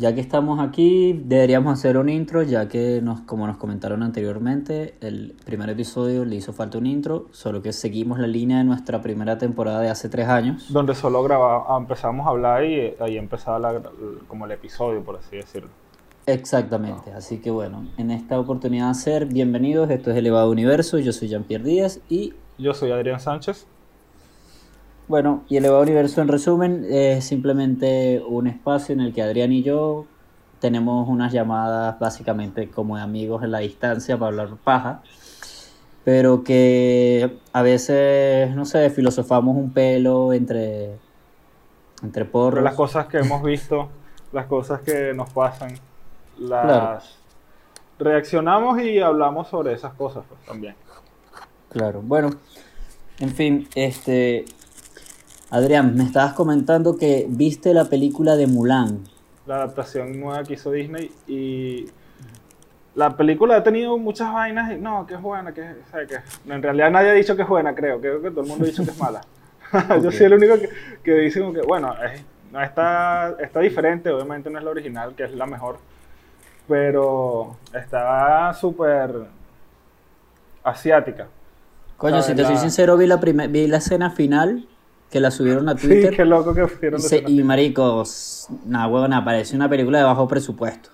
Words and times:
Ya 0.00 0.14
que 0.14 0.22
estamos 0.22 0.60
aquí, 0.60 1.12
deberíamos 1.26 1.74
hacer 1.74 1.98
un 1.98 2.08
intro, 2.08 2.42
ya 2.42 2.68
que 2.68 3.02
nos, 3.02 3.20
como 3.20 3.46
nos 3.46 3.58
comentaron 3.58 4.02
anteriormente, 4.02 4.94
el 5.02 5.34
primer 5.44 5.68
episodio 5.68 6.24
le 6.24 6.36
hizo 6.36 6.54
falta 6.54 6.78
un 6.78 6.86
intro, 6.86 7.26
solo 7.32 7.60
que 7.60 7.74
seguimos 7.74 8.18
la 8.18 8.26
línea 8.26 8.56
de 8.56 8.64
nuestra 8.64 9.02
primera 9.02 9.36
temporada 9.36 9.80
de 9.82 9.90
hace 9.90 10.08
tres 10.08 10.26
años. 10.26 10.72
Donde 10.72 10.94
solo 10.94 11.22
grababa, 11.22 11.76
empezamos 11.76 12.26
a 12.26 12.30
hablar 12.30 12.64
y 12.64 12.94
ahí 12.98 13.18
empezaba 13.18 13.58
la- 13.58 13.82
como 14.26 14.46
el 14.46 14.52
episodio, 14.52 15.04
por 15.04 15.16
así 15.16 15.36
decirlo. 15.36 15.68
Exactamente, 16.24 17.12
así 17.12 17.36
que 17.42 17.50
bueno, 17.50 17.86
en 17.98 18.10
esta 18.10 18.40
oportunidad 18.40 18.88
de 18.88 18.94
ser 18.94 19.26
bienvenidos, 19.26 19.90
esto 19.90 20.12
es 20.12 20.16
Elevado 20.16 20.50
Universo, 20.50 20.98
yo 20.98 21.12
soy 21.12 21.28
Jean-Pierre 21.28 21.64
Díaz 21.64 22.00
y 22.08 22.32
Yo 22.56 22.72
soy 22.72 22.90
Adrián 22.90 23.20
Sánchez. 23.20 23.66
Bueno, 25.10 25.42
y 25.48 25.56
Elevado 25.56 25.82
Universo 25.82 26.22
en 26.22 26.28
resumen 26.28 26.86
es 26.88 27.24
simplemente 27.24 28.22
un 28.24 28.46
espacio 28.46 28.92
en 28.92 29.00
el 29.00 29.12
que 29.12 29.22
Adrián 29.22 29.50
y 29.50 29.64
yo 29.64 30.06
tenemos 30.60 31.08
unas 31.08 31.32
llamadas 31.32 31.98
básicamente 31.98 32.70
como 32.70 32.94
de 32.96 33.02
amigos 33.02 33.42
en 33.42 33.50
la 33.50 33.58
distancia 33.58 34.16
para 34.16 34.28
hablar 34.28 34.56
paja, 34.62 35.02
pero 36.04 36.44
que 36.44 37.38
a 37.52 37.60
veces, 37.62 38.54
no 38.54 38.64
sé, 38.64 38.88
filosofamos 38.90 39.56
un 39.56 39.72
pelo 39.72 40.32
entre, 40.32 40.92
entre 42.04 42.24
Pero 42.24 42.30
porros. 42.30 42.62
las 42.62 42.76
cosas 42.76 43.06
que 43.08 43.18
hemos 43.18 43.42
visto, 43.42 43.88
las 44.32 44.46
cosas 44.46 44.80
que 44.82 45.12
nos 45.12 45.28
pasan, 45.30 45.74
las 46.38 46.62
Claro. 46.62 47.00
reaccionamos 47.98 48.80
y 48.80 49.00
hablamos 49.00 49.48
sobre 49.48 49.72
esas 49.72 49.92
cosas 49.94 50.22
pues, 50.28 50.40
también. 50.46 50.76
Claro, 51.68 52.00
bueno, 52.00 52.30
en 53.18 53.30
fin, 53.30 53.68
este... 53.74 54.44
Adrián, 55.50 55.96
me 55.96 56.04
estabas 56.04 56.34
comentando 56.34 56.96
que 56.96 57.26
viste 57.28 57.74
la 57.74 57.84
película 57.86 58.36
de 58.36 58.46
Mulan. 58.46 59.00
La 59.46 59.56
adaptación 59.56 60.20
nueva 60.20 60.44
que 60.44 60.54
hizo 60.54 60.70
Disney 60.70 61.10
y 61.26 61.86
la 62.94 63.16
película 63.16 63.56
ha 63.56 63.62
tenido 63.62 63.98
muchas 63.98 64.32
vainas 64.32 64.72
y 64.72 64.76
no, 64.76 65.06
que 65.06 65.14
es 65.14 65.20
buena, 65.22 65.52
que, 65.52 65.62
o 65.62 65.90
sea, 65.90 66.06
que 66.06 66.18
en 66.52 66.62
realidad 66.62 66.90
nadie 66.90 67.10
ha 67.10 67.14
dicho 67.14 67.34
que 67.34 67.42
es 67.42 67.48
buena, 67.48 67.74
creo, 67.74 68.00
creo 68.00 68.22
que 68.22 68.30
todo 68.30 68.42
el 68.42 68.46
mundo 68.48 68.64
ha 68.64 68.68
dicho 68.68 68.84
que 68.84 68.90
es 68.90 68.98
mala. 68.98 69.20
Yo 70.02 70.10
soy 70.12 70.26
el 70.26 70.34
único 70.34 70.54
que, 70.58 70.68
que 71.02 71.14
dice 71.14 71.40
como 71.40 71.52
que, 71.52 71.62
bueno, 71.62 71.94
es- 72.04 72.22
no 72.52 72.60
está, 72.60 73.36
está 73.38 73.60
diferente, 73.60 74.10
obviamente 74.10 74.50
no 74.50 74.58
es 74.58 74.64
la 74.64 74.70
original, 74.70 75.14
que 75.14 75.22
es 75.22 75.32
la 75.34 75.46
mejor, 75.46 75.78
pero 76.66 77.56
está 77.72 78.52
súper 78.54 79.12
asiática. 80.64 81.28
Coño, 81.96 82.22
si 82.22 82.34
te 82.34 82.44
soy 82.44 82.56
sincero, 82.56 82.96
vi 82.96 83.06
la, 83.06 83.16
vi 83.16 83.66
la 83.66 83.76
escena 83.76 84.10
final 84.10 84.66
que 85.10 85.20
la 85.20 85.30
subieron 85.30 85.68
a 85.68 85.76
Sí, 85.76 85.88
Twitter. 85.88 86.16
qué 86.16 86.24
loco 86.24 86.54
que 86.54 86.66
fueron 86.68 87.00
y, 87.00 87.02
se- 87.02 87.24
y 87.26 87.42
maricos, 87.42 88.46
nada, 88.66 88.86
huevona, 88.86 89.24
parece 89.24 89.56
una 89.56 89.68
película 89.68 89.98
de 89.98 90.04
bajo 90.04 90.28
presupuesto. 90.28 90.90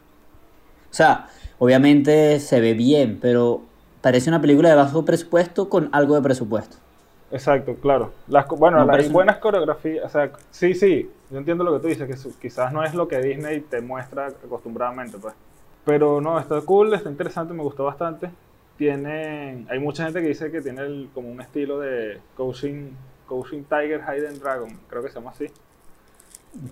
O 0.91 0.95
sea, 0.95 1.29
obviamente 1.59 2.41
se 2.41 2.61
ve 2.61 2.73
bien, 2.75 3.19
pero 3.21 3.61
parece 4.01 4.31
una 4.31 4.41
película 4.41 4.71
de 4.71 4.75
bajo 4.77 5.05
presupuesto 5.05 5.69
con 5.69 5.91
algo 5.93 6.15
de 6.15 6.23
presupuesto. 6.23 6.77
Exacto, 7.31 7.75
claro. 7.75 8.13
Las, 8.29 8.47
bueno, 8.49 8.79
No 8.79 8.87
las 8.87 9.11
buenas 9.11 9.39
coreografías, 9.39 10.05
o 10.07 10.09
sea, 10.09 10.31
sí, 10.51 10.75
sí, 10.75 11.11
yo 11.31 11.39
entiendo 11.39 11.65
lo 11.65 11.75
que 11.75 11.81
tú 11.81 11.89
dices, 11.89 12.07
que 12.07 12.17
su- 12.17 12.39
quizás 12.39 12.73
no 12.73 12.85
es 12.85 12.95
lo 12.95 13.09
que 13.09 13.19
Disney 13.21 13.61
te 13.61 13.81
muestra 13.81 14.29
acostumbradamente, 14.29 15.19
pues. 15.19 15.35
Pero 15.85 16.21
no, 16.21 16.39
está 16.39 16.61
cool, 16.63 16.95
está 16.95 17.11
interesante, 17.11 17.53
me 17.53 17.63
gustó 17.63 17.85
bastante. 17.85 18.31
Tienen, 18.79 19.67
hay 19.71 19.79
mucha 19.79 20.05
gente 20.05 20.21
que 20.23 20.29
dice 20.29 20.51
que 20.51 20.61
tiene 20.61 20.83
el- 20.83 21.09
como 21.15 21.29
un 21.31 21.41
estilo 21.41 21.81
de 21.81 22.19
coaching, 22.37 22.91
coaching 23.27 23.63
Tiger, 23.65 24.01
Hidden 24.03 24.39
Dragon, 24.39 24.79
creo 24.89 25.03
que 25.03 25.09
se 25.09 25.15
llama 25.17 25.31
así. 25.31 25.47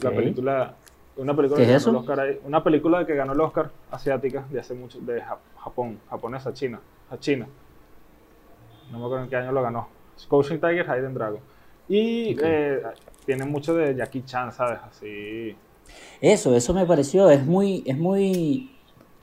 La 0.00 0.10
película, 0.10 0.74
una 1.16 1.36
película 1.36 1.60
¿Qué 1.60 1.66
que 1.66 1.74
es 1.74 1.84
ganó 1.84 1.98
el 1.98 2.02
Oscar 2.02 2.20
ahí- 2.20 2.40
una 2.44 2.62
película 2.64 3.06
que 3.06 3.14
ganó 3.14 3.32
el 3.32 3.40
Oscar 3.40 3.70
asiática 3.90 4.44
de 4.50 4.60
hace 4.60 4.74
mucho, 4.74 4.98
de 5.00 5.20
Ja- 5.20 5.38
Japón, 5.58 5.98
japonesa, 6.08 6.52
China, 6.52 6.80
a 7.10 7.18
China. 7.18 7.46
No 8.90 8.98
me 8.98 9.04
acuerdo 9.04 9.24
en 9.24 9.30
qué 9.30 9.36
año 9.36 9.52
lo 9.52 9.62
ganó. 9.62 9.88
Coaching 10.28 10.56
Tiger, 10.58 10.86
Hidden 10.86 11.14
Dragon. 11.14 11.40
Y 11.88 12.34
Ok. 12.34 12.40
eh, 12.44 12.82
tiene 13.26 13.44
mucho 13.44 13.74
de 13.74 13.94
Jackie 13.94 14.22
Chan, 14.24 14.52
¿sabes? 14.52 14.78
Así. 14.88 15.56
Eso, 16.20 16.54
eso 16.54 16.72
me 16.72 16.86
pareció, 16.86 17.28
es 17.30 17.44
muy, 17.44 17.82
es 17.86 17.98
muy 17.98 18.70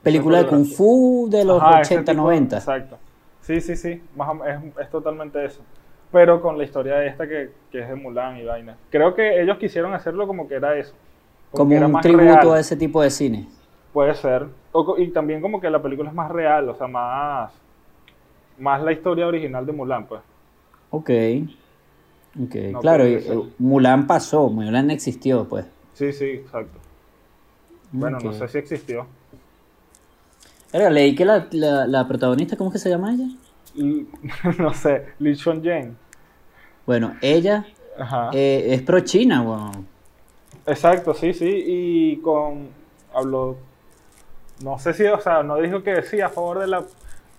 película 0.03 0.44
de 0.44 0.47
Kung. 0.47 0.66
Fu 0.66 1.28
de 1.30 1.44
los 1.46 1.62
Ajá, 1.62 1.81
ese 1.81 1.96
80, 1.96 2.12
tipo- 2.12 2.24
90. 2.24 2.58
Exacto. 2.58 2.97
Sí, 3.41 3.59
sí, 3.62 3.75
sí. 3.75 4.02
Más 4.16 4.30
o- 4.30 4.46
es, 4.46 4.59
es 4.80 4.90
totalmente 4.91 5.44
eso. 5.44 5.62
Pero 6.12 6.42
con 6.42 6.58
la 6.58 6.64
historia 6.66 7.06
esta 7.06 7.28
que, 7.28 7.52
que 7.72 7.80
es 7.80 7.88
de 7.88 7.96
Mulan 7.96 8.38
y 8.38 8.44
vaina. 8.44 8.78
Creo 8.90 9.14
que 9.16 9.42
ellos 9.42 9.58
quisieron 9.58 9.94
hacerlo 9.94 10.28
como 10.28 10.48
que 10.48 10.56
era 10.56 10.78
eso. 10.78 10.94
Como 11.52 11.74
era 11.74 11.86
un 11.86 11.94
más 11.94 12.02
tributo 12.02 12.24
real. 12.24 12.54
a 12.54 12.60
ese 12.60 12.76
tipo 12.76 13.02
de 13.02 13.10
cine. 13.10 13.48
Puede 13.94 14.14
ser. 14.16 14.48
O 14.72 14.98
y 14.98 15.10
también 15.12 15.42
como 15.42 15.60
que 15.62 15.70
la 15.70 15.82
película 15.82 16.10
es 16.10 16.16
más 16.16 16.32
real, 16.32 16.70
o 16.70 16.76
sea, 16.76 16.88
más, 16.88 17.52
más 18.58 18.82
la 18.82 18.92
historia 18.92 19.28
original 19.28 19.66
de 19.66 19.72
Mulan, 19.74 20.06
pues. 20.08 20.22
Ok. 20.90 21.10
Ok, 22.42 22.56
No, 22.72 22.80
claro, 22.80 23.04
pero 23.04 23.10
y, 23.10 23.14
eh, 23.16 23.54
Mulan 23.58 24.08
pasó, 24.08 24.50
Mulan 24.50 24.90
existió, 24.92 25.48
pues. 25.48 25.66
Sí, 25.94 26.14
sí, 26.14 26.26
exacto. 26.26 26.80
Bueno, 27.92 28.20
no 28.24 28.34
sé 28.34 28.48
si 28.48 28.58
existió. 28.58 29.06
Verga, 30.72 30.90
leí 30.90 31.14
que 31.16 31.26
la, 31.26 31.48
la, 31.52 31.86
la 31.86 32.08
protagonista, 32.08 32.56
¿cómo 32.56 32.70
es 32.70 32.74
que 32.74 32.80
se 32.80 32.90
llama 32.90 33.14
ella? 33.14 33.28
No 34.58 34.74
sé, 34.74 35.14
Lee 35.20 35.36
Chun 35.36 35.62
Jane. 35.64 35.96
Bueno, 36.86 37.16
ella 37.22 37.66
Ajá. 37.97 38.31
eh, 38.34 38.74
es 38.74 38.81
pro 38.81 39.00
China, 39.02 39.42
weón. 39.42 39.88
Exacto, 40.66 41.14
sí, 41.14 41.34
sí. 41.34 41.50
Y 41.50 42.18
con. 42.18 42.69
Habló. 43.14 43.58
No 44.64 44.78
sé 44.80 44.94
si, 44.94 45.06
o 45.06 45.20
sea, 45.20 45.44
no 45.44 45.58
dijo 45.58 45.81
que 45.81 46.02
sí 46.03 46.22
a 46.22 46.30
favor 46.30 46.59
de 46.59 46.68
la 46.68 46.84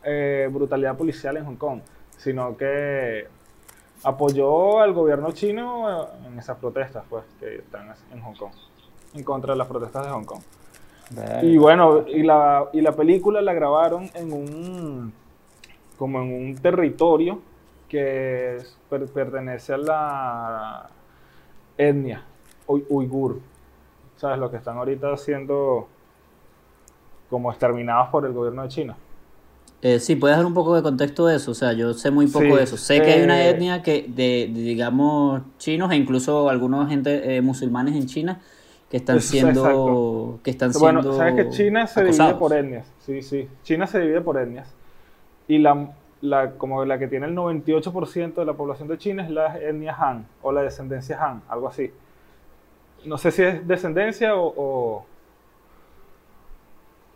eh, 0.04 0.48
brutalidad 0.50 0.96
policial 0.96 1.36
en 1.36 1.44
Hong 1.44 1.56
Kong, 1.56 1.80
sino 2.16 2.56
que 2.56 3.26
apoyó 4.02 4.80
al 4.80 4.92
gobierno 4.92 5.30
chino 5.32 6.08
en 6.26 6.38
esas 6.38 6.58
protestas, 6.58 7.04
pues, 7.08 7.22
que 7.38 7.56
están 7.56 7.94
en 8.12 8.20
Hong 8.20 8.34
Kong, 8.34 8.52
en 9.14 9.22
contra 9.22 9.52
de 9.52 9.58
las 9.58 9.68
protestas 9.68 10.04
de 10.04 10.10
Hong 10.10 10.24
Kong. 10.24 10.42
Y 11.42 11.58
bueno, 11.58 12.06
y 12.08 12.22
la, 12.22 12.68
y 12.72 12.80
la 12.80 12.92
película 12.92 13.40
la 13.42 13.52
grabaron 13.52 14.10
en 14.14 14.32
un, 14.32 15.12
como 15.98 16.22
en 16.22 16.32
un 16.32 16.56
territorio 16.56 17.40
que 17.92 18.56
es- 18.56 18.76
per- 18.88 19.06
pertenece 19.06 19.74
a 19.74 19.76
la 19.76 20.90
etnia 21.76 22.22
uigur. 22.66 23.38
¿Sabes? 24.16 24.38
Lo 24.38 24.50
que 24.50 24.56
están 24.56 24.78
ahorita 24.78 25.14
siendo 25.18 25.88
como 27.28 27.50
exterminados 27.50 28.08
por 28.08 28.24
el 28.24 28.32
gobierno 28.32 28.62
de 28.62 28.68
China. 28.68 28.96
Eh, 29.82 29.98
sí, 29.98 30.16
puedes 30.16 30.36
dar 30.36 30.46
un 30.46 30.54
poco 30.54 30.74
de 30.74 30.82
contexto 30.82 31.26
de 31.26 31.36
eso. 31.36 31.50
O 31.50 31.54
sea, 31.54 31.72
yo 31.72 31.92
sé 31.92 32.10
muy 32.10 32.26
poco 32.28 32.44
Sí, 32.46 32.52
de 32.52 32.62
eso. 32.62 32.76
Sé 32.76 33.02
que 33.02 33.12
hay 33.12 33.22
una 33.22 33.42
eh, 33.42 33.50
etnia 33.50 33.82
que 33.82 34.06
de, 34.08 34.48
de, 34.52 34.60
digamos, 34.60 35.42
chinos 35.58 35.90
e 35.92 35.96
incluso 35.96 36.48
algunos 36.48 36.88
gente 36.88 37.36
eh, 37.36 37.42
musulmanes 37.42 37.94
en 37.96 38.06
China 38.06 38.40
que 38.88 38.98
están 38.98 39.16
Es- 39.18 39.24
siendo 39.26 39.60
exacto. 39.60 40.40
que 40.44 40.50
están 40.50 40.72
Bueno, 40.78 41.02
siendo 41.02 41.18
sabes 41.18 41.34
que 41.34 41.50
China 41.50 41.86
se 41.86 42.04
divide 42.04 42.34
por 42.36 42.52
etnias. 42.54 42.86
Sí, 43.00 43.22
sí. 43.22 43.48
China 43.64 43.86
se 43.86 44.00
divide 44.00 44.20
por 44.20 44.38
etnias. 44.38 44.68
Y 45.48 45.58
la, 45.58 45.90
la, 46.22 46.52
como 46.52 46.84
la 46.84 46.98
que 46.98 47.08
tiene 47.08 47.26
el 47.26 47.36
98% 47.36 48.34
de 48.34 48.44
la 48.44 48.54
población 48.54 48.88
de 48.88 48.96
China 48.96 49.24
es 49.24 49.30
la 49.30 49.58
etnia 49.58 49.94
Han 49.94 50.26
o 50.40 50.52
la 50.52 50.62
descendencia 50.62 51.22
Han, 51.22 51.42
algo 51.48 51.68
así. 51.68 51.92
No 53.04 53.18
sé 53.18 53.32
si 53.32 53.42
es 53.42 53.66
descendencia 53.66 54.36
o, 54.36 54.54
o, 54.56 55.06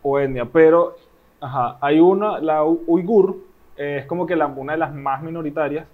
o 0.03 0.19
etnia, 0.19 0.45
pero 0.45 0.97
ajá, 1.39 1.77
hay 1.79 1.99
una, 1.99 2.39
la 2.39 2.63
uigur, 2.65 3.37
eh, 3.77 3.99
es 4.01 4.05
como 4.05 4.25
que 4.25 4.35
la, 4.35 4.47
una 4.47 4.73
de 4.73 4.79
las 4.79 4.93
más 4.93 5.23
minoritarias, 5.23 5.87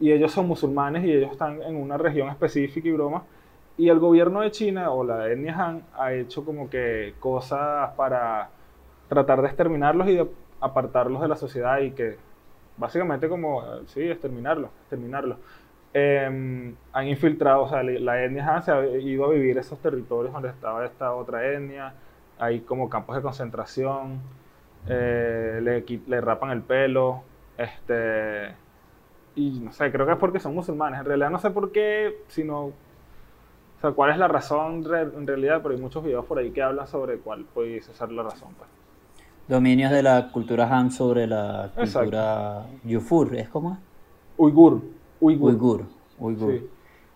y 0.00 0.10
ellos 0.10 0.32
son 0.32 0.48
musulmanes 0.48 1.04
y 1.04 1.12
ellos 1.12 1.32
están 1.32 1.62
en 1.62 1.76
una 1.76 1.98
región 1.98 2.28
específica 2.28 2.88
y 2.88 2.92
broma. 2.92 3.24
Y 3.76 3.88
el 3.88 3.98
gobierno 3.98 4.40
de 4.40 4.50
China 4.50 4.90
o 4.90 5.04
la 5.04 5.28
etnia 5.30 5.54
Han 5.56 5.82
ha 5.96 6.12
hecho 6.12 6.44
como 6.44 6.70
que 6.70 7.14
cosas 7.20 7.90
para 7.96 8.48
tratar 9.08 9.42
de 9.42 9.48
exterminarlos 9.48 10.08
y 10.08 10.14
de 10.14 10.28
apartarlos 10.60 11.20
de 11.20 11.28
la 11.28 11.36
sociedad 11.36 11.78
y 11.80 11.90
que 11.90 12.16
básicamente 12.76 13.28
como, 13.28 13.62
sí, 13.86 14.02
exterminarlos, 14.02 14.70
exterminarlos. 14.82 15.38
Eh, 15.92 16.74
han 16.92 17.08
infiltrado, 17.08 17.62
o 17.62 17.68
sea, 17.68 17.82
la 17.84 18.24
etnia 18.24 18.56
Han 18.56 18.62
se 18.62 18.72
ha 18.72 18.84
ido 18.84 19.26
a 19.26 19.30
vivir 19.30 19.58
esos 19.58 19.78
territorios 19.78 20.32
donde 20.32 20.48
estaba 20.48 20.84
esta 20.84 21.14
otra 21.14 21.46
etnia, 21.52 21.94
hay 22.38 22.60
como 22.60 22.90
campos 22.90 23.14
de 23.16 23.22
concentración, 23.22 24.20
eh, 24.88 25.60
le, 25.62 25.84
le 26.06 26.20
rapan 26.20 26.50
el 26.50 26.62
pelo, 26.62 27.22
este, 27.56 28.54
y 29.36 29.60
no 29.60 29.72
sé, 29.72 29.92
creo 29.92 30.06
que 30.06 30.12
es 30.12 30.18
porque 30.18 30.40
son 30.40 30.54
musulmanes, 30.54 31.00
en 31.00 31.06
realidad 31.06 31.30
no 31.30 31.38
sé 31.38 31.50
por 31.50 31.70
qué, 31.72 32.22
sino, 32.28 32.66
o 32.66 32.72
sea, 33.80 33.92
cuál 33.92 34.10
es 34.10 34.18
la 34.18 34.28
razón 34.28 34.84
en 34.92 35.26
realidad, 35.26 35.60
pero 35.62 35.74
hay 35.74 35.80
muchos 35.80 36.02
videos 36.04 36.24
por 36.26 36.38
ahí 36.38 36.50
que 36.50 36.62
hablan 36.62 36.86
sobre 36.88 37.18
cuál 37.18 37.44
puede 37.44 37.80
ser 37.82 38.10
la 38.12 38.24
razón. 38.24 38.54
Pues. 38.58 38.68
Dominios 39.48 39.90
de 39.90 40.02
la 40.02 40.30
cultura 40.32 40.68
Han 40.68 40.90
sobre 40.90 41.26
la 41.26 41.70
Exacto. 41.76 42.00
cultura 42.00 42.66
Yufur, 42.84 43.36
¿es 43.36 43.48
como? 43.48 43.78
Uigur, 44.36 44.82
uigur. 45.20 45.50
Uigur, 45.50 45.86
uigur. 46.18 46.52
Sí. 46.52 46.66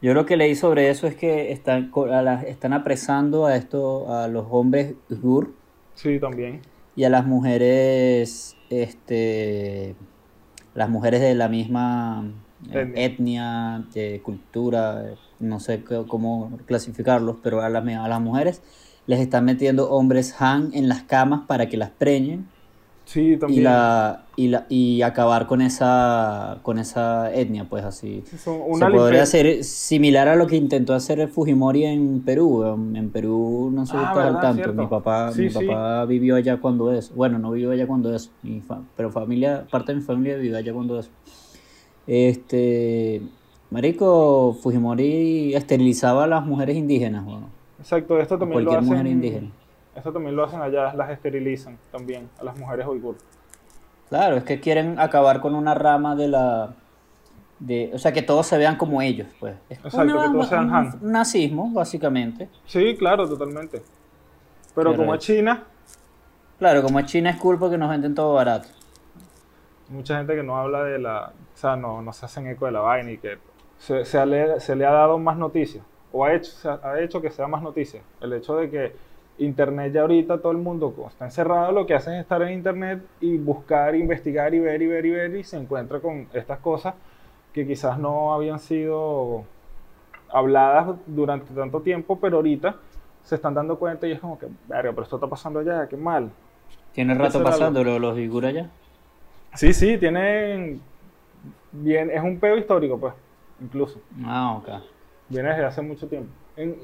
Yo 0.01 0.15
lo 0.15 0.27
que 0.27 0.37
leí 0.37 0.55
sobre 0.55 0.91
eso 0.91 1.07
es 1.09 1.17
que 1.17 1.51
están, 1.51 1.91
están 2.47 2.73
apresando 2.73 3.47
a 3.47 3.57
esto, 3.57 4.13
a 4.13 4.29
los 4.29 4.47
hombres 4.51 4.95
gur. 5.11 5.53
Sí, 5.95 6.21
también. 6.21 6.61
Y 6.95 7.05
a 7.05 7.09
las 7.11 7.27
mujeres, 7.27 8.57
este, 8.71 9.97
las 10.75 10.89
mujeres 10.89 11.21
de 11.21 11.35
la 11.35 11.49
misma 11.49 12.31
eh, 12.73 12.93
etnia, 12.95 13.85
de 13.93 14.21
cultura, 14.23 15.05
no 15.41 15.59
sé 15.59 15.83
cómo 16.07 16.59
clasificarlos, 16.67 17.37
pero 17.43 17.63
a 17.63 17.69
las, 17.69 17.85
a 17.85 18.09
las 18.09 18.21
mujeres 18.21 18.63
les 19.09 19.19
están 19.19 19.45
metiendo 19.45 19.91
hombres 19.91 20.41
Han 20.41 20.71
en 20.73 20.89
las 20.89 21.03
camas 21.03 21.41
para 21.49 21.69
que 21.69 21.77
las 21.77 21.91
preñen 21.91 22.47
Sí, 23.09 23.39
también. 23.39 23.61
Y, 23.61 23.65
la, 23.65 24.27
y, 24.37 24.49
la, 24.49 24.67
y 24.69 25.01
acabar 25.01 25.47
con 25.47 25.63
esa, 25.63 26.59
con 26.61 26.79
esa 26.79 27.33
etnia, 27.35 27.65
pues 27.67 27.83
así. 27.83 28.23
Se 28.27 28.51
podría 28.91 29.23
hacer 29.23 29.65
similar 29.65 30.29
a 30.29 30.37
lo 30.37 30.47
que 30.47 30.57
intentó 30.57 30.93
hacer 30.93 31.19
el 31.19 31.29
Fujimori 31.29 31.85
en 31.85 32.21
Perú. 32.21 32.67
En, 32.95 33.09
Perú 33.09 33.71
no 33.73 33.87
sé 33.87 33.93
si 33.93 33.99
ah, 33.99 34.27
al 34.27 34.41
tanto. 34.43 34.75
Mi 34.75 34.87
papá, 34.87 35.33
mi 35.35 35.49
papá 35.49 36.05
vivió 36.05 36.37
allá 36.37 36.59
cuando 36.59 36.93
es. 36.93 37.15
Bueno, 37.15 37.39
no 37.39 37.51
vivió 37.51 37.71
allá 37.71 37.87
cuando 37.87 38.15
es, 38.15 38.31
pero 38.95 39.11
familia, 39.11 39.67
parte 39.71 39.93
de 39.93 40.01
mi 40.01 40.05
familia 40.05 40.37
vivió 40.37 40.59
allá 40.59 40.75
cuando 40.75 40.99
es. 40.99 41.09
Este, 42.07 43.23
Marico, 43.71 44.55
Fujimori 44.63 45.55
esterilizaba 45.55 46.25
a 46.25 46.27
las 46.27 46.45
mujeres 46.45 46.77
indígenas. 46.77 47.25
Bueno, 47.25 47.49
Exacto, 47.79 48.19
esto 48.19 48.39
también 48.39 48.65
cualquier 48.65 48.75
lo 48.75 48.79
hacen... 48.81 48.89
mujer 48.89 49.07
indígena 49.07 49.51
eso 49.99 50.13
también 50.13 50.37
lo 50.37 50.45
hacen 50.45 50.63
allá, 50.63 50.95
las 50.95 51.11
esterilizan 51.11 51.79
también 51.91 52.29
a 52.41 52.45
las 52.45 52.57
mujeres 52.57 52.87
uigur. 52.87 53.17
Claro, 54.09 54.37
es 54.37 54.45
que 54.45 54.61
quieren 54.61 54.99
acabar 54.99 55.41
con 55.41 55.55
una 55.55 55.75
rama 55.75 56.15
de 56.17 56.29
la... 56.29 56.75
De, 57.59 57.91
o 57.93 57.99
sea, 57.99 58.13
que 58.13 58.23
todos 58.23 58.47
se 58.47 58.57
vean 58.57 58.77
como 58.77 59.03
ellos, 59.03 59.27
pues. 59.41 59.57
Exacto, 59.69 60.23
que 60.23 60.29
todos 60.29 60.49
sean 60.49 60.73
Han. 60.73 60.99
Un 61.03 61.13
nazismo, 61.13 61.73
básicamente. 61.73 62.49
Sí, 62.65 62.97
claro, 62.97 63.29
totalmente. 63.29 63.83
Pero, 64.75 64.95
como 64.97 65.15
es 65.15 65.21
China... 65.21 65.65
Claro, 66.59 66.83
como 66.83 67.01
es 67.01 67.07
China 67.07 67.31
es 67.31 67.37
cool 67.37 67.59
porque 67.59 67.77
nos 67.77 67.91
venden 67.91 68.15
todo 68.15 68.35
barato. 68.35 68.69
Mucha 69.89 70.19
gente 70.19 70.37
que 70.37 70.43
no 70.43 70.57
habla 70.57 70.85
de 70.85 70.99
la... 70.99 71.33
O 71.55 71.57
sea, 71.57 71.77
no, 71.77 72.01
no 72.01 72.13
se 72.13 72.27
hacen 72.27 72.47
eco 72.47 72.67
de 72.67 72.73
la 72.73 72.81
vaina 72.81 73.11
y 73.11 73.19
que 73.19 73.39
se, 73.79 74.05
se, 74.05 74.25
le, 74.25 74.61
se 74.61 74.77
le 74.77 74.87
ha 74.87 74.93
dado 74.93 75.19
más 75.19 75.37
noticias. 75.37 75.85
O 76.13 76.25
ha 76.25 76.35
hecho, 76.35 76.81
ha 76.83 77.01
hecho 77.01 77.21
que 77.21 77.31
sea 77.31 77.47
más 77.47 77.63
noticia. 77.63 78.01
El 78.21 78.33
hecho 78.33 78.57
de 78.57 78.71
que 78.71 78.93
Internet 79.39 79.93
ya 79.93 80.03
ahorita 80.03 80.39
todo 80.39 80.53
el 80.53 80.59
mundo 80.59 80.95
está 81.09 81.25
encerrado, 81.27 81.73
lo 81.73 81.87
que 81.87 81.95
hacen 81.95 82.15
es 82.15 82.21
estar 82.23 82.43
en 82.43 82.55
Internet 82.55 83.03
y 83.21 83.37
buscar, 83.37 83.95
investigar 83.95 84.53
y 84.55 84.59
ver 84.59 84.83
y 84.83 84.87
ver 84.87 85.07
y 85.07 85.11
ver 85.11 85.37
y 85.37 85.45
se 85.45 85.57
encuentra 85.57 86.01
con 86.01 86.27
estas 86.33 86.59
cosas 86.59 86.95
que 87.53 87.67
quizás 87.67 87.99
no 87.99 88.35
habían 88.35 88.59
sido 88.59 89.45
habladas 90.31 90.97
durante 91.07 91.55
tanto 91.55 91.81
tiempo, 91.81 92.19
pero 92.21 92.37
ahorita 92.37 92.77
se 93.23 93.35
están 93.37 93.55
dando 93.55 93.79
cuenta 93.79 94.07
y 94.07 94.13
es 94.13 94.21
como 94.21 94.39
que, 94.39 94.47
verga, 94.67 94.91
pero 94.91 95.03
esto 95.03 95.17
está 95.17 95.29
pasando 95.29 95.61
allá, 95.61 95.87
qué 95.89 95.97
mal. 95.97 96.31
¿Tiene 96.93 97.15
rato 97.15 97.43
pasando 97.43 97.85
los 97.85 98.17
figuras 98.17 98.51
allá? 98.51 98.71
Sí, 99.55 99.73
sí, 99.73 99.99
tienen... 99.99 100.81
Bien, 101.71 102.11
es 102.11 102.23
un 102.23 102.41
pedo 102.41 102.57
histórico, 102.57 102.99
pues, 102.99 103.15
incluso. 103.61 104.01
Ah, 104.25 104.57
ok. 104.59 104.69
Viene 105.29 105.51
desde 105.51 105.65
hace 105.65 105.83
mucho 105.83 106.07
tiempo. 106.07 106.31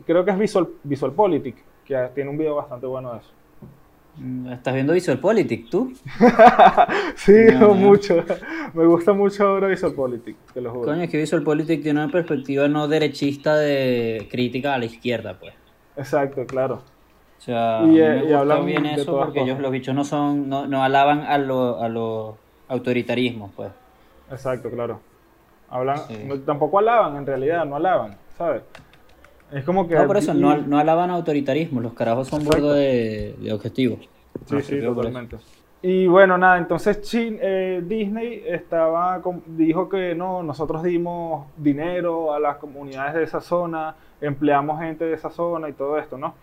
creo 0.07 0.25
que 0.25 0.31
es 0.31 0.39
Visual, 0.39 0.69
Visual 0.83 1.13
Politic 1.13 1.57
que 1.85 2.11
tiene 2.15 2.31
un 2.31 2.39
video 2.39 2.57
bastante 2.57 2.87
bueno 2.87 3.13
de 3.13 3.19
eso. 3.19 3.31
Mm, 4.17 4.53
¿Estás 4.53 4.75
viendo 4.75 4.93
Visual 4.93 5.21
tú? 5.71 5.93
sí, 7.17 7.33
mucho. 7.75 8.25
Me 8.75 8.87
gusta 8.87 9.13
mucho 9.13 9.47
ahora 9.47 9.69
Visual 9.69 9.95
te 10.53 10.61
lo 10.61 10.71
juro. 10.71 10.85
Coño, 10.85 11.03
es 11.03 11.11
que 11.11 11.19
Visual 11.19 11.45
tiene 11.67 12.03
una 12.03 12.09
perspectiva 12.09 12.69
no 12.69 12.89
derechista 12.89 13.57
de 13.57 14.29
crítica 14.31 14.75
a 14.75 14.79
la 14.79 14.85
izquierda, 14.85 15.39
pues. 15.39 15.55
Exacto, 15.97 16.47
claro. 16.47 16.83
O 17.39 17.41
sea, 17.41 17.81
y, 17.83 17.89
me 17.89 18.37
gusta 18.37 18.61
bien 18.61 18.87
eso 18.87 19.19
porque 19.19 19.43
ellos, 19.43 19.59
los 19.59 19.71
bichos 19.71 19.95
no 19.95 20.05
son, 20.05 20.49
no, 20.49 20.67
no 20.67 20.83
alaban 20.83 21.21
a 21.21 21.37
los 21.37 21.83
a 21.83 22.73
autoritarismos, 22.73 23.51
pues. 23.55 23.71
Exacto, 24.31 24.71
claro. 24.71 25.01
Hablan, 25.69 25.99
tampoco 26.47 26.79
alaban 26.79 27.17
en 27.17 27.27
realidad, 27.27 27.65
no 27.65 27.77
alaban, 27.77 28.17
¿sabes? 28.37 28.63
Es 29.53 29.65
como 29.65 29.87
que... 29.87 29.95
No, 29.95 30.07
por 30.07 30.17
eso, 30.17 30.35
no, 30.35 30.57
no 30.57 30.79
alaban 30.79 31.11
autoritarismo, 31.11 31.81
los 31.81 31.93
carajos 31.93 32.29
son 32.29 32.45
burdo 32.45 32.73
de, 32.73 33.35
de 33.39 33.53
objetivos. 33.53 34.09
Sí, 34.47 34.61
sí, 34.63 34.81
totalmente. 34.81 35.37
Y 35.87 36.07
bueno, 36.07 36.39
nada, 36.39 36.57
entonces 36.57 36.99
eh, 37.13 37.83
Disney 37.85 38.43
estaba 38.47 39.21
dijo 39.45 39.87
que 39.91 40.15
no, 40.15 40.43
nosotros 40.43 40.83
dimos 40.83 41.47
dinero 41.59 42.33
a 42.33 42.41
las 42.41 42.57
comunidades 42.57 43.15
de 43.15 43.23
esa 43.25 43.43
zona, 43.43 43.95
empleamos 44.19 44.81
gente 44.81 45.05
de 45.05 45.13
esa 45.13 45.29
zona 45.29 45.69
y 45.69 45.75
todo 45.75 45.99
esto, 45.99 46.17
¿no? 46.17 46.35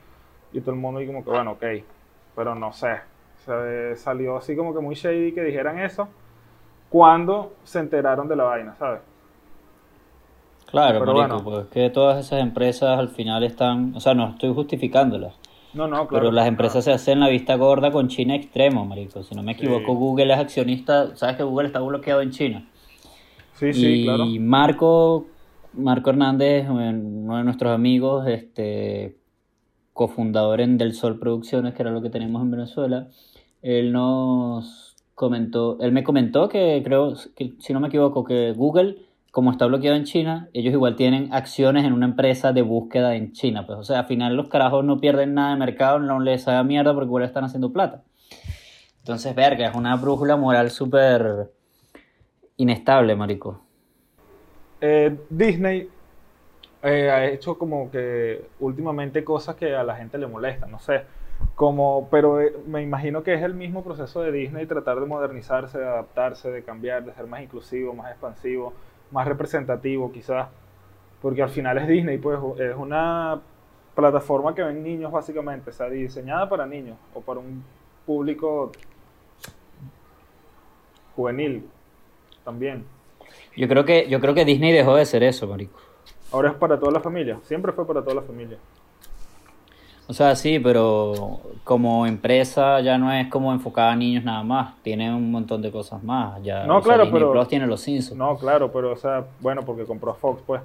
Y 0.53 0.61
todo 0.61 0.75
el 0.75 0.79
mundo 0.79 1.01
y 1.01 1.07
como 1.07 1.23
que, 1.23 1.31
bueno, 1.31 1.53
ok, 1.53 1.63
pero 2.35 2.53
no 2.53 2.71
sé. 2.71 2.97
Se 3.43 3.95
salió 3.95 4.37
así 4.37 4.55
como 4.55 4.75
que 4.75 4.79
muy 4.79 4.93
shady 4.93 5.31
que 5.31 5.43
dijeran 5.43 5.79
eso 5.79 6.07
cuando 6.87 7.53
se 7.63 7.79
enteraron 7.79 8.27
de 8.27 8.35
la 8.35 8.43
vaina, 8.43 8.75
¿sabes? 8.77 9.01
Claro, 10.71 11.05
marico, 11.05 11.43
pues 11.43 11.67
que 11.67 11.89
todas 11.89 12.25
esas 12.25 12.41
empresas 12.41 12.97
al 12.97 13.09
final 13.09 13.43
están, 13.43 13.93
o 13.95 13.99
sea, 13.99 14.13
no 14.13 14.29
estoy 14.29 14.53
justificándolas. 14.53 15.35
No, 15.73 15.87
no, 15.87 16.07
claro. 16.07 16.23
Pero 16.23 16.31
las 16.31 16.47
empresas 16.47 16.83
se 16.83 16.91
hacen 16.91 17.19
la 17.19 17.29
vista 17.29 17.55
gorda 17.55 17.91
con 17.91 18.07
China 18.07 18.35
extremo, 18.35 18.85
marico. 18.85 19.23
Si 19.23 19.35
no 19.35 19.43
me 19.43 19.53
equivoco, 19.53 19.93
Google 19.93 20.33
es 20.33 20.39
accionista, 20.39 21.15
sabes 21.15 21.37
que 21.37 21.43
Google 21.43 21.67
está 21.67 21.79
bloqueado 21.79 22.21
en 22.21 22.31
China. 22.31 22.67
Sí, 23.53 23.73
sí, 23.73 24.03
claro. 24.03 24.25
Y 24.25 24.39
Marco, 24.39 25.27
Marco 25.73 26.09
Hernández, 26.09 26.67
uno 26.69 27.37
de 27.37 27.43
nuestros 27.43 27.71
amigos, 27.71 28.27
este 28.27 29.17
cofundador 29.93 30.61
en 30.61 30.77
Del 30.77 30.93
Sol 30.93 31.19
Producciones, 31.19 31.73
que 31.73 31.81
era 31.83 31.91
lo 31.91 32.01
que 32.01 32.09
tenemos 32.09 32.41
en 32.41 32.51
Venezuela, 32.51 33.07
él 33.61 33.91
nos 33.91 34.95
comentó, 35.15 35.77
él 35.79 35.91
me 35.91 36.03
comentó 36.03 36.49
que 36.49 36.81
creo, 36.83 37.13
que, 37.35 37.53
si 37.59 37.73
no 37.73 37.79
me 37.79 37.89
equivoco, 37.89 38.23
que 38.23 38.53
Google 38.53 38.97
como 39.31 39.51
está 39.51 39.65
bloqueado 39.65 39.95
en 39.95 40.03
China, 40.03 40.49
ellos 40.53 40.73
igual 40.73 40.97
tienen 40.97 41.33
acciones 41.33 41.85
en 41.85 41.93
una 41.93 42.05
empresa 42.05 42.51
de 42.51 42.61
búsqueda 42.61 43.15
en 43.15 43.31
China. 43.31 43.65
Pues, 43.65 43.79
o 43.79 43.83
sea, 43.83 43.99
al 43.99 44.05
final 44.05 44.35
los 44.35 44.49
carajos 44.49 44.83
no 44.83 44.99
pierden 44.99 45.33
nada 45.33 45.51
de 45.51 45.55
mercado, 45.55 45.99
no 45.99 46.19
les 46.19 46.47
haga 46.49 46.63
mierda 46.63 46.93
porque 46.93 47.07
igual 47.07 47.23
están 47.23 47.45
haciendo 47.45 47.71
plata. 47.71 48.03
Entonces, 48.99 49.33
verga, 49.33 49.69
es 49.69 49.75
una 49.75 49.95
brújula 49.95 50.35
moral 50.35 50.69
súper 50.69 51.49
inestable, 52.57 53.15
marico. 53.15 53.61
Eh, 54.81 55.17
Disney 55.29 55.89
eh, 56.83 57.09
ha 57.09 57.25
hecho 57.25 57.57
como 57.57 57.89
que 57.89 58.43
últimamente 58.59 59.23
cosas 59.23 59.55
que 59.55 59.73
a 59.73 59.83
la 59.83 59.95
gente 59.95 60.17
le 60.17 60.27
molestan, 60.27 60.69
no 60.69 60.79
sé. 60.79 61.03
Como, 61.55 62.09
pero 62.11 62.41
eh, 62.41 62.53
me 62.67 62.83
imagino 62.83 63.23
que 63.23 63.33
es 63.33 63.41
el 63.41 63.53
mismo 63.53 63.81
proceso 63.83 64.21
de 64.21 64.31
Disney 64.31 64.65
tratar 64.65 64.99
de 64.99 65.05
modernizarse, 65.05 65.79
de 65.79 65.85
adaptarse, 65.85 66.51
de 66.51 66.63
cambiar, 66.63 67.05
de 67.05 67.13
ser 67.13 67.27
más 67.27 67.41
inclusivo, 67.41 67.93
más 67.93 68.11
expansivo 68.11 68.73
más 69.11 69.27
representativo 69.27 70.11
quizás, 70.11 70.47
porque 71.21 71.41
al 71.41 71.49
final 71.49 71.77
es 71.77 71.87
Disney, 71.87 72.17
pues 72.17 72.39
es 72.59 72.75
una 72.75 73.39
plataforma 73.95 74.55
que 74.55 74.63
ven 74.63 74.83
niños 74.83 75.11
básicamente, 75.11 75.69
o 75.69 75.73
sea, 75.73 75.89
diseñada 75.89 76.47
para 76.47 76.65
niños 76.65 76.97
o 77.13 77.21
para 77.21 77.39
un 77.39 77.63
público 78.05 78.71
juvenil 81.15 81.69
también. 82.43 82.85
Yo 83.55 83.67
creo 83.67 83.85
que 83.85 84.09
yo 84.09 84.19
creo 84.19 84.33
que 84.33 84.45
Disney 84.45 84.71
dejó 84.71 84.95
de 84.95 85.05
ser 85.05 85.23
eso, 85.23 85.47
marico. 85.47 85.79
Ahora 86.31 86.49
es 86.51 86.55
para 86.55 86.79
toda 86.79 86.91
la 86.91 87.01
familia, 87.01 87.39
siempre 87.43 87.71
fue 87.73 87.85
para 87.85 88.01
toda 88.01 88.15
la 88.15 88.21
familia. 88.21 88.57
O 90.11 90.13
sea, 90.13 90.35
sí, 90.35 90.59
pero 90.59 91.39
como 91.63 92.05
empresa 92.05 92.81
ya 92.81 92.97
no 92.97 93.13
es 93.13 93.29
como 93.29 93.53
enfocada 93.53 93.93
a 93.93 93.95
niños 93.95 94.25
nada 94.25 94.43
más. 94.43 94.75
Tiene 94.83 95.09
un 95.09 95.31
montón 95.31 95.61
de 95.61 95.71
cosas 95.71 96.03
más. 96.03 96.43
Ya, 96.43 96.65
no, 96.65 96.81
claro, 96.81 97.09
pero. 97.09 97.31
Plus 97.31 97.47
tiene 97.47 97.65
los 97.65 97.79
Simpsons. 97.79 98.17
No, 98.17 98.35
claro, 98.35 98.73
pero, 98.73 98.91
o 98.91 98.95
sea, 98.97 99.25
bueno, 99.39 99.61
porque 99.61 99.85
compró 99.85 100.13
Fox, 100.13 100.43
pues. 100.45 100.61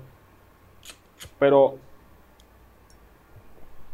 Pero. 1.38 1.76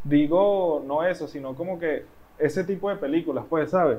Digo, 0.05 0.83
no 0.87 1.05
eso, 1.05 1.29
sino 1.29 1.55
como 1.55 1.79
que 1.79 2.07
ese 2.39 2.65
tipo 2.65 2.89
de 2.89 2.97
películas, 2.97 3.45
pues, 3.47 3.73
¿sabes? 3.73 3.99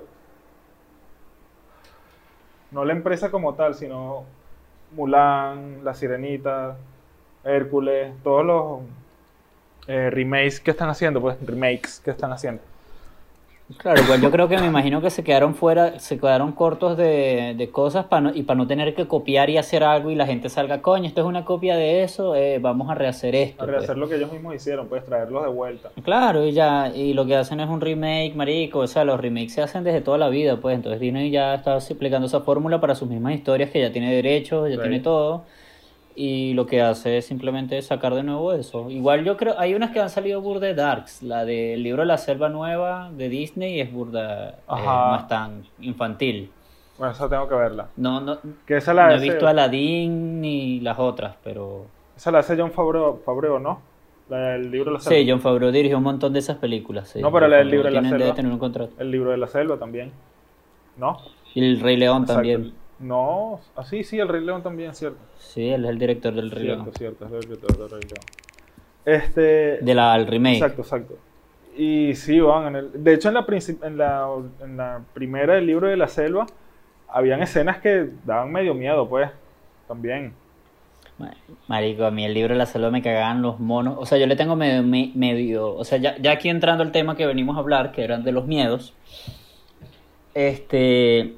No 2.72 2.84
la 2.84 2.94
empresa 2.94 3.30
como 3.30 3.54
tal, 3.54 3.76
sino 3.76 4.24
Mulan, 4.96 5.86
La 5.86 5.94
Sirenita, 5.94 6.78
Hércules, 7.44 8.12
todos 8.24 8.44
los 8.44 9.03
eh, 9.88 10.10
remakes 10.10 10.60
que 10.60 10.72
están 10.72 10.90
haciendo, 10.90 11.22
pues 11.22 11.38
remakes 11.46 12.00
que 12.04 12.12
están 12.12 12.32
haciendo. 12.32 12.62
Claro, 13.78 14.04
pues 14.06 14.22
yo 14.22 14.30
creo 14.30 14.50
que 14.50 14.58
me 14.58 14.68
imagino 14.68 15.02
que 15.02 15.10
se 15.10 15.24
quedaron 15.24 15.56
fuera, 15.56 15.98
se 16.00 16.20
quedaron 16.20 16.52
cortos 16.52 16.98
de, 16.98 17.70
cosas 17.72 18.06
para 18.06 18.32
y 18.36 18.44
para 18.44 18.58
no 18.58 18.68
tener 18.68 18.94
que 18.94 19.08
copiar 19.08 19.50
y 19.50 19.58
hacer 19.58 19.84
algo 19.84 20.12
y 20.12 20.16
la 20.16 20.26
gente 20.26 20.50
salga, 20.50 20.82
coño, 20.82 21.08
esto 21.08 21.22
es 21.22 21.28
una 21.28 21.46
copia 21.46 21.76
de 21.76 22.04
eso, 22.04 22.36
eh, 22.36 22.60
vamos 22.60 22.90
a 22.90 22.96
rehacer 22.96 23.36
esto. 23.36 23.64
A 23.64 23.66
rehacer 23.66 23.88
pues". 23.88 23.98
lo 23.98 24.10
que 24.10 24.16
ellos 24.16 24.32
mismos 24.32 24.54
hicieron, 24.54 24.88
pues 24.88 25.06
traerlos 25.06 25.44
de 25.44 25.50
vuelta. 25.50 25.92
Claro, 26.04 26.46
y 26.46 26.52
ya, 26.52 26.92
y 26.94 27.14
lo 27.14 27.26
que 27.26 27.38
hacen 27.38 27.62
es 27.62 27.70
un 27.70 27.80
remake, 27.80 28.34
marico, 28.36 28.80
o 28.80 28.88
sea, 28.88 29.06
los 29.06 29.20
remakes 29.20 29.54
se 29.54 29.62
hacen 29.62 29.84
desde 29.84 30.02
toda 30.02 30.18
la 30.18 30.28
vida, 30.28 30.58
pues 30.58 30.76
entonces 30.76 31.00
Disney 31.00 31.32
ya 31.32 31.56
está 31.56 31.78
aplicando 31.78 32.28
esa 32.28 32.42
fórmula 32.42 32.82
para 32.82 32.96
sus 32.96 33.08
mismas 33.08 33.34
historias 33.34 33.70
que 33.70 33.80
ya 33.80 33.92
tiene 33.92 34.14
derechos, 34.14 34.70
ya 34.70 34.80
tiene 34.82 35.00
todo 35.00 35.46
y 36.16 36.54
lo 36.54 36.66
que 36.66 36.82
hace 36.82 37.18
es 37.18 37.26
simplemente 37.26 37.82
sacar 37.82 38.14
de 38.14 38.24
nuevo 38.24 38.54
eso. 38.54 38.90
Igual 38.90 39.24
yo 39.24 39.38
creo, 39.38 39.60
hay 39.60 39.74
unas 39.74 39.92
que 39.92 40.00
han 40.00 40.10
salido 40.10 40.42
burda 40.42 40.74
darks, 40.74 41.24
la 41.24 41.46
del 41.46 41.82
libro 41.84 42.02
de 42.02 42.08
la 42.08 42.18
selva 42.18 42.50
nueva 42.50 43.12
de 43.12 43.30
Disney 43.30 43.80
es 43.80 43.92
burda, 43.92 44.50
eh, 44.50 44.56
no 44.68 45.18
es 45.18 45.28
tan 45.28 45.64
infantil. 45.82 46.52
Bueno, 46.98 47.14
esa 47.14 47.28
tengo 47.28 47.48
que 47.48 47.56
verla. 47.56 47.88
No, 47.98 48.22
no, 48.22 48.38
que 48.66 48.78
esa 48.78 48.94
la 48.94 49.08
no 49.08 49.16
he 49.16 49.20
visto 49.20 49.48
Aladdin 49.48 50.42
ni 50.42 50.80
las 50.80 51.00
otras, 51.00 51.36
pero... 51.44 51.88
Esa 52.16 52.32
la 52.32 52.40
hace 52.40 52.56
John 52.56 52.72
Favreau, 52.72 53.60
¿no? 53.60 53.82
La 54.30 54.52
del 54.52 54.72
libro 54.72 54.92
de 54.92 54.98
la 54.98 55.00
selva. 55.00 55.18
Sí, 55.18 55.30
John 55.30 55.42
Favreau 55.42 55.72
dirigió 55.72 55.98
un 55.98 56.04
montón 56.04 56.32
de 56.34 56.40
esas 56.40 56.58
películas. 56.58 57.10
Sí. 57.10 57.20
No, 57.20 57.32
pero 57.32 57.48
la 57.48 57.58
del 57.58 57.70
libro 57.70 57.90
de 57.90 58.00
la 58.00 58.08
selva. 58.08 58.36
tener 58.36 58.52
un 58.52 58.60
contrato. 58.60 58.94
El 59.00 59.12
libro 59.12 59.32
de 59.32 59.38
la 59.38 59.48
selva 59.48 59.78
también. 59.78 60.12
¿No? 60.98 61.18
Y 61.56 61.66
el 61.66 61.80
Rey 61.80 61.98
León 61.98 62.26
también. 62.26 62.74
No, 63.04 63.60
así 63.76 64.00
ah, 64.00 64.04
sí, 64.04 64.20
el 64.20 64.30
Rey 64.30 64.44
León 64.44 64.64
también, 64.64 64.96
cierto. 64.96 65.20
Sí, 65.38 65.70
él 65.70 65.84
es 65.84 65.92
el 65.92 66.00
director 66.00 66.34
del 66.34 66.50
Rey 66.50 66.68
León. 66.68 66.90
Cierto, 66.98 67.26
es 67.26 67.32
el 67.34 67.42
director 67.42 67.78
del 67.78 67.90
Rey 67.90 68.02
León. 68.02 68.26
Este... 69.04 69.78
De 69.82 69.94
la, 69.94 70.16
el 70.16 70.26
remake. 70.26 70.56
Exacto, 70.56 70.82
exacto. 70.84 71.18
Y 71.76 72.16
sí, 72.16 72.40
van, 72.40 72.68
en 72.68 72.76
el, 72.78 73.04
de 73.04 73.14
hecho 73.14 73.28
en 73.28 73.34
la, 73.34 73.46
en, 73.82 73.98
la, 73.98 74.28
en 74.62 74.78
la 74.78 75.02
primera 75.14 75.56
del 75.56 75.66
libro 75.66 75.88
de 75.88 75.98
la 75.98 76.08
selva 76.08 76.46
habían 77.10 77.42
escenas 77.42 77.80
que 77.80 78.10
daban 78.26 78.52
medio 78.52 78.74
miedo, 78.74 79.08
pues, 79.10 79.30
también. 79.88 80.34
Marico, 81.68 82.06
a 82.06 82.12
mí 82.12 82.26
el 82.26 82.34
libro 82.34 82.54
de 82.54 82.58
la 82.58 82.66
selva 82.66 82.90
me 82.90 83.02
cagaban 83.02 83.42
los 83.42 83.60
monos. 83.60 83.96
O 84.00 84.06
sea, 84.06 84.18
yo 84.18 84.28
le 84.28 84.36
tengo 84.36 84.56
medio, 84.56 84.84
medio 84.84 85.76
o 85.76 85.84
sea, 85.84 85.98
ya, 85.98 86.18
ya 86.18 86.32
aquí 86.32 86.50
entrando 86.50 86.84
al 86.84 86.92
tema 86.92 87.16
que 87.16 87.26
venimos 87.26 87.58
a 87.58 87.60
hablar, 87.60 87.92
que 87.92 88.04
eran 88.04 88.24
de 88.24 88.32
los 88.32 88.48
miedos. 88.48 88.94
Este, 90.34 91.36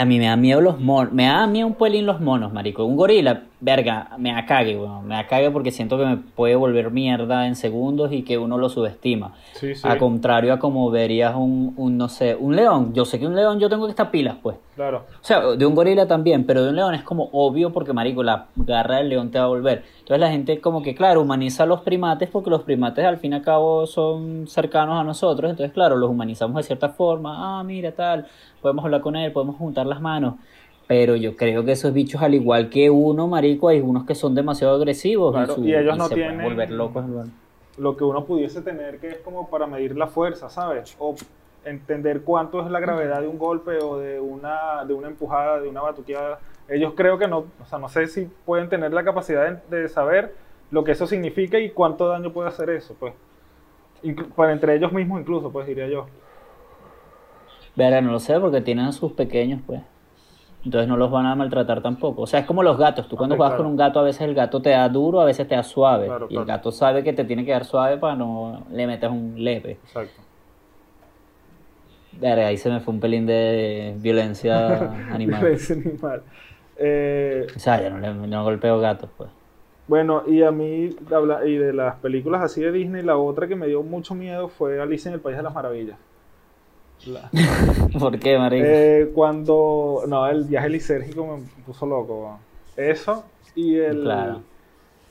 a 0.00 0.04
mí 0.06 0.18
me 0.18 0.26
da 0.26 0.36
miedo 0.36 0.60
los 0.60 0.80
monos. 0.80 1.12
Me 1.12 1.26
da 1.26 1.46
miedo 1.46 1.66
un 1.66 1.74
pelín 1.74 2.06
los 2.06 2.20
monos, 2.20 2.52
marico. 2.52 2.84
Un 2.84 2.96
gorila, 2.96 3.42
verga, 3.60 4.10
me 4.18 4.32
acague, 4.32 4.76
weón. 4.76 5.06
Me 5.06 5.16
acague 5.16 5.50
porque 5.50 5.70
siento 5.70 5.98
que 5.98 6.04
me 6.04 6.16
puede 6.16 6.56
volver 6.56 6.90
mierda 6.90 7.46
en 7.46 7.54
segundos 7.54 8.12
y 8.12 8.22
que 8.22 8.38
uno 8.38 8.58
lo 8.58 8.68
subestima. 8.68 9.34
Sí, 9.52 9.74
sí. 9.74 9.86
A 9.86 9.98
contrario 9.98 10.52
a 10.52 10.58
como 10.58 10.90
verías 10.90 11.34
un, 11.34 11.74
un, 11.76 11.98
no 11.98 12.08
sé, 12.08 12.34
un 12.34 12.56
león. 12.56 12.92
Yo 12.94 13.04
sé 13.04 13.18
que 13.18 13.26
un 13.26 13.36
león 13.36 13.60
yo 13.60 13.68
tengo 13.68 13.84
que 13.86 13.90
estar 13.90 14.10
pilas, 14.10 14.36
pues. 14.42 14.56
Claro. 14.74 15.04
O 15.20 15.24
sea, 15.24 15.40
de 15.42 15.66
un 15.66 15.74
gorila 15.74 16.06
también, 16.06 16.46
pero 16.46 16.62
de 16.62 16.70
un 16.70 16.76
león 16.76 16.94
es 16.94 17.02
como 17.02 17.28
obvio 17.32 17.70
porque, 17.70 17.92
marico, 17.92 18.22
la 18.22 18.46
garra 18.56 18.96
del 18.96 19.10
león 19.10 19.30
te 19.30 19.38
va 19.38 19.44
a 19.44 19.48
volver. 19.48 19.84
Entonces 19.98 20.20
la 20.20 20.30
gente 20.30 20.60
como 20.60 20.82
que, 20.82 20.94
claro, 20.94 21.20
humaniza 21.20 21.64
a 21.64 21.66
los 21.66 21.82
primates 21.82 22.30
porque 22.30 22.48
los 22.48 22.62
primates 22.62 23.04
al 23.04 23.18
fin 23.18 23.32
y 23.32 23.36
al 23.36 23.42
cabo 23.42 23.86
son 23.86 24.46
cercanos 24.46 24.98
a 24.98 25.04
nosotros. 25.04 25.50
Entonces, 25.50 25.72
claro, 25.74 25.96
los 25.96 26.08
humanizamos 26.08 26.56
de 26.56 26.62
cierta 26.62 26.88
forma. 26.88 27.58
Ah, 27.60 27.62
mira, 27.62 27.92
tal. 27.92 28.26
Podemos 28.62 28.84
hablar 28.84 29.02
con 29.02 29.16
él, 29.16 29.32
podemos 29.32 29.56
juntar 29.56 29.86
las 29.86 30.00
manos. 30.00 30.34
Pero 30.90 31.14
yo 31.14 31.36
creo 31.36 31.64
que 31.64 31.70
esos 31.70 31.92
bichos, 31.92 32.20
al 32.20 32.34
igual 32.34 32.68
que 32.68 32.90
uno, 32.90 33.28
marico, 33.28 33.68
hay 33.68 33.80
unos 33.80 34.04
que 34.06 34.16
son 34.16 34.34
demasiado 34.34 34.74
agresivos 34.74 35.32
y, 35.58 35.72
ellos 35.72 35.96
no 35.96 36.08
tienen 36.08 36.42
volver 36.42 36.72
locos. 36.72 37.04
Lo 37.78 37.96
que 37.96 38.02
uno 38.02 38.24
pudiese 38.24 38.60
tener 38.60 38.98
que 38.98 39.06
es 39.06 39.18
como 39.18 39.48
para 39.48 39.68
medir 39.68 39.96
la 39.96 40.08
fuerza, 40.08 40.48
¿sabes? 40.48 40.96
O 40.98 41.14
entender 41.64 42.22
cuánto 42.22 42.60
es 42.60 42.72
la 42.72 42.80
gravedad 42.80 43.20
de 43.20 43.28
un 43.28 43.38
golpe 43.38 43.78
o 43.80 43.98
de 43.98 44.18
una, 44.18 44.84
de 44.84 44.92
una 44.92 45.06
empujada, 45.06 45.60
de 45.60 45.68
una 45.68 45.80
batuqueada. 45.80 46.40
Ellos 46.68 46.94
creo 46.96 47.18
que 47.18 47.28
no, 47.28 47.44
o 47.62 47.66
sea, 47.66 47.78
no 47.78 47.88
sé 47.88 48.08
si 48.08 48.28
pueden 48.44 48.68
tener 48.68 48.92
la 48.92 49.04
capacidad 49.04 49.62
de, 49.62 49.88
saber 49.88 50.34
lo 50.72 50.82
que 50.82 50.90
eso 50.90 51.06
significa 51.06 51.60
y 51.60 51.70
cuánto 51.70 52.08
daño 52.08 52.32
puede 52.32 52.48
hacer 52.48 52.68
eso, 52.68 52.96
pues. 52.98 53.14
para 54.34 54.50
entre 54.50 54.74
ellos 54.74 54.92
mismos 54.92 55.20
incluso, 55.20 55.52
pues 55.52 55.68
diría 55.68 55.86
yo. 55.86 56.06
Verá, 57.76 58.00
no 58.00 58.10
lo 58.10 58.18
sé, 58.18 58.40
porque 58.40 58.60
tienen 58.60 58.86
a 58.86 58.92
sus 58.92 59.12
pequeños, 59.12 59.60
pues. 59.64 59.82
Entonces 60.64 60.88
no 60.88 60.96
los 60.96 61.10
van 61.10 61.26
a 61.26 61.34
maltratar 61.34 61.80
tampoco. 61.80 62.22
O 62.22 62.26
sea, 62.26 62.40
es 62.40 62.46
como 62.46 62.62
los 62.62 62.76
gatos. 62.76 63.08
Tú 63.08 63.16
cuando 63.16 63.36
juegas 63.36 63.54
con 63.56 63.66
un 63.66 63.76
gato, 63.76 63.98
a 63.98 64.02
veces 64.02 64.22
el 64.22 64.34
gato 64.34 64.60
te 64.60 64.70
da 64.70 64.88
duro, 64.88 65.20
a 65.20 65.24
veces 65.24 65.48
te 65.48 65.54
da 65.54 65.62
suave. 65.62 66.08
y 66.28 66.36
el 66.36 66.44
gato 66.44 66.70
sabe 66.70 67.02
que 67.02 67.12
te 67.12 67.24
tiene 67.24 67.44
que 67.44 67.52
dar 67.52 67.64
suave 67.64 67.96
para 67.96 68.14
no 68.14 68.64
le 68.70 68.86
metas 68.86 69.10
un 69.10 69.42
leve. 69.42 69.78
Exacto. 69.82 70.20
ahí 72.22 72.56
se 72.58 72.70
me 72.70 72.80
fue 72.80 72.92
un 72.94 73.00
pelín 73.00 73.24
de 73.26 73.96
violencia 73.98 74.92
animal. 75.12 75.40
violencia 75.40 75.76
animal. 75.76 76.22
Eh, 76.76 77.46
o 77.54 77.58
sea, 77.58 77.82
yo 77.82 77.90
no, 77.90 77.98
le, 77.98 78.12
no 78.12 78.44
golpeo 78.44 78.78
gatos, 78.80 79.08
pues. 79.16 79.30
Bueno, 79.88 80.22
y 80.26 80.42
a 80.42 80.52
mí, 80.52 80.94
y 81.46 81.56
de 81.56 81.72
las 81.72 81.96
películas 81.96 82.42
así 82.42 82.60
de 82.60 82.70
Disney, 82.70 83.02
la 83.02 83.16
otra 83.16 83.48
que 83.48 83.56
me 83.56 83.66
dio 83.66 83.82
mucho 83.82 84.14
miedo 84.14 84.48
fue 84.48 84.80
Alice 84.80 85.08
en 85.08 85.14
el 85.14 85.20
País 85.20 85.36
de 85.36 85.42
las 85.42 85.52
Maravillas. 85.52 85.98
¿Por 87.98 88.18
qué, 88.18 88.38
María? 88.38 88.62
Eh, 88.64 89.10
cuando. 89.14 90.04
No, 90.06 90.26
el 90.26 90.44
viaje 90.44 90.68
lisérgico 90.68 91.26
me 91.26 91.42
puso 91.64 91.86
loco. 91.86 92.38
Eso 92.76 93.24
y 93.54 93.76
el. 93.76 94.42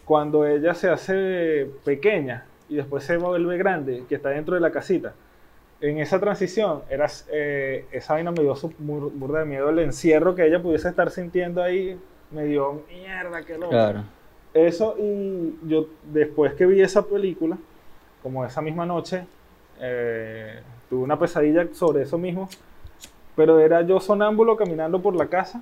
Cuando 0.05 0.45
ella 0.45 0.73
se 0.73 0.89
hace 0.89 1.69
pequeña 1.85 2.45
y 2.67 2.75
después 2.75 3.03
se 3.03 3.17
vuelve 3.17 3.57
grande, 3.57 4.03
que 4.09 4.15
está 4.15 4.29
dentro 4.29 4.55
de 4.55 4.61
la 4.61 4.71
casita. 4.71 5.13
En 5.81 5.99
esa 5.99 6.19
transición, 6.19 6.81
era, 6.89 7.07
eh, 7.31 7.85
esa 7.91 8.13
vaina 8.13 8.31
me 8.31 8.41
dio 8.41 8.55
su 8.55 8.73
burda 8.79 9.39
de 9.39 9.45
miedo. 9.45 9.69
El 9.69 9.79
encierro 9.79 10.35
que 10.35 10.45
ella 10.45 10.61
pudiese 10.61 10.89
estar 10.89 11.09
sintiendo 11.09 11.63
ahí 11.63 11.97
me 12.31 12.45
dio 12.45 12.83
mierda, 12.89 13.43
qué 13.43 13.53
loco. 13.53 13.69
Claro. 13.69 14.03
Eso, 14.53 14.95
y 14.99 15.57
yo 15.67 15.87
después 16.11 16.53
que 16.53 16.65
vi 16.65 16.81
esa 16.81 17.03
película, 17.03 17.57
como 18.23 18.43
esa 18.43 18.61
misma 18.61 18.85
noche, 18.85 19.25
eh, 19.79 20.59
tuve 20.89 21.03
una 21.03 21.17
pesadilla 21.17 21.67
sobre 21.73 22.03
eso 22.03 22.17
mismo, 22.17 22.49
pero 23.35 23.59
era 23.59 23.81
yo 23.81 23.99
sonámbulo 23.99 24.57
caminando 24.57 25.01
por 25.01 25.15
la 25.15 25.27
casa, 25.27 25.61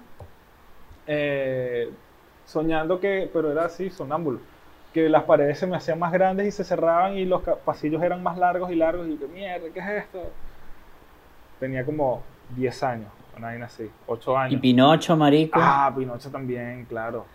eh, 1.05 1.91
soñando 2.45 2.99
que, 2.99 3.29
pero 3.31 3.51
era 3.51 3.65
así, 3.65 3.89
sonámbulo, 3.89 4.39
que 4.93 5.09
las 5.09 5.23
paredes 5.23 5.59
se 5.59 5.67
me 5.67 5.75
hacían 5.75 5.99
más 5.99 6.11
grandes 6.11 6.47
y 6.47 6.51
se 6.51 6.63
cerraban 6.63 7.17
y 7.17 7.25
los 7.25 7.41
pasillos 7.65 8.01
eran 8.01 8.23
más 8.23 8.37
largos 8.37 8.71
y 8.71 8.75
largos 8.75 9.07
y 9.07 9.15
que 9.17 9.27
mierda, 9.27 9.67
¿qué 9.73 9.79
es 9.79 10.03
esto? 10.03 10.23
Tenía 11.59 11.85
como 11.85 12.23
10 12.55 12.83
años, 12.83 13.09
una 13.37 13.65
así, 13.65 13.89
8 14.07 14.37
años. 14.37 14.53
¿Y 14.53 14.57
Pinocho, 14.57 15.15
marico? 15.17 15.59
Ah, 15.61 15.93
Pinocho 15.95 16.29
también, 16.31 16.85
claro. 16.85 17.25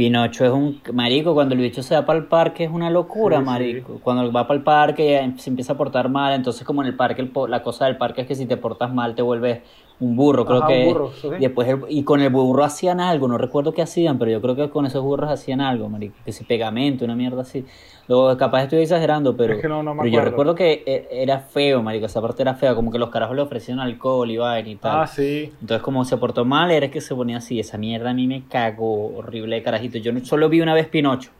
Pinocho 0.00 0.46
es 0.46 0.50
un 0.50 0.80
marico, 0.94 1.34
cuando 1.34 1.54
el 1.54 1.60
bicho 1.60 1.82
se 1.82 1.94
va 1.94 2.06
para 2.06 2.18
el 2.18 2.24
parque 2.24 2.64
es 2.64 2.70
una 2.70 2.88
locura, 2.88 3.38
marico. 3.42 4.00
Cuando 4.02 4.32
va 4.32 4.46
para 4.46 4.56
el 4.56 4.64
parque 4.64 5.30
se 5.36 5.50
empieza 5.50 5.74
a 5.74 5.76
portar 5.76 6.08
mal, 6.08 6.32
entonces 6.32 6.66
como 6.66 6.80
en 6.80 6.88
el 6.88 6.96
parque 6.96 7.30
la 7.50 7.62
cosa 7.62 7.84
del 7.84 7.98
parque 7.98 8.22
es 8.22 8.26
que 8.26 8.34
si 8.34 8.46
te 8.46 8.56
portas 8.56 8.94
mal 8.94 9.14
te 9.14 9.20
vuelves 9.20 9.60
un 10.00 10.16
burro, 10.16 10.46
creo 10.46 10.66
que. 10.66 10.84
burro, 10.86 11.12
y, 11.38 11.42
después 11.42 11.68
y 11.88 12.02
con 12.04 12.20
el 12.20 12.30
burro 12.30 12.64
hacían 12.64 13.00
algo, 13.00 13.28
no 13.28 13.36
recuerdo 13.36 13.72
qué 13.72 13.82
hacían, 13.82 14.18
pero 14.18 14.30
yo 14.30 14.40
creo 14.40 14.56
que 14.56 14.70
con 14.70 14.86
esos 14.86 15.02
burros 15.02 15.30
hacían 15.30 15.60
algo, 15.60 15.88
marico, 15.88 16.16
que 16.24 16.32
si 16.32 16.44
pegamento, 16.44 17.04
una 17.04 17.14
mierda 17.14 17.42
así. 17.42 17.64
Luego, 18.08 18.36
capaz 18.36 18.64
estoy 18.64 18.80
exagerando, 18.80 19.36
pero, 19.36 19.56
pero 19.60 20.06
yo 20.06 20.20
recuerdo 20.20 20.54
que 20.54 20.82
e, 20.84 21.22
era 21.22 21.38
feo, 21.38 21.82
marico, 21.82 22.06
esa 22.06 22.20
parte 22.20 22.42
era 22.42 22.54
fea, 22.54 22.74
como 22.74 22.90
que 22.90 22.98
los 22.98 23.10
carajos 23.10 23.36
le 23.36 23.42
ofrecían 23.42 23.78
alcohol 23.78 24.30
y 24.30 24.38
vaina 24.38 24.68
y 24.68 24.76
tal. 24.76 25.02
Ah, 25.02 25.06
sí. 25.06 25.52
Entonces, 25.60 25.82
como 25.82 26.04
se 26.04 26.16
portó 26.16 26.44
mal, 26.44 26.70
era 26.70 26.90
que 26.90 27.00
se 27.00 27.14
ponía 27.14 27.36
así, 27.36 27.60
esa 27.60 27.76
mierda 27.76 28.10
a 28.10 28.14
mí 28.14 28.26
me 28.26 28.44
cagó 28.48 29.16
horrible 29.16 29.56
de 29.56 29.62
carajito. 29.62 29.98
Yo 29.98 30.12
solo 30.24 30.48
vi 30.48 30.60
una 30.60 30.74
vez 30.74 30.88
Pinocho 30.88 31.30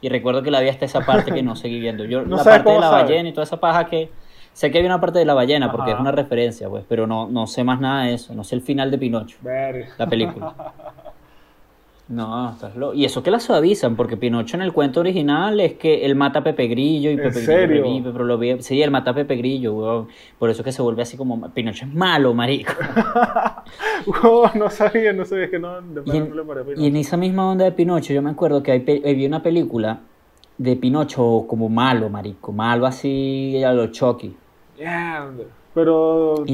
y 0.00 0.08
recuerdo 0.08 0.42
que 0.42 0.50
la 0.50 0.60
vi 0.60 0.68
hasta 0.68 0.86
esa 0.86 1.00
parte 1.00 1.32
que 1.32 1.42
no 1.42 1.54
seguí 1.54 1.80
viendo. 1.80 2.04
Yo, 2.04 2.22
la 2.26 2.42
parte 2.42 2.70
de 2.70 2.80
la 2.80 2.90
ballena 2.90 3.28
y 3.28 3.32
toda 3.32 3.44
esa 3.44 3.60
paja 3.60 3.86
que 3.86 4.10
Sé 4.56 4.70
que 4.70 4.78
hay 4.78 4.86
una 4.86 4.98
parte 4.98 5.18
de 5.18 5.26
la 5.26 5.34
ballena 5.34 5.70
porque 5.70 5.90
es 5.90 6.00
una 6.00 6.12
referencia, 6.12 6.66
pues, 6.70 6.82
pero 6.88 7.06
no, 7.06 7.28
no 7.28 7.46
sé 7.46 7.62
más 7.62 7.78
nada 7.78 8.04
de 8.04 8.14
eso. 8.14 8.34
No 8.34 8.42
sé 8.42 8.54
el 8.54 8.62
final 8.62 8.90
de 8.90 8.96
Pinocho. 8.96 9.36
La 9.98 10.08
película. 10.08 10.54
No, 12.08 12.52
estás 12.52 12.76
loco. 12.76 12.94
Y 12.94 13.04
eso 13.04 13.20
que 13.20 13.32
la 13.32 13.40
suavizan, 13.40 13.96
porque 13.96 14.16
Pinocho 14.16 14.56
en 14.56 14.62
el 14.62 14.72
cuento 14.72 15.00
original 15.00 15.58
es 15.58 15.72
que 15.72 16.04
él 16.04 16.14
mata 16.14 16.38
a 16.38 16.44
Pepe 16.44 16.68
Grillo 16.68 17.10
y 17.10 17.16
Pepe 17.16 17.40
Grillo 17.40 17.66
revive, 17.66 18.12
pero 18.12 18.24
lo 18.24 18.38
ve... 18.38 18.58
Sí, 18.60 18.80
él 18.80 18.92
mata 18.92 19.10
a 19.10 19.14
Pepe 19.14 19.34
Grillo, 19.34 19.74
weón. 19.74 20.08
Por 20.38 20.48
eso 20.48 20.62
que 20.62 20.70
se 20.70 20.82
vuelve 20.82 21.02
así 21.02 21.16
como. 21.16 21.50
Pinocho 21.50 21.84
es 21.84 21.92
malo, 21.92 22.32
marico. 22.32 22.72
no 24.54 24.70
sabía, 24.70 25.12
no 25.12 25.24
sabía, 25.24 25.50
que 25.50 25.58
no, 25.58 25.80
de 25.82 26.02
y, 26.04 26.16
en, 26.16 26.30
no 26.30 26.44
le 26.44 26.80
y 26.80 26.86
en 26.86 26.94
esa 26.94 27.16
misma 27.16 27.50
onda 27.50 27.64
de 27.64 27.72
Pinocho, 27.72 28.12
yo 28.12 28.22
me 28.22 28.30
acuerdo 28.30 28.62
que 28.62 28.70
hay, 28.70 28.78
vi 28.78 29.26
una 29.26 29.42
película 29.42 29.98
de 30.58 30.76
Pinocho 30.76 31.44
como 31.48 31.68
malo, 31.68 32.08
marico. 32.08 32.52
Malo 32.52 32.86
así 32.86 33.64
a 33.64 33.72
lo 33.72 33.88
Chucky. 33.88 34.36
Pero. 35.74 36.44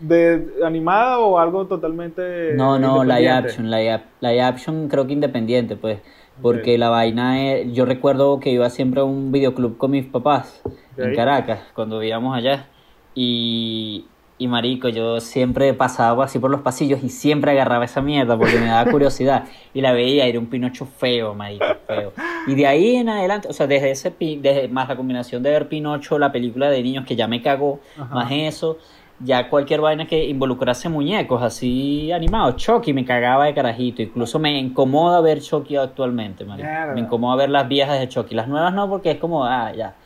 ¿De 0.00 0.46
animada 0.64 1.18
o 1.18 1.38
algo 1.38 1.66
totalmente.? 1.66 2.54
No, 2.54 2.78
no, 2.78 3.04
live 3.04 3.28
action. 3.28 3.70
Live, 3.70 4.40
action 4.40 4.88
creo 4.88 5.06
que 5.06 5.12
independiente, 5.12 5.76
pues. 5.76 6.00
Porque 6.40 6.78
la 6.78 6.88
vaina 6.88 7.52
es. 7.52 7.72
Yo 7.72 7.84
recuerdo 7.84 8.38
que 8.38 8.50
iba 8.50 8.70
siempre 8.70 9.00
a 9.00 9.04
un 9.04 9.32
videoclub 9.32 9.76
con 9.76 9.90
mis 9.90 10.06
papás 10.06 10.62
en 10.96 11.14
Caracas, 11.14 11.60
cuando 11.74 11.98
vivíamos 11.98 12.36
allá. 12.36 12.66
Y, 13.14 14.06
y 14.38 14.46
marico, 14.46 14.88
yo 14.88 15.20
siempre 15.20 15.74
pasaba 15.74 16.24
así 16.24 16.38
por 16.38 16.50
los 16.50 16.60
pasillos 16.60 17.02
y 17.02 17.08
siempre 17.08 17.50
agarraba 17.50 17.84
esa 17.84 18.00
mierda 18.00 18.38
porque 18.38 18.58
me 18.58 18.66
daba 18.66 18.90
curiosidad. 18.90 19.44
y 19.74 19.80
la 19.80 19.92
veía, 19.92 20.26
era 20.26 20.38
un 20.38 20.46
Pinocho 20.46 20.86
feo, 20.86 21.34
marico, 21.34 21.64
feo. 21.86 22.12
Y 22.46 22.54
de 22.54 22.66
ahí 22.66 22.96
en 22.96 23.08
adelante, 23.08 23.48
o 23.48 23.52
sea, 23.52 23.66
desde 23.66 23.90
ese 23.90 24.14
desde, 24.18 24.68
más 24.68 24.88
la 24.88 24.96
combinación 24.96 25.42
de 25.42 25.50
ver 25.50 25.68
Pinocho, 25.68 26.18
la 26.18 26.30
película 26.30 26.70
de 26.70 26.82
niños 26.82 27.04
que 27.04 27.16
ya 27.16 27.26
me 27.26 27.42
cagó, 27.42 27.80
más 28.12 28.30
eso, 28.30 28.78
ya 29.20 29.48
cualquier 29.50 29.80
vaina 29.80 30.06
que 30.06 30.24
involucrase 30.26 30.88
muñecos 30.88 31.42
así 31.42 32.12
animados, 32.12 32.56
Chucky 32.56 32.92
me 32.92 33.04
cagaba 33.04 33.46
de 33.46 33.54
carajito, 33.54 34.02
incluso 34.02 34.38
me 34.38 34.56
incomoda 34.56 35.20
ver 35.20 35.40
Chucky 35.40 35.74
actualmente, 35.76 36.44
marico. 36.44 36.68
Me 36.94 37.00
incomoda 37.00 37.36
ver 37.36 37.50
las 37.50 37.66
viejas 37.66 37.98
de 37.98 38.08
Chucky, 38.08 38.36
las 38.36 38.46
nuevas 38.46 38.72
no 38.72 38.88
porque 38.88 39.10
es 39.12 39.18
como, 39.18 39.44
ah, 39.44 39.72
ya, 39.76 39.96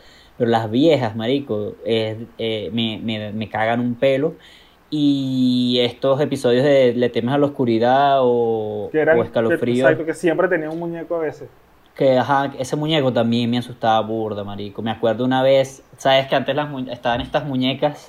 pero 0.43 0.51
las 0.51 0.69
viejas, 0.73 1.15
marico, 1.15 1.75
es- 1.85 2.17
eh, 2.37 2.69
me, 2.73 2.99
me, 3.01 3.33
me 3.33 3.49
cagan 3.49 3.79
un 3.79 3.95
pelo. 3.95 4.35
Y 4.91 5.79
estos 5.83 6.21
episodios 6.21 6.65
de 6.65 6.95
Le 6.95 7.09
temes 7.11 7.33
a 7.33 7.39
la 7.39 7.47
oscuridad 7.47 8.17
o, 8.23 8.89
Que 8.91 8.99
eran, 8.99 9.21
o 9.21 9.23
escalofrío. 9.23 9.85
exacto, 9.87 10.05
que 10.05 10.15
siempre 10.15 10.49
tenía 10.49 10.69
un 10.69 10.81
muñeco 10.81 11.15
a 11.15 11.21
veces. 11.21 11.49
Que 11.95 12.19
ajá, 12.19 12.53
ese 12.59 12.75
muñeco 12.75 13.13
también 13.13 13.49
me 13.49 13.59
asustaba 13.59 14.01
burda, 14.01 14.43
marico. 14.43 14.83
Me 14.83 14.91
acuerdo 14.91 15.25
una 15.25 15.45
vez, 15.45 15.85
sabes 15.97 16.27
que 16.27 16.35
antes 16.35 16.57
las 16.57 16.69
estaban 16.89 17.21
estas 17.21 17.45
muñecas 17.45 18.09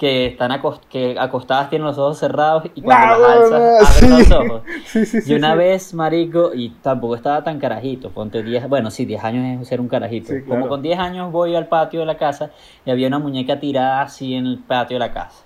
que 0.00 0.26
están 0.28 0.50
acos- 0.50 0.80
que 0.88 1.14
acostadas 1.18 1.68
tienen 1.70 1.86
los 1.86 1.98
ojos 1.98 2.18
cerrados 2.18 2.64
y 2.74 2.80
cuando 2.82 3.06
Nah, 3.06 3.18
las 3.18 3.30
alzas 3.30 3.50
huevón, 3.50 3.86
abren 3.86 4.08
sí. 4.08 4.08
los 4.08 4.30
ojos. 4.32 4.62
Sí, 4.86 5.04
sí. 5.06 5.18
Y 5.26 5.34
una 5.34 5.54
vez, 5.54 5.92
marico, 5.94 6.52
y 6.54 6.70
tampoco 6.82 7.14
estaba 7.16 7.44
tan 7.44 7.58
carajito, 7.60 8.10
ponte 8.10 8.42
10, 8.42 8.66
bueno, 8.68 8.90
sí, 8.90 9.04
10 9.04 9.22
años 9.22 9.60
es 9.60 9.68
ser 9.68 9.80
un 9.80 9.88
carajito. 9.88 10.32
Sí, 10.32 10.40
Como 10.48 10.66
claro. 10.66 10.68
con 10.68 10.82
10 10.82 10.98
años 10.98 11.30
voy 11.30 11.54
al 11.54 11.68
patio 11.68 12.00
de 12.00 12.06
la 12.06 12.16
casa 12.16 12.50
y 12.86 12.90
había 12.90 13.08
una 13.08 13.18
muñeca 13.18 13.60
tirada 13.60 14.02
así 14.02 14.34
en 14.34 14.46
el 14.46 14.58
patio 14.58 14.96
de 14.96 15.00
la 15.00 15.12
casa. 15.12 15.44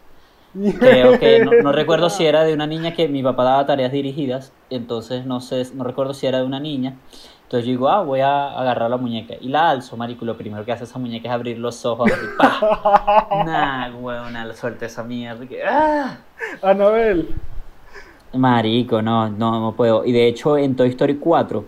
Creo 0.79 1.19
que 1.19 1.41
no, 1.45 1.51
no 1.65 1.73
recuerdo 1.73 2.09
si 2.09 2.25
era 2.27 2.45
de 2.45 2.55
una 2.55 2.69
niña 2.69 2.95
que 2.95 3.09
mi 3.09 3.25
papá 3.25 3.43
daba 3.43 3.67
tareas 3.67 3.91
dirigidas, 3.91 4.53
entonces 4.71 5.27
no 5.27 5.41
sé, 5.41 5.65
no 5.75 5.83
recuerdo 5.83 6.15
si 6.15 6.29
era 6.29 6.39
de 6.39 6.45
una 6.45 6.61
niña. 6.61 6.95
Entonces 7.45 7.67
yo 7.67 7.71
digo, 7.73 7.89
ah, 7.89 8.03
voy 8.03 8.21
a 8.21 8.59
agarrar 8.59 8.91
la 8.91 8.97
muñeca 8.97 9.35
y 9.41 9.49
la 9.49 9.71
alzo, 9.71 9.97
marico. 9.97 10.25
y 10.25 10.27
Lo 10.29 10.37
primero 10.37 10.65
que 10.65 10.73
hace 10.73 10.85
esa 10.85 10.99
muñeca 10.99 11.29
es 11.29 11.35
abrir 11.35 11.59
los 11.59 11.85
ojos 11.85 12.11
y 12.11 12.37
¡pa! 12.39 13.29
Nah, 13.47 13.95
huevona, 13.97 14.45
la 14.45 14.55
suerte 14.55 14.87
esa 14.87 15.03
mierda. 15.05 15.47
que- 15.47 15.63
¡ah! 15.65 16.19
Anabel. 16.63 17.29
Marico, 18.33 19.01
no, 19.03 19.29
no, 19.29 19.61
no 19.61 19.73
puedo. 19.73 20.05
Y 20.05 20.13
de 20.13 20.27
hecho, 20.27 20.57
en 20.59 20.75
Toy 20.75 20.89
Story 20.89 21.17
4, 21.19 21.65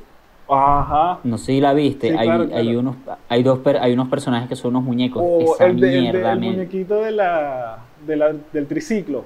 Ajá. 0.49 1.19
no 1.23 1.39
sé 1.39 1.47
si 1.47 1.61
la 1.61 1.73
viste, 1.75 2.09
Sí, 2.11 2.17
hay, 2.19 2.27
claro, 2.27 2.43
hay 2.45 2.49
claro. 2.65 2.79
unos, 2.81 2.97
hay 3.29 3.43
dos, 3.45 3.59
per- 3.61 3.79
hay 3.79 3.93
unos 3.93 4.09
personajes 4.09 4.49
que 4.49 4.57
son 4.57 4.71
unos 4.71 4.83
muñecos. 4.83 5.23
O 5.25 5.55
esa 5.55 5.67
el, 5.67 5.79
de- 5.79 5.87
el 5.89 5.95
de- 5.95 6.01
mierda, 6.13 6.33
el 6.33 6.41
muñequito 6.41 7.03
de 7.03 7.13
la, 7.13 7.79
de 8.05 8.17
la- 8.17 8.35
del 8.53 8.67
triciclo. 8.67 9.25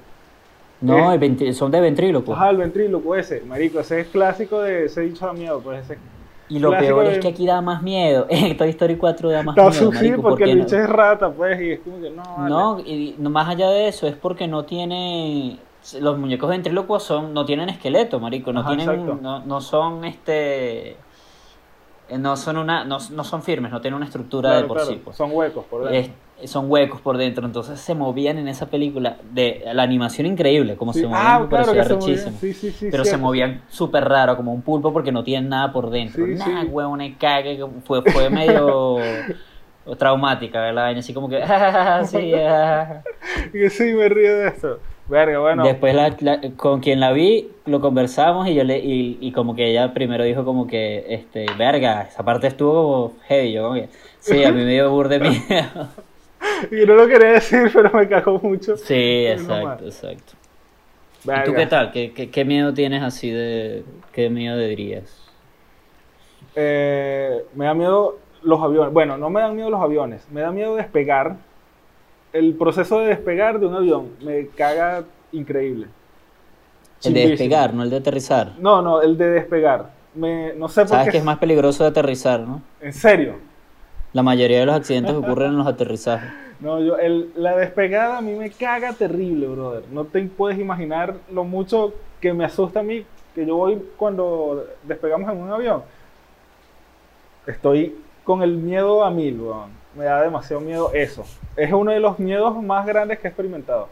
No, 0.81 1.11
Eh. 1.11 1.15
el 1.15 1.19
ventri- 1.19 1.53
son 1.53 1.71
de 1.71 1.79
ventríloco. 1.81 2.33
Ajá, 2.33 2.49
el 2.51 2.57
ventríloco 2.57 3.15
ese. 3.15 3.41
Marico, 3.41 3.79
ese 3.79 4.01
es 4.01 4.07
clásico 4.09 4.59
de 4.61 4.85
ese 4.85 5.01
dicho 5.01 5.25
da 5.25 5.33
miedo. 5.33 5.59
Pues 5.61 5.83
ese. 5.85 5.97
Y 6.51 6.59
lo 6.59 6.69
Clásico 6.69 6.95
peor 6.95 7.07
de- 7.07 7.13
es 7.13 7.19
que 7.19 7.27
aquí 7.29 7.45
da 7.47 7.61
más 7.61 7.81
miedo. 7.81 8.25
En 8.29 8.57
Toy 8.57 8.69
Story 8.69 8.97
4 8.97 9.29
da 9.29 9.41
más 9.43 9.55
Está 9.57 9.69
miedo, 9.69 9.91
sí, 9.91 9.97
marico, 10.09 10.21
porque 10.21 10.43
el 10.43 10.57
no- 10.57 10.63
bicho 10.65 10.75
es 10.77 10.89
rata, 10.89 11.31
pues. 11.31 11.61
Y 11.61 11.71
es 11.71 11.79
como 11.79 12.01
que 12.01 12.09
no, 12.09 12.23
vale. 12.37 12.49
No, 12.49 12.79
y 12.79 13.15
no 13.17 13.29
más 13.29 13.47
allá 13.47 13.69
de 13.69 13.87
eso, 13.87 14.05
es 14.07 14.15
porque 14.15 14.47
no 14.47 14.65
tiene. 14.65 15.57
Los 15.99 16.17
muñecos 16.17 16.49
ventrílocos 16.49 17.03
son, 17.03 17.33
no 17.33 17.45
tienen 17.45 17.69
esqueleto, 17.69 18.19
marico. 18.19 18.51
No 18.53 18.59
Ajá, 18.59 18.75
tienen. 18.75 19.21
No, 19.21 19.39
no 19.39 19.61
son 19.61 20.03
este. 20.05 20.91
eh, 22.09 22.17
No 22.17 22.35
son 22.37 22.57
una. 22.57 22.83
No, 22.85 22.97
no 23.11 23.23
son 23.23 23.41
firmes, 23.41 23.71
no 23.71 23.79
tienen 23.81 23.95
una 23.95 24.05
estructura 24.05 24.49
Claro, 24.49 24.61
de 24.63 24.67
por 24.67 24.77
claro, 24.77 24.91
sí. 24.91 25.01
pues. 25.03 25.15
Son 25.17 25.31
huecos 25.33 25.63
por 25.65 25.85
dentro. 25.89 25.99
Es- 25.99 26.09
son 26.47 26.69
huecos 26.71 27.01
por 27.01 27.17
dentro. 27.17 27.45
Entonces 27.45 27.79
se 27.79 27.93
movían 27.95 28.37
en 28.37 28.47
esa 28.47 28.67
película. 28.67 29.17
De 29.31 29.63
la 29.73 29.83
animación 29.83 30.27
increíble, 30.27 30.75
como 30.75 30.93
Sí. 30.93 31.01
se 31.01 31.07
movían, 31.07 31.21
Ah, 31.25 31.45
claro 31.49 31.49
parecía 31.73 31.81
que 31.83 31.87
se 31.87 31.95
movían. 31.95 32.33
Sí, 32.39 32.53
sí. 32.53 32.87
Pero 32.91 33.03
se 33.03 33.09
cierto. 33.11 33.25
movían 33.25 33.61
súper 33.69 34.05
raro, 34.05 34.35
como 34.37 34.53
un 34.53 34.61
pulpo, 34.61 34.91
porque 34.93 35.11
no 35.11 35.23
tienen 35.23 35.49
nada 35.49 35.71
por 35.71 35.89
dentro. 35.89 36.25
Y 36.27 36.37
cague, 37.19 37.57
que 37.57 37.65
Fue, 37.85 38.01
fue 38.03 38.29
medio 38.29 38.97
traumática, 39.97 40.59
¿verdad? 40.61 40.83
vaina, 40.83 40.99
Así 40.99 41.13
como 41.13 41.27
que, 41.29 41.41
"Ah, 41.43 42.01
sí, 42.05 42.33
ah". 42.35 43.01
Sí, 43.69 43.93
me 43.93 44.09
río 44.09 44.37
de 44.37 44.47
eso. 44.49 44.79
Verga, 45.07 45.39
bueno. 45.39 45.63
Después 45.65 45.93
la- 45.93 46.15
la- 46.21 46.39
con 46.55 46.79
quien 46.79 46.99
la 47.01 47.11
vi, 47.11 47.49
lo 47.65 47.81
conversamos 47.81 48.47
y 48.47 48.53
yo 48.53 48.63
le, 48.63 48.79
y, 48.79 49.17
y 49.19 49.31
como 49.33 49.55
que 49.55 49.69
ella 49.69 49.93
primero 49.93 50.23
dijo 50.23 50.45
como 50.45 50.67
que, 50.67 51.05
este, 51.09 51.45
verga, 51.57 52.03
esa 52.03 52.23
parte 52.23 52.47
estuvo 52.47 52.73
como 53.09 53.21
heavy, 53.27 53.51
yo 53.51 53.63
como 53.63 53.73
que, 53.75 53.89
sí, 54.19 54.41
a 54.43 54.51
mí 54.53 54.63
me 54.63 54.71
dio 54.71 54.89
burde 54.89 55.19
miedo. 55.19 55.89
Y 56.71 56.85
no 56.85 56.95
lo 56.95 57.07
quería 57.07 57.33
decir, 57.33 57.69
pero 57.73 57.91
me 57.91 58.07
cagó 58.07 58.39
mucho. 58.39 58.77
Sí, 58.77 59.25
exacto, 59.27 59.85
exacto. 59.85 60.33
¿Y 61.23 61.43
tú 61.43 61.53
qué 61.53 61.67
tal? 61.67 61.91
¿Qué, 61.91 62.13
qué, 62.13 62.31
qué 62.31 62.45
miedo 62.45 62.73
tienes 62.73 63.03
así 63.03 63.29
de, 63.29 63.85
qué 64.11 64.29
miedo 64.29 64.57
dirías? 64.57 65.31
Eh, 66.55 67.45
me 67.53 67.65
da 67.65 67.73
miedo 67.73 68.17
los 68.41 68.61
aviones. 68.61 68.93
Bueno, 68.93 69.17
no 69.17 69.29
me 69.29 69.41
dan 69.41 69.55
miedo 69.55 69.69
los 69.69 69.81
aviones. 69.81 70.27
Me 70.31 70.41
da 70.41 70.51
miedo 70.51 70.75
despegar. 70.75 71.37
El 72.33 72.55
proceso 72.55 72.99
de 72.99 73.07
despegar 73.07 73.59
de 73.59 73.65
un 73.67 73.75
avión 73.75 74.17
me 74.21 74.47
caga 74.49 75.03
increíble. 75.31 75.87
El 77.03 77.13
de 77.13 77.27
despegar, 77.29 77.73
no 77.73 77.83
el 77.83 77.89
de 77.89 77.97
aterrizar. 77.97 78.53
No, 78.57 78.81
no, 78.81 79.01
el 79.01 79.17
de 79.17 79.29
despegar. 79.31 79.91
Me, 80.13 80.53
no 80.53 80.67
sé 80.69 80.85
por 80.85 80.89
Sabes 80.89 81.05
qué. 81.05 81.11
que 81.11 81.17
es 81.17 81.23
más 81.23 81.39
peligroso 81.39 81.83
de 81.83 81.89
aterrizar, 81.89 82.41
¿no? 82.41 82.61
En 82.79 82.93
serio. 82.93 83.50
La 84.13 84.23
mayoría 84.23 84.59
de 84.59 84.65
los 84.65 84.75
accidentes 84.75 85.13
ocurren 85.15 85.51
en 85.51 85.57
los 85.57 85.67
aterrizajes. 85.67 86.31
No, 86.61 86.79
yo, 86.79 86.95
el, 86.99 87.31
la 87.35 87.57
despegada 87.57 88.19
a 88.19 88.21
mí 88.21 88.33
me 88.33 88.51
caga 88.51 88.93
terrible, 88.93 89.47
brother. 89.47 89.83
No 89.91 90.05
te 90.05 90.21
puedes 90.21 90.59
imaginar 90.59 91.15
lo 91.33 91.43
mucho 91.43 91.91
que 92.19 92.33
me 92.33 92.45
asusta 92.45 92.81
a 92.81 92.83
mí, 92.83 93.03
que 93.33 93.47
yo 93.47 93.55
voy 93.55 93.81
cuando 93.97 94.67
despegamos 94.83 95.31
en 95.31 95.39
un 95.39 95.51
avión. 95.51 95.81
Estoy 97.47 97.95
con 98.23 98.43
el 98.43 98.57
miedo 98.57 99.03
a 99.03 99.09
mil, 99.09 99.41
weón. 99.41 99.71
Me 99.95 100.03
da 100.05 100.21
demasiado 100.21 100.61
miedo 100.61 100.91
eso. 100.93 101.25
Es 101.55 101.73
uno 101.73 101.91
de 101.91 101.99
los 101.99 102.19
miedos 102.19 102.61
más 102.61 102.85
grandes 102.85 103.17
que 103.17 103.27
he 103.27 103.29
experimentado. 103.29 103.87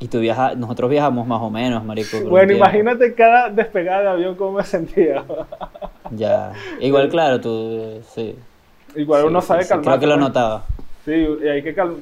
Y 0.00 0.08
tú 0.08 0.20
viajas, 0.20 0.56
nosotros 0.56 0.88
viajamos 0.88 1.26
más 1.26 1.42
o 1.42 1.50
menos, 1.50 1.84
marico. 1.84 2.18
Bueno, 2.30 2.52
imagínate 2.52 3.14
cada 3.14 3.50
despegada 3.50 4.02
de 4.02 4.08
avión 4.08 4.36
cómo 4.36 4.52
me 4.52 4.64
sentía. 4.64 5.22
Ya. 6.12 6.52
Igual, 6.80 7.08
claro, 7.10 7.40
tú, 7.40 8.00
sí. 8.14 8.36
Igual 9.00 9.22
Sí, 9.22 9.28
uno 9.28 9.40
sabe 9.40 9.62
sí, 9.62 9.68
calmar. 9.68 9.84
Creo 9.84 10.00
que 10.00 10.06
lo 10.06 10.16
notaba. 10.16 10.64
Sí, 11.04 11.12
y 11.42 11.48
hay 11.48 11.62
que 11.62 11.74
calmar. 11.74 11.96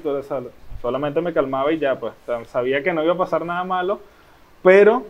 Solamente 0.81 1.21
me 1.21 1.33
calmaba 1.33 1.73
y 1.73 1.79
ya, 1.79 1.99
pues. 1.99 2.13
Sabía 2.49 2.83
que 2.83 2.93
no 2.93 3.03
iba 3.05 3.13
a 3.15 3.17
pasar 3.19 3.45
nada 3.45 3.65
malo, 3.65 4.01
pero. 4.63 5.05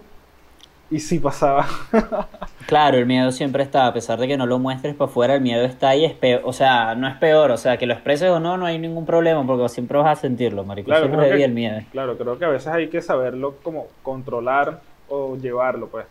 Y 0.90 1.00
sí 1.00 1.18
pasaba. 1.18 1.66
Claro, 2.66 2.98
el 2.98 3.06
miedo 3.06 3.30
siempre 3.30 3.62
está, 3.62 3.86
a 3.86 3.92
pesar 3.92 4.18
de 4.18 4.26
que 4.26 4.36
no 4.36 4.44
lo 4.44 4.58
muestres 4.58 4.92
para 4.96 5.08
afuera, 5.08 5.34
el 5.36 5.40
miedo 5.40 5.64
está 5.64 5.90
ahí, 5.90 6.04
es 6.04 6.14
peor, 6.14 6.40
o 6.44 6.52
sea, 6.52 6.96
no 6.96 7.06
es 7.06 7.14
peor, 7.14 7.52
o 7.52 7.56
sea, 7.56 7.76
que 7.76 7.86
lo 7.86 7.92
expreses 7.92 8.28
o 8.28 8.40
no, 8.40 8.56
no 8.56 8.66
hay 8.66 8.76
ningún 8.80 9.06
problema, 9.06 9.46
porque 9.46 9.68
siempre 9.68 9.96
vas 9.98 10.18
a 10.18 10.20
sentirlo, 10.20 10.64
marico, 10.64 10.86
Claro, 10.86 11.06
siempre 11.06 11.28
que- 11.30 11.44
el 11.44 11.52
miedo. 11.52 11.78
Claro, 11.92 12.18
creo 12.18 12.36
que 12.40 12.44
a 12.44 12.48
veces 12.48 12.66
hay 12.66 12.88
que 12.88 13.00
saberlo 13.00 13.54
como 13.62 13.86
controlar 14.02 14.80
o 15.08 15.36
llevarlo, 15.36 15.86
pues. 15.86 16.06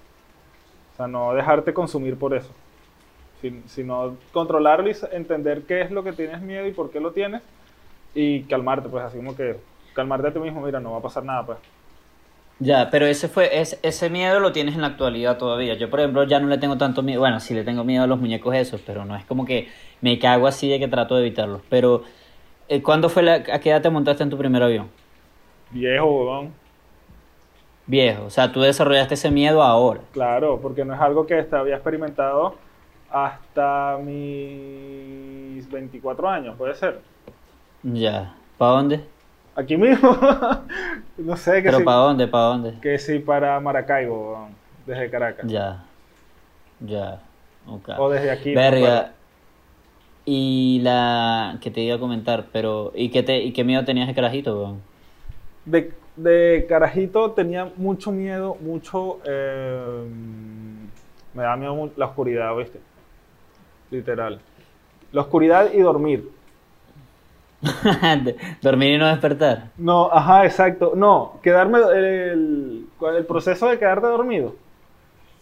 O 0.94 0.96
sea, 0.96 1.08
no 1.08 1.34
dejarte 1.34 1.74
consumir 1.74 2.18
por 2.18 2.34
eso. 2.34 2.52
Sin- 3.50 3.68
Sino 3.70 4.18
controlarlo 4.32 4.90
y 4.90 4.96
entender 5.12 5.66
qué 5.66 5.82
es 5.82 5.92
lo 5.92 6.04
que 6.04 6.14
tienes 6.14 6.42
miedo 6.42 6.68
y 6.68 6.74
por 6.74 6.92
qué 6.92 7.00
lo 7.00 7.14
tienes. 7.14 7.44
Y 8.14 8.48
calmarte, 8.48 8.90
pues, 8.90 9.04
así 9.06 9.18
como 9.18 9.36
que 9.36 9.58
calmarte 9.94 10.30
a 10.30 10.34
ti 10.34 10.40
mismo, 10.40 10.62
mira, 10.62 10.80
no 10.80 10.94
va 10.94 11.00
a 11.00 11.02
pasar 11.04 11.24
nada, 11.26 11.46
pues. 11.46 11.60
Ya, 12.58 12.90
pero 12.90 13.06
ese 13.06 13.28
fue, 13.28 13.60
ese, 13.60 13.80
ese 13.84 14.10
miedo 14.10 14.40
lo 14.40 14.54
tienes 14.54 14.76
en 14.76 14.82
la 14.82 14.88
actualidad 14.88 15.38
todavía. 15.38 15.74
Yo, 15.76 15.90
por 15.90 16.00
ejemplo, 16.00 16.24
ya 16.24 16.40
no 16.40 16.48
le 16.48 16.58
tengo 16.58 16.78
tanto 16.78 17.04
miedo, 17.04 17.20
bueno, 17.20 17.40
sí 17.42 17.54
le 17.54 17.66
tengo 17.66 17.84
miedo 17.84 18.04
a 18.06 18.08
los 18.08 18.18
muñecos 18.20 18.56
esos, 18.56 18.82
pero 18.82 19.04
no 19.04 19.16
es 19.18 19.26
como 19.26 19.44
que 19.46 19.70
me 20.00 20.18
cago 20.20 20.48
así 20.48 20.70
de 20.70 20.80
que 20.80 20.88
trato 20.88 21.16
de 21.16 21.22
evitarlos. 21.28 21.64
Pero, 21.70 22.04
eh, 22.70 22.84
¿cuándo 22.84 23.10
fue 23.10 23.24
la, 23.24 23.36
a 23.36 23.60
qué 23.62 23.72
edad 23.72 23.82
te 23.84 23.90
montaste 23.92 24.24
en 24.24 24.30
tu 24.32 24.38
primer 24.38 24.64
avión? 24.64 24.92
Viejo, 25.70 26.08
weón. 26.26 26.60
Viejo, 27.88 28.26
o 28.26 28.30
sea, 28.30 28.52
tú 28.52 28.62
desarrollaste 28.62 29.16
ese 29.16 29.32
miedo 29.32 29.64
ahora. 29.64 30.02
Claro, 30.12 30.62
porque 30.62 30.86
no 30.86 30.94
es 30.96 31.02
algo 31.02 31.26
que 31.28 31.48
había 31.52 31.76
experimentado 31.76 32.65
hasta 33.16 33.98
mis 34.04 35.72
24 35.72 36.28
años, 36.30 36.58
puede 36.58 36.76
ser. 36.76 37.00
Ya, 37.82 38.36
¿para 38.58 38.72
dónde? 38.72 39.06
Aquí 39.56 39.78
mismo. 39.78 40.18
no 41.18 41.38
sé, 41.38 41.64
que 41.64 41.70
Pero 41.70 41.86
¿para 41.86 41.98
dónde? 41.98 42.28
¿Para 42.28 42.44
dónde? 42.44 42.74
que 42.82 43.00
sí 43.00 43.20
para 43.20 43.58
Maracaibo, 43.62 44.50
desde 44.86 45.10
Caracas. 45.10 45.50
Ya, 45.50 45.86
ya, 46.82 47.22
ok. 47.66 47.90
O 47.98 48.10
desde 48.10 48.32
aquí. 48.32 48.54
Verga. 48.54 49.14
Y 50.26 50.82
la 50.84 51.58
que 51.62 51.72
te 51.72 51.82
iba 51.82 51.96
a 51.96 52.00
comentar, 52.00 52.48
pero 52.52 52.92
¿y 52.96 53.12
qué 53.12 53.24
te 53.24 53.38
y 53.38 53.54
qué 53.54 53.64
miedo 53.64 53.86
tenías 53.86 54.08
de 54.08 54.16
carajito, 54.16 54.60
weón? 54.60 54.82
De, 55.64 55.94
de 56.18 56.66
carajito 56.68 57.32
tenía 57.32 57.72
mucho 57.78 58.12
miedo, 58.12 58.58
mucho... 58.60 59.20
eh, 59.26 60.04
me 61.34 61.44
da 61.44 61.56
miedo 61.56 61.92
la 61.96 62.08
oscuridad, 62.08 62.54
¿viste? 62.56 62.80
Literal. 63.92 64.40
La 65.12 65.22
oscuridad 65.22 65.72
y 65.74 65.80
dormir. 65.80 66.30
Dormir 68.62 68.94
y 68.94 68.98
no 68.98 69.08
despertar. 69.08 69.70
No, 69.78 70.12
ajá, 70.12 70.46
exacto. 70.46 70.94
No, 70.96 71.40
quedarme... 71.42 71.80
El, 71.80 72.88
el 73.18 73.26
proceso 73.26 73.70
de 73.70 73.80
quedarte 73.80 74.08
dormido 74.08 74.56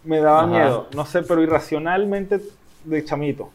me 0.03 0.19
daba 0.19 0.39
Ajá. 0.39 0.47
miedo. 0.47 0.87
No 0.95 1.05
sé, 1.05 1.23
pero 1.23 1.41
irracionalmente 1.41 2.39
de 2.83 3.05
chamito. 3.05 3.49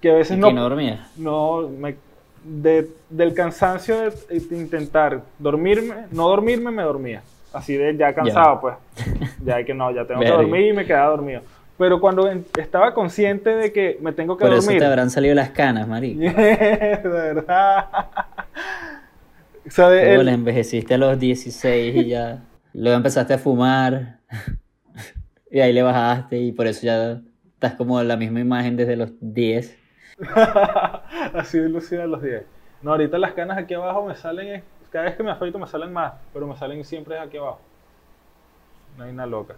Que 0.00 0.10
a 0.10 0.14
veces 0.14 0.36
¿Y 0.36 0.40
no... 0.40 0.48
que 0.48 0.54
no 0.54 0.62
dormías? 0.62 1.16
No, 1.16 1.68
me, 1.68 1.96
de, 2.44 2.90
del 3.08 3.34
cansancio 3.34 4.10
de, 4.10 4.42
intentar 4.50 5.22
dormirme, 5.38 6.06
no 6.10 6.28
dormirme, 6.28 6.70
me 6.70 6.82
dormía. 6.82 7.22
Así 7.52 7.74
de 7.74 7.96
ya 7.96 8.14
cansado, 8.14 8.60
pues. 8.60 8.74
Ya 9.44 9.64
que 9.64 9.72
no, 9.72 9.90
ya 9.90 10.04
tengo 10.04 10.20
que 10.20 10.28
dormir 10.28 10.66
y 10.66 10.72
me 10.72 10.84
quedaba 10.84 11.10
dormido. 11.10 11.42
Pero 11.78 12.00
cuando 12.00 12.28
estaba 12.58 12.94
consciente 12.94 13.50
de 13.50 13.72
que 13.72 13.98
me 14.00 14.12
tengo 14.12 14.36
que 14.36 14.44
dormir. 14.44 14.64
Por 14.64 14.72
eso 14.72 14.78
te 14.78 14.86
habrán 14.86 15.10
salido 15.10 15.34
las 15.34 15.50
canas, 15.50 15.86
marico. 15.86 16.20
de 16.20 17.00
verdad. 17.02 17.86
o 19.66 19.70
sea, 19.70 19.90
de, 19.90 20.22
le 20.24 20.32
envejeciste 20.32 20.94
a 20.94 20.98
los 20.98 21.18
16 21.18 21.96
y 21.96 22.08
ya. 22.08 22.42
Luego 22.72 22.96
empezaste 22.96 23.34
a 23.34 23.38
fumar. 23.38 24.20
y 25.50 25.60
ahí 25.60 25.72
le 25.72 25.82
bajaste 25.82 26.38
y 26.38 26.52
por 26.52 26.66
eso 26.66 26.86
ya 26.86 27.20
estás 27.54 27.74
como 27.74 28.02
la 28.02 28.16
misma 28.16 28.40
imagen 28.40 28.76
desde 28.76 28.96
los 28.96 29.10
10. 29.20 29.78
Así 31.34 31.58
de 31.58 31.68
lucida 31.68 32.04
a 32.04 32.06
los 32.06 32.22
10. 32.22 32.42
No, 32.82 32.92
ahorita 32.92 33.18
las 33.18 33.32
canas 33.32 33.58
aquí 33.58 33.74
abajo 33.74 34.06
me 34.06 34.14
salen, 34.14 34.62
cada 34.90 35.06
vez 35.06 35.16
que 35.16 35.22
me 35.22 35.30
afeito 35.30 35.58
me 35.58 35.66
salen 35.66 35.92
más, 35.92 36.14
pero 36.32 36.46
me 36.46 36.56
salen 36.56 36.84
siempre 36.84 37.18
aquí 37.18 37.36
abajo. 37.36 37.60
No 38.96 39.04
hay 39.04 39.10
una 39.10 39.26
loca. 39.26 39.56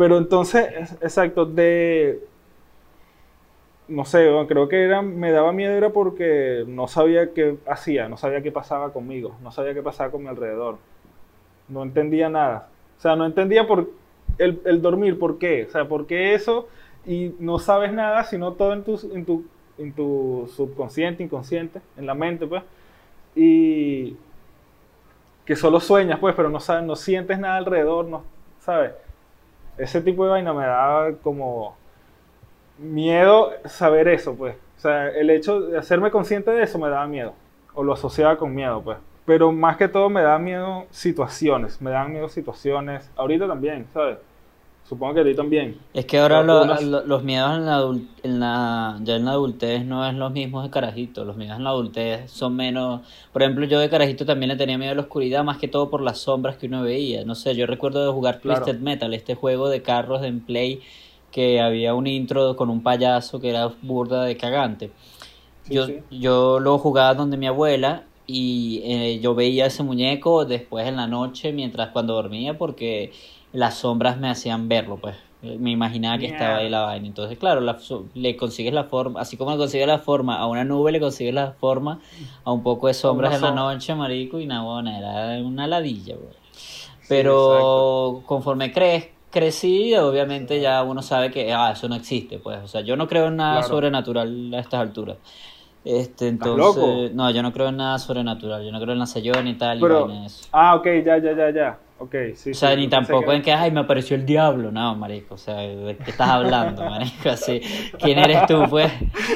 Pero 0.00 0.16
entonces, 0.16 0.66
exacto, 1.02 1.44
de. 1.44 2.24
No 3.86 4.06
sé, 4.06 4.26
creo 4.48 4.66
que 4.66 4.82
era, 4.82 5.02
me 5.02 5.30
daba 5.30 5.52
miedo 5.52 5.74
era 5.74 5.90
porque 5.90 6.64
no 6.66 6.88
sabía 6.88 7.34
qué 7.34 7.58
hacía, 7.66 8.08
no 8.08 8.16
sabía 8.16 8.40
qué 8.40 8.50
pasaba 8.50 8.94
conmigo, 8.94 9.36
no 9.42 9.52
sabía 9.52 9.74
qué 9.74 9.82
pasaba 9.82 10.10
con 10.10 10.22
mi 10.22 10.28
alrededor. 10.28 10.78
No 11.68 11.82
entendía 11.82 12.30
nada. 12.30 12.70
O 12.96 13.00
sea, 13.02 13.14
no 13.14 13.26
entendía 13.26 13.66
por 13.66 13.90
el, 14.38 14.62
el 14.64 14.80
dormir, 14.80 15.18
por 15.18 15.36
qué. 15.36 15.66
O 15.68 15.70
sea, 15.70 15.86
por 15.86 16.06
qué 16.06 16.32
eso 16.32 16.66
y 17.04 17.34
no 17.38 17.58
sabes 17.58 17.92
nada, 17.92 18.24
sino 18.24 18.54
todo 18.54 18.72
en 18.72 18.84
tu, 18.84 18.98
en 19.12 19.26
tu, 19.26 19.44
en 19.76 19.92
tu 19.92 20.50
subconsciente, 20.56 21.22
inconsciente, 21.22 21.82
en 21.98 22.06
la 22.06 22.14
mente, 22.14 22.46
pues. 22.46 22.62
Y 23.36 24.16
que 25.44 25.56
solo 25.56 25.78
sueñas, 25.78 26.18
pues, 26.20 26.34
pero 26.34 26.48
no 26.48 26.58
sabes, 26.58 26.84
no 26.84 26.96
sientes 26.96 27.38
nada 27.38 27.58
alrededor, 27.58 28.06
no, 28.06 28.22
¿sabes? 28.60 28.92
Ese 29.78 30.00
tipo 30.00 30.24
de 30.24 30.30
vaina 30.30 30.52
me 30.52 30.64
daba 30.64 31.12
como 31.22 31.76
miedo 32.78 33.52
saber 33.64 34.08
eso, 34.08 34.34
pues. 34.34 34.56
O 34.76 34.80
sea, 34.80 35.08
el 35.08 35.30
hecho 35.30 35.60
de 35.60 35.78
hacerme 35.78 36.10
consciente 36.10 36.50
de 36.50 36.62
eso 36.62 36.78
me 36.78 36.88
daba 36.88 37.06
miedo. 37.06 37.34
O 37.74 37.84
lo 37.84 37.92
asociaba 37.92 38.36
con 38.36 38.54
miedo, 38.54 38.82
pues. 38.82 38.98
Pero 39.26 39.52
más 39.52 39.76
que 39.76 39.88
todo 39.88 40.08
me 40.08 40.22
daba 40.22 40.38
miedo 40.38 40.86
situaciones. 40.90 41.80
Me 41.80 41.90
daban 41.90 42.12
miedo 42.12 42.28
situaciones. 42.28 43.10
Ahorita 43.16 43.46
también, 43.46 43.86
¿sabes? 43.92 44.18
Supongo 44.90 45.14
que 45.14 45.20
a 45.20 45.24
ti 45.24 45.34
también. 45.36 45.76
Es 45.94 46.04
que 46.04 46.18
ahora 46.18 46.42
los 46.42 47.22
miedos 47.22 47.58
en 47.58 47.64
la, 47.64 47.96
en 48.24 48.40
la, 48.40 48.98
ya 49.04 49.14
en 49.14 49.24
la 49.24 49.30
adultez 49.30 49.84
no 49.84 50.04
es 50.04 50.12
los 50.14 50.32
mismos 50.32 50.64
de 50.64 50.70
carajito. 50.70 51.24
Los 51.24 51.36
miedos 51.36 51.58
en 51.58 51.62
la 51.62 51.70
adultez 51.70 52.28
son 52.28 52.56
menos... 52.56 53.02
Por 53.32 53.40
ejemplo, 53.40 53.66
yo 53.66 53.78
de 53.78 53.88
carajito 53.88 54.26
también 54.26 54.48
le 54.48 54.56
tenía 54.56 54.76
miedo 54.78 54.90
a 54.90 54.96
la 54.96 55.02
oscuridad, 55.02 55.44
más 55.44 55.58
que 55.58 55.68
todo 55.68 55.90
por 55.90 56.00
las 56.00 56.18
sombras 56.18 56.56
que 56.56 56.66
uno 56.66 56.82
veía. 56.82 57.24
No 57.24 57.36
sé, 57.36 57.54
yo 57.54 57.66
recuerdo 57.66 58.04
de 58.04 58.10
jugar 58.10 58.40
Twisted 58.40 58.80
Metal, 58.80 59.14
este 59.14 59.36
juego 59.36 59.68
de 59.68 59.80
carros 59.80 60.24
en 60.24 60.40
Play, 60.40 60.80
que 61.30 61.60
había 61.60 61.94
un 61.94 62.08
intro 62.08 62.56
con 62.56 62.68
un 62.68 62.82
payaso 62.82 63.40
que 63.40 63.50
era 63.50 63.70
burda 63.82 64.24
de 64.24 64.36
cagante. 64.36 64.90
yo, 65.68 65.86
yo 66.10 66.58
lo 66.58 66.78
jugaba 66.78 67.14
donde 67.14 67.36
mi 67.36 67.46
abuela 67.46 68.06
y 68.26 68.82
eh, 68.84 69.20
yo 69.20 69.36
veía 69.36 69.66
ese 69.66 69.84
muñeco 69.84 70.44
después 70.44 70.86
en 70.88 70.96
la 70.96 71.06
noche 71.06 71.52
mientras 71.52 71.90
cuando 71.90 72.14
dormía 72.14 72.58
porque 72.58 73.12
las 73.52 73.78
sombras 73.78 74.18
me 74.18 74.28
hacían 74.30 74.68
verlo, 74.68 75.00
pues. 75.00 75.16
Me 75.42 75.70
imaginaba 75.70 76.18
que 76.18 76.26
estaba 76.26 76.58
ahí 76.58 76.68
la 76.68 76.82
vaina. 76.82 77.06
Entonces, 77.06 77.38
claro, 77.38 77.62
le 78.14 78.36
consigues 78.36 78.74
la 78.74 78.84
forma, 78.84 79.20
así 79.20 79.38
como 79.38 79.50
le 79.52 79.56
consigues 79.56 79.86
la 79.86 79.98
forma 79.98 80.38
a 80.38 80.46
una 80.46 80.64
nube, 80.64 80.92
le 80.92 81.00
consigues 81.00 81.32
la 81.32 81.52
forma 81.52 82.00
a 82.44 82.52
un 82.52 82.62
poco 82.62 82.88
de 82.88 82.94
sombras 82.94 83.36
en 83.36 83.40
la 83.42 83.50
noche, 83.50 83.94
marico, 83.94 84.38
y 84.38 84.46
nada, 84.46 84.80
era 84.98 85.42
una 85.42 85.66
ladilla, 85.66 86.16
Pero 87.08 88.22
conforme 88.26 88.70
crees, 88.70 89.08
crecí, 89.30 89.94
obviamente 89.94 90.60
ya 90.60 90.82
uno 90.82 91.02
sabe 91.02 91.30
que 91.30 91.52
ah, 91.52 91.72
eso 91.72 91.88
no 91.88 91.94
existe, 91.94 92.38
pues. 92.38 92.58
O 92.62 92.68
sea, 92.68 92.82
yo 92.82 92.96
no 92.96 93.08
creo 93.08 93.28
en 93.28 93.36
nada 93.36 93.62
sobrenatural 93.62 94.52
a 94.52 94.58
estas 94.60 94.80
alturas. 94.80 95.16
Este, 95.84 96.28
entonces, 96.28 97.14
no, 97.14 97.30
yo 97.30 97.42
no 97.42 97.52
creo 97.52 97.68
en 97.68 97.78
nada 97.78 97.98
sobrenatural, 97.98 98.62
yo 98.62 98.70
no 98.70 98.78
creo 98.80 98.92
en 98.92 98.98
la 98.98 99.06
sellón 99.06 99.48
y 99.48 99.54
tal. 99.56 99.80
y 99.80 100.26
eso. 100.26 100.48
Ah, 100.52 100.74
ok, 100.76 100.86
ya, 101.06 101.16
ya, 101.18 101.32
ya, 101.32 101.50
ya. 101.50 101.89
Ok, 102.00 102.14
sí. 102.34 102.52
O 102.52 102.54
sea, 102.54 102.74
ni 102.74 102.88
tampoco 102.88 103.30
en 103.30 103.42
que, 103.42 103.52
ay, 103.52 103.70
me 103.70 103.80
apareció 103.80 104.16
el 104.16 104.24
diablo. 104.24 104.72
No, 104.72 104.94
marico, 104.94 105.34
o 105.34 105.38
sea, 105.38 105.56
¿de 105.56 105.98
qué 105.98 106.12
estás 106.12 106.30
hablando, 106.30 106.82
marico? 106.90 107.28
Así, 107.28 107.60
¿quién 107.98 108.18
eres 108.18 108.46
tú, 108.46 108.64
pues? 108.70 108.90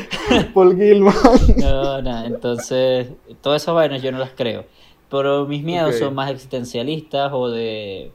Paul 0.54 0.74
Gilman. 0.74 1.14
no, 1.58 2.00
no, 2.00 2.24
entonces, 2.24 3.08
todas 3.42 3.62
esas 3.62 3.74
vainas 3.74 4.00
yo 4.00 4.10
no 4.12 4.18
las 4.18 4.30
creo. 4.30 4.64
Pero 5.10 5.46
mis 5.46 5.62
miedos 5.62 5.96
son 5.98 6.14
más 6.14 6.30
existencialistas 6.30 7.30
o 7.34 7.50
de... 7.50 8.12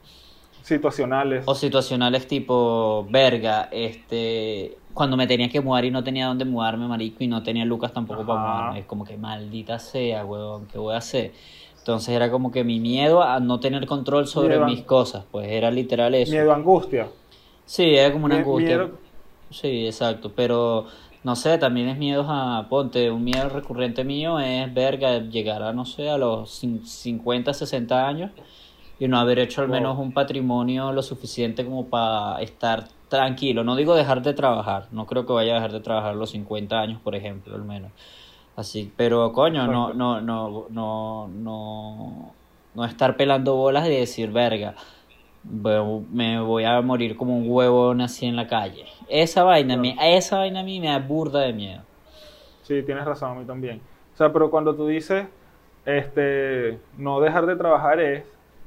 Situacionales. 0.62 1.44
O 1.46 1.54
situacionales 1.54 2.26
tipo, 2.26 3.06
verga, 3.08 3.68
este... 3.70 4.78
Cuando 4.92 5.16
me 5.16 5.28
tenía 5.28 5.48
que 5.48 5.60
mudar 5.60 5.84
y 5.84 5.92
no 5.92 6.02
tenía 6.02 6.26
dónde 6.26 6.44
mudarme, 6.44 6.88
marico, 6.88 7.22
y 7.22 7.28
no 7.28 7.44
tenía 7.44 7.64
Lucas 7.64 7.92
tampoco 7.92 8.26
para 8.26 8.40
mudarme. 8.40 8.80
Es 8.80 8.86
como 8.86 9.04
que 9.04 9.16
maldita 9.16 9.78
sea, 9.78 10.26
weón, 10.26 10.66
¿qué 10.66 10.76
voy 10.76 10.94
a 10.94 10.98
hacer? 10.98 11.30
Entonces 11.80 12.14
era 12.14 12.30
como 12.30 12.52
que 12.52 12.62
mi 12.62 12.78
miedo 12.78 13.22
a 13.22 13.40
no 13.40 13.58
tener 13.58 13.86
control 13.86 14.26
sobre 14.26 14.58
mis 14.60 14.82
cosas, 14.82 15.24
pues 15.30 15.48
era 15.48 15.70
literal 15.70 16.14
eso. 16.14 16.30
Miedo, 16.30 16.52
angustia. 16.52 17.08
Sí, 17.64 17.96
era 17.96 18.12
como 18.12 18.26
una 18.26 18.36
angustia. 18.36 18.90
Sí, 19.50 19.86
exacto, 19.86 20.30
pero 20.36 20.86
no 21.24 21.34
sé, 21.36 21.56
también 21.56 21.88
es 21.88 21.96
miedo 21.96 22.26
a, 22.28 22.66
ponte, 22.68 23.10
un 23.10 23.24
miedo 23.24 23.48
recurrente 23.48 24.04
mío 24.04 24.38
es 24.38 24.72
verga, 24.72 25.18
llegar 25.20 25.62
a, 25.62 25.72
no 25.72 25.86
sé, 25.86 26.10
a 26.10 26.18
los 26.18 26.50
50, 26.50 27.54
60 27.54 28.06
años 28.06 28.30
y 28.98 29.08
no 29.08 29.18
haber 29.18 29.38
hecho 29.38 29.62
al 29.62 29.68
menos 29.68 29.98
un 29.98 30.12
patrimonio 30.12 30.92
lo 30.92 31.02
suficiente 31.02 31.64
como 31.64 31.86
para 31.86 32.42
estar 32.42 32.88
tranquilo. 33.08 33.64
No 33.64 33.74
digo 33.74 33.94
dejar 33.94 34.20
de 34.22 34.34
trabajar, 34.34 34.88
no 34.92 35.06
creo 35.06 35.24
que 35.24 35.32
vaya 35.32 35.52
a 35.52 35.54
dejar 35.56 35.72
de 35.72 35.80
trabajar 35.80 36.14
los 36.14 36.30
50 36.30 36.78
años, 36.78 37.00
por 37.00 37.16
ejemplo, 37.16 37.54
al 37.54 37.64
menos 37.64 37.90
Así, 38.60 38.92
pero 38.94 39.32
coño, 39.32 39.66
no, 39.66 39.94
no, 39.94 40.20
no, 40.20 40.66
no, 40.68 41.28
no, 41.28 42.34
no 42.74 42.84
estar 42.84 43.16
pelando 43.16 43.56
bolas 43.56 43.86
y 43.86 43.96
decir, 43.96 44.30
verga, 44.30 44.74
me 45.42 46.38
voy 46.42 46.64
a 46.64 46.78
morir 46.82 47.16
como 47.16 47.38
un 47.38 47.44
huevo 47.48 47.94
nací 47.94 48.26
en 48.26 48.36
la 48.36 48.46
calle. 48.46 48.84
Esa 49.08 49.44
vaina, 49.44 49.80
esa 50.02 50.36
vaina 50.36 50.60
a 50.60 50.62
mí 50.62 50.78
me 50.78 50.88
da 50.88 50.98
burda 50.98 51.40
de 51.40 51.54
miedo. 51.54 51.80
Sí, 52.62 52.82
tienes 52.82 53.06
razón, 53.06 53.30
a 53.30 53.40
mí 53.40 53.46
también. 53.46 53.80
O 54.12 54.16
sea, 54.18 54.30
pero 54.30 54.50
cuando 54.50 54.74
tú 54.74 54.86
dices, 54.86 55.26
este, 55.86 56.78
no 56.98 57.18
dejar 57.20 57.46
de 57.46 57.56
trabajar 57.56 57.98
es 57.98 58.24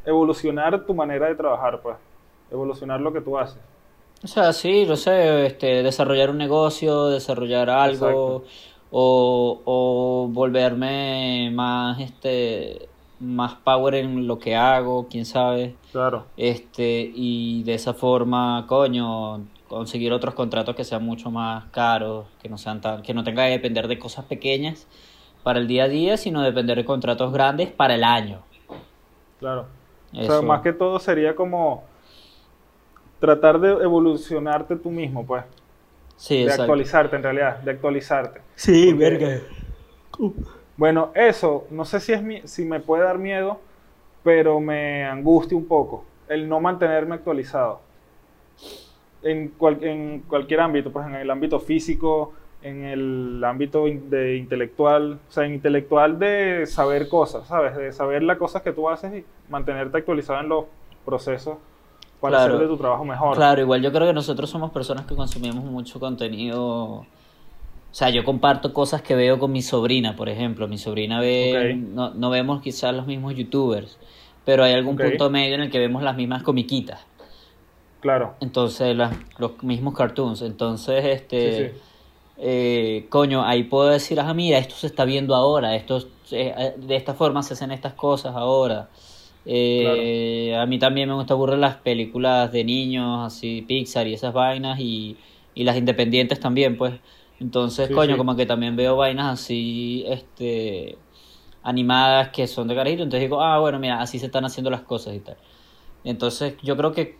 evolucionar 0.07 0.87
tu 0.87 0.95
manera 0.95 1.27
de 1.27 1.35
trabajar, 1.35 1.81
pues. 1.83 1.97
Evolucionar 2.49 2.99
lo 2.99 3.13
que 3.13 3.21
tú 3.21 3.37
haces. 3.37 3.61
O 4.23 4.27
sea, 4.27 4.53
sí, 4.53 4.85
no 4.87 4.95
sé, 4.95 5.45
este, 5.45 5.83
desarrollar 5.83 6.31
un 6.31 6.39
negocio, 6.39 7.09
desarrollar 7.09 7.69
algo, 7.69 8.45
o, 8.95 9.61
o 9.65 10.27
volverme 10.31 11.49
más 11.51 11.99
este 11.99 12.89
más 13.19 13.55
power 13.55 13.95
en 13.95 14.27
lo 14.27 14.37
que 14.37 14.55
hago, 14.55 15.07
quién 15.09 15.25
sabe. 15.25 15.75
Claro. 15.91 16.25
Este, 16.37 17.11
y 17.15 17.63
de 17.63 17.73
esa 17.73 17.93
forma, 17.93 18.65
coño, 18.67 19.45
conseguir 19.67 20.13
otros 20.13 20.35
contratos 20.35 20.75
que 20.75 20.83
sean 20.83 21.03
mucho 21.03 21.31
más 21.31 21.65
caros, 21.71 22.27
que 22.41 22.49
no 22.49 22.57
sean 22.57 22.81
tan, 22.81 23.01
que 23.01 23.13
no 23.13 23.23
tenga 23.23 23.45
que 23.45 23.51
depender 23.51 23.87
de 23.87 23.97
cosas 23.97 24.25
pequeñas 24.25 24.87
para 25.41 25.59
el 25.59 25.67
día 25.67 25.85
a 25.85 25.87
día, 25.87 26.17
sino 26.17 26.41
depender 26.41 26.77
de 26.77 26.85
contratos 26.85 27.33
grandes 27.33 27.71
para 27.71 27.95
el 27.95 28.03
año. 28.03 28.41
Claro. 29.39 29.65
O 30.15 30.23
sea, 30.23 30.41
más 30.41 30.61
que 30.61 30.73
todo 30.73 30.99
sería 30.99 31.35
como 31.35 31.83
tratar 33.19 33.59
de 33.59 33.71
evolucionarte 33.71 34.75
tú 34.75 34.91
mismo, 34.91 35.25
pues 35.25 35.43
de 36.29 36.51
actualizarte 36.51 37.15
en 37.15 37.23
realidad, 37.23 37.59
de 37.59 37.71
actualizarte. 37.71 38.41
Sí, 38.55 38.93
verga. 38.93 39.39
Bueno, 40.77 41.11
eso, 41.13 41.67
no 41.69 41.85
sé 41.85 41.99
si, 41.99 42.13
es 42.13 42.49
si 42.49 42.65
me 42.65 42.79
puede 42.79 43.03
dar 43.03 43.17
miedo, 43.17 43.59
pero 44.23 44.59
me 44.59 45.05
angustia 45.05 45.57
un 45.57 45.65
poco 45.65 46.05
el 46.27 46.47
no 46.47 46.59
mantenerme 46.59 47.15
actualizado. 47.15 47.81
En, 49.21 49.53
en 49.81 50.19
cualquier 50.21 50.59
ámbito, 50.59 50.91
pues 50.91 51.05
en 51.07 51.15
el 51.15 51.29
ámbito 51.29 51.59
físico, 51.59 52.33
en 52.61 52.83
el 52.85 53.43
ámbito 53.43 53.85
de 53.85 54.37
intelectual, 54.37 55.19
o 55.27 55.31
sea, 55.31 55.45
en 55.45 55.53
intelectual 55.53 56.17
de 56.17 56.65
saber 56.65 57.09
cosas, 57.09 57.47
¿sabes? 57.47 57.75
De 57.75 57.91
saber 57.91 58.23
las 58.23 58.37
cosas 58.37 58.61
que 58.61 58.71
tú 58.71 58.89
haces 58.89 59.13
y 59.13 59.25
mantenerte 59.49 59.97
actualizado 59.97 60.41
en 60.41 60.49
los 60.49 60.65
procesos 61.05 61.57
para 62.23 62.45
hacer 62.45 62.57
de 62.57 62.67
tu 62.67 62.77
trabajo 62.77 63.03
mejor. 63.03 63.35
Claro, 63.35 63.61
igual 63.61 63.81
yo 63.81 63.91
creo 63.91 64.07
que 64.07 64.13
nosotros 64.13 64.49
somos 64.49 64.71
personas 64.71 65.05
que 65.05 65.13
consumimos 65.13 65.65
mucho 65.65 65.99
contenido. 65.99 66.63
O 66.63 67.05
sea, 67.91 68.09
yo 68.09 68.23
comparto 68.23 68.73
cosas 68.73 69.01
que 69.01 69.13
veo 69.13 69.37
con 69.37 69.51
mi 69.51 69.61
sobrina, 69.61 70.15
por 70.15 70.29
ejemplo. 70.29 70.67
Mi 70.69 70.77
sobrina 70.77 71.19
ve, 71.19 71.75
no, 71.75 72.13
no, 72.13 72.29
vemos 72.29 72.61
quizás 72.61 72.95
los 72.95 73.05
mismos 73.05 73.35
youtubers, 73.35 73.99
pero 74.45 74.63
hay 74.63 74.73
algún 74.73 74.95
punto 74.95 75.29
medio 75.29 75.55
en 75.55 75.61
el 75.61 75.69
que 75.69 75.79
vemos 75.79 76.01
las 76.01 76.15
mismas 76.15 76.43
comiquitas. 76.43 77.05
Claro. 77.99 78.35
Entonces, 78.39 78.95
los 79.37 79.61
mismos 79.61 79.93
cartoons. 79.93 80.41
Entonces, 80.43 81.03
este... 81.03 81.75
eh, 82.37 83.05
coño, 83.09 83.43
ahí 83.43 83.63
puedo 83.63 83.89
decir, 83.89 84.19
ah, 84.21 84.33
mira, 84.33 84.57
esto 84.59 84.75
se 84.75 84.87
está 84.87 85.03
viendo 85.03 85.35
ahora, 85.35 85.75
esto, 85.75 85.99
eh, 86.31 86.73
de 86.77 86.95
esta 86.95 87.13
forma 87.13 87.43
se 87.43 87.53
hacen 87.53 87.71
estas 87.71 87.93
cosas 87.93 88.33
ahora. 88.35 88.87
Eh, 89.45 90.55
A 90.57 90.65
mí 90.65 90.79
también 90.79 91.09
me 91.09 91.15
gusta 91.15 91.33
aburrir 91.33 91.57
las 91.57 91.75
películas 91.75 92.51
de 92.51 92.63
niños, 92.63 93.25
así 93.25 93.63
Pixar 93.67 94.07
y 94.07 94.13
esas 94.13 94.33
vainas, 94.33 94.79
y, 94.79 95.17
y 95.53 95.63
las 95.63 95.77
independientes 95.77 96.39
también, 96.39 96.77
pues. 96.77 96.93
Entonces, 97.39 97.89
coño, 97.89 98.17
como 98.17 98.35
que 98.35 98.45
también 98.45 98.75
veo 98.75 98.95
vainas 98.95 99.41
así, 99.41 100.05
este, 100.07 100.97
animadas 101.61 102.29
que 102.29 102.47
son 102.47 102.67
de 102.67 102.75
carajito, 102.75 103.03
entonces 103.03 103.27
digo, 103.27 103.41
ah, 103.41 103.59
bueno, 103.59 103.79
mira, 103.79 104.01
así 104.01 104.19
se 104.19 104.27
están 104.27 104.45
haciendo 104.45 104.69
las 104.69 104.81
cosas 104.81 105.15
y 105.15 105.19
tal. 105.19 105.35
Entonces, 106.05 106.55
yo 106.61 106.77
creo 106.77 106.91
que 106.91 107.17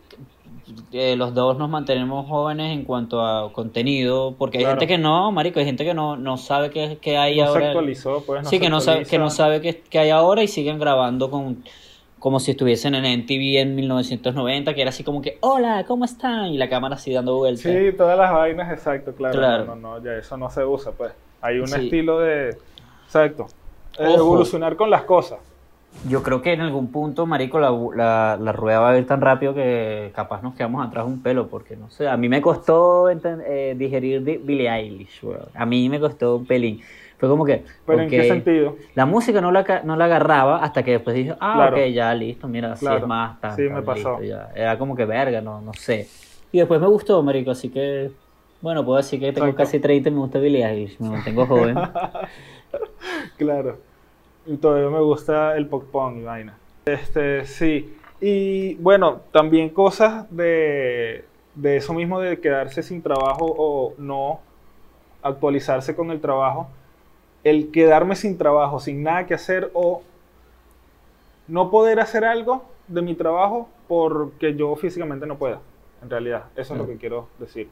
eh, 0.92 1.16
los 1.16 1.34
dos 1.34 1.58
nos 1.58 1.68
mantenemos 1.68 2.26
jóvenes 2.26 2.72
en 2.72 2.84
cuanto 2.84 3.22
a 3.24 3.52
contenido, 3.52 4.34
porque 4.38 4.58
hay 4.58 4.64
gente 4.64 4.86
que 4.86 4.98
no, 4.98 5.30
marico, 5.32 5.58
hay 5.58 5.66
gente 5.66 5.84
que 5.84 5.94
no, 5.94 6.16
no 6.16 6.36
sabe 6.36 6.70
qué, 6.70 7.16
hay 7.16 7.38
no 7.38 7.46
ahora. 7.46 7.60
Se 7.60 7.66
actualizó, 7.68 8.22
pues, 8.24 8.42
no 8.44 8.48
sí, 8.50 8.60
que 8.60 8.70
no 8.70 8.80
sabe, 8.80 9.04
que 9.04 9.18
no 9.18 9.30
sabe 9.30 9.60
qué, 9.60 9.98
hay 9.98 10.10
ahora 10.10 10.42
y 10.42 10.48
siguen 10.48 10.78
grabando 10.78 11.30
con 11.30 11.64
como 12.24 12.40
si 12.40 12.52
estuviesen 12.52 12.94
en 12.94 13.04
NTV 13.04 13.60
en 13.60 13.74
1990, 13.74 14.72
que 14.72 14.80
era 14.80 14.88
así 14.88 15.04
como 15.04 15.20
que, 15.20 15.36
hola, 15.42 15.84
¿cómo 15.86 16.06
están? 16.06 16.46
Y 16.46 16.56
la 16.56 16.70
cámara 16.70 16.94
así 16.94 17.12
dando 17.12 17.36
vueltas. 17.36 17.70
Sí, 17.70 17.92
todas 17.94 18.16
las 18.16 18.32
vainas, 18.32 18.72
exacto, 18.72 19.12
claro. 19.12 19.66
No, 19.66 19.76
no, 19.76 20.02
ya 20.02 20.14
eso 20.14 20.38
no 20.38 20.48
se 20.48 20.64
usa, 20.64 20.92
pues. 20.92 21.12
Hay 21.42 21.58
un 21.58 21.66
estilo 21.66 22.20
de... 22.20 22.56
Exacto. 23.04 23.48
Evolucionar 23.98 24.74
con 24.74 24.88
las 24.88 25.02
cosas. 25.02 25.38
Yo 26.08 26.22
creo 26.22 26.40
que 26.40 26.54
en 26.54 26.62
algún 26.62 26.90
punto, 26.90 27.26
marico, 27.26 27.60
la, 27.60 28.38
la, 28.40 28.52
rueda 28.52 28.80
va 28.80 28.92
a 28.92 28.96
ir 28.98 29.06
tan 29.06 29.20
rápido 29.20 29.52
que 29.52 30.10
capaz 30.14 30.42
nos 30.42 30.54
quedamos 30.54 30.86
atrás 30.86 31.04
un 31.04 31.20
pelo, 31.20 31.48
porque 31.48 31.76
no 31.76 31.90
sé, 31.90 32.08
a 32.08 32.16
mí 32.16 32.30
me 32.30 32.40
costó 32.40 33.10
eh, 33.10 33.74
digerir 33.76 34.22
Billie 34.22 34.70
Eilish, 34.70 35.20
a 35.52 35.66
mí 35.66 35.90
me 35.90 36.00
costó 36.00 36.36
un 36.36 36.46
pelín. 36.46 36.80
Fue 37.24 37.30
como 37.30 37.46
que. 37.46 37.64
¿Pero 37.86 38.02
en 38.02 38.10
qué 38.10 38.28
sentido? 38.28 38.76
La 38.94 39.06
música 39.06 39.40
no 39.40 39.50
la, 39.50 39.80
no 39.82 39.96
la 39.96 40.04
agarraba 40.04 40.58
hasta 40.58 40.82
que 40.82 40.90
después 40.90 41.16
dije, 41.16 41.34
ah, 41.40 41.70
ok, 41.72 41.78
ya 41.86 42.12
listo, 42.12 42.48
mira, 42.48 42.72
así 42.72 42.86
es 42.86 43.06
más. 43.06 43.38
sí, 43.56 43.62
me 43.62 43.80
pasó. 43.80 44.18
Era 44.54 44.76
como 44.76 44.94
que 44.94 45.06
verga, 45.06 45.40
no, 45.40 45.62
no 45.62 45.72
sé. 45.72 46.06
Y 46.52 46.58
después 46.58 46.82
me 46.82 46.86
gustó, 46.86 47.22
Marico, 47.22 47.50
así 47.50 47.70
que. 47.70 48.10
Bueno, 48.60 48.84
puedo 48.84 48.98
decir 48.98 49.20
que 49.20 49.32
tengo 49.32 49.54
casi 49.54 49.80
30 49.80 50.08
y 50.10 50.12
me 50.12 50.18
gusta 50.18 50.38
Billie 50.38 50.66
Eilish, 50.66 50.98
me 51.00 51.10
mantengo 51.10 51.46
joven. 51.46 51.76
claro. 53.38 53.78
Y 54.44 54.56
todavía 54.58 54.90
me 54.90 55.00
gusta 55.00 55.56
el 55.56 55.66
pop 55.66 55.84
pong 55.90 56.18
y 56.18 56.22
vaina. 56.24 56.58
Este, 56.84 57.46
sí. 57.46 57.94
Y 58.20 58.74
bueno, 58.74 59.20
también 59.32 59.70
cosas 59.70 60.26
de, 60.30 61.24
de 61.54 61.76
eso 61.76 61.94
mismo 61.94 62.20
de 62.20 62.38
quedarse 62.38 62.82
sin 62.82 63.02
trabajo 63.02 63.46
o 63.46 63.94
no 63.96 64.40
actualizarse 65.22 65.96
con 65.96 66.10
el 66.10 66.20
trabajo 66.20 66.68
el 67.44 67.70
quedarme 67.70 68.16
sin 68.16 68.38
trabajo, 68.38 68.80
sin 68.80 69.02
nada 69.02 69.26
que 69.26 69.34
hacer 69.34 69.70
o 69.74 70.02
no 71.46 71.70
poder 71.70 72.00
hacer 72.00 72.24
algo 72.24 72.64
de 72.88 73.02
mi 73.02 73.14
trabajo 73.14 73.68
porque 73.86 74.54
yo 74.56 74.74
físicamente 74.76 75.26
no 75.26 75.36
pueda, 75.36 75.60
en 76.02 76.10
realidad. 76.10 76.44
Eso 76.56 76.74
es 76.74 76.80
lo 76.80 76.86
que 76.86 76.96
quiero 76.96 77.28
decir. 77.38 77.68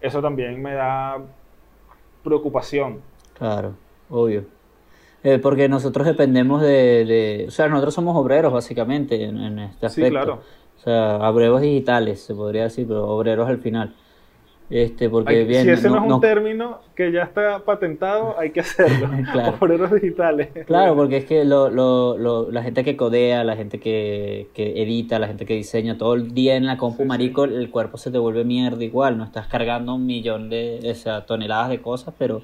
Eso 0.00 0.20
también 0.20 0.62
me 0.62 0.74
da 0.74 1.18
preocupación. 2.22 3.00
Claro, 3.34 3.74
obvio. 4.10 4.44
Eh, 5.22 5.38
porque 5.38 5.68
nosotros 5.68 6.06
dependemos 6.06 6.62
de, 6.62 7.44
O 7.48 7.50
sea, 7.50 7.68
nosotros 7.68 7.94
somos 7.94 8.16
obreros, 8.16 8.52
básicamente, 8.52 9.22
en, 9.24 9.58
este 9.58 9.86
aspecto. 9.86 10.06
Sí, 10.06 10.10
claro. 10.10 10.40
O 10.78 10.82
sea, 10.82 11.30
obreros 11.30 11.60
digitales, 11.60 12.22
se 12.22 12.34
podría 12.34 12.64
decir, 12.64 12.86
pero 12.86 13.06
obreros 13.06 13.48
al 13.48 13.58
final. 13.58 13.94
Este, 14.70 15.10
porque 15.10 15.42
bien, 15.42 15.64
si 15.64 15.70
ese 15.70 15.88
no, 15.88 15.96
es 15.96 16.12
un 16.12 16.20
término 16.20 16.78
que 16.94 17.10
ya 17.10 17.24
está 17.24 17.64
patentado, 17.64 18.38
hay 18.38 18.50
que 18.50 18.60
hacerlo. 18.60 19.10
claro. 19.32 19.56
Obreros 19.58 19.92
digitales. 19.92 20.48
Claro, 20.64 20.94
porque 20.94 21.16
es 21.16 21.24
que 21.24 21.44
lo, 21.44 21.70
lo, 21.70 22.16
lo, 22.16 22.52
la 22.52 22.62
gente 22.62 22.84
que 22.84 22.96
codea, 22.96 23.42
la 23.42 23.56
gente 23.56 23.80
que, 23.80 24.48
que, 24.54 24.80
edita, 24.80 25.18
la 25.18 25.26
gente 25.26 25.44
que 25.44 25.54
diseña 25.54 25.98
todo 25.98 26.14
el 26.14 26.34
día 26.34 26.54
en 26.54 26.66
la 26.66 26.76
compu, 26.76 27.04
marico, 27.04 27.44
el 27.44 27.68
cuerpo 27.70 27.98
se 27.98 28.12
te 28.12 28.18
vuelve 28.18 28.44
mierda 28.44 28.84
igual. 28.84 29.18
No 29.18 29.24
estás 29.24 29.48
cargando 29.48 29.96
un 29.96 30.06
millón 30.06 30.48
de 30.48 30.96
o 31.04 31.22
toneladas 31.24 31.70
de 31.70 31.80
cosas, 31.80 32.14
pero 32.16 32.42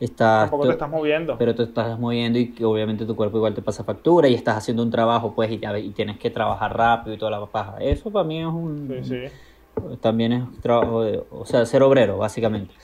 estás... 0.00 0.50
Tampoco 0.50 0.66
te 0.66 0.72
estás 0.72 0.90
moviendo. 0.90 1.38
Pero 1.38 1.54
te 1.54 1.62
estás 1.62 1.96
moviendo 1.96 2.40
y 2.40 2.52
obviamente 2.64 3.06
tu 3.06 3.14
cuerpo 3.14 3.36
igual 3.36 3.54
te 3.54 3.62
pasa 3.62 3.84
factura 3.84 4.26
y 4.26 4.34
estás 4.34 4.56
haciendo 4.56 4.82
un 4.82 4.90
trabajo, 4.90 5.32
pues, 5.36 5.48
y, 5.52 5.60
y 5.64 5.90
tienes 5.90 6.18
que 6.18 6.28
trabajar 6.28 6.76
rápido 6.76 7.14
y 7.14 7.18
toda 7.18 7.30
la 7.30 7.46
paja. 7.46 7.76
Eso 7.78 8.10
para 8.10 8.24
mí 8.24 8.40
es 8.40 8.46
un... 8.46 9.00
Sí, 9.04 9.08
sí 9.08 9.32
también 10.00 10.32
es 10.32 10.60
trabajo 10.60 11.02
de, 11.02 11.22
o 11.30 11.44
sea, 11.46 11.66
ser 11.66 11.82
obrero, 11.82 12.18
básicamente. 12.18 12.74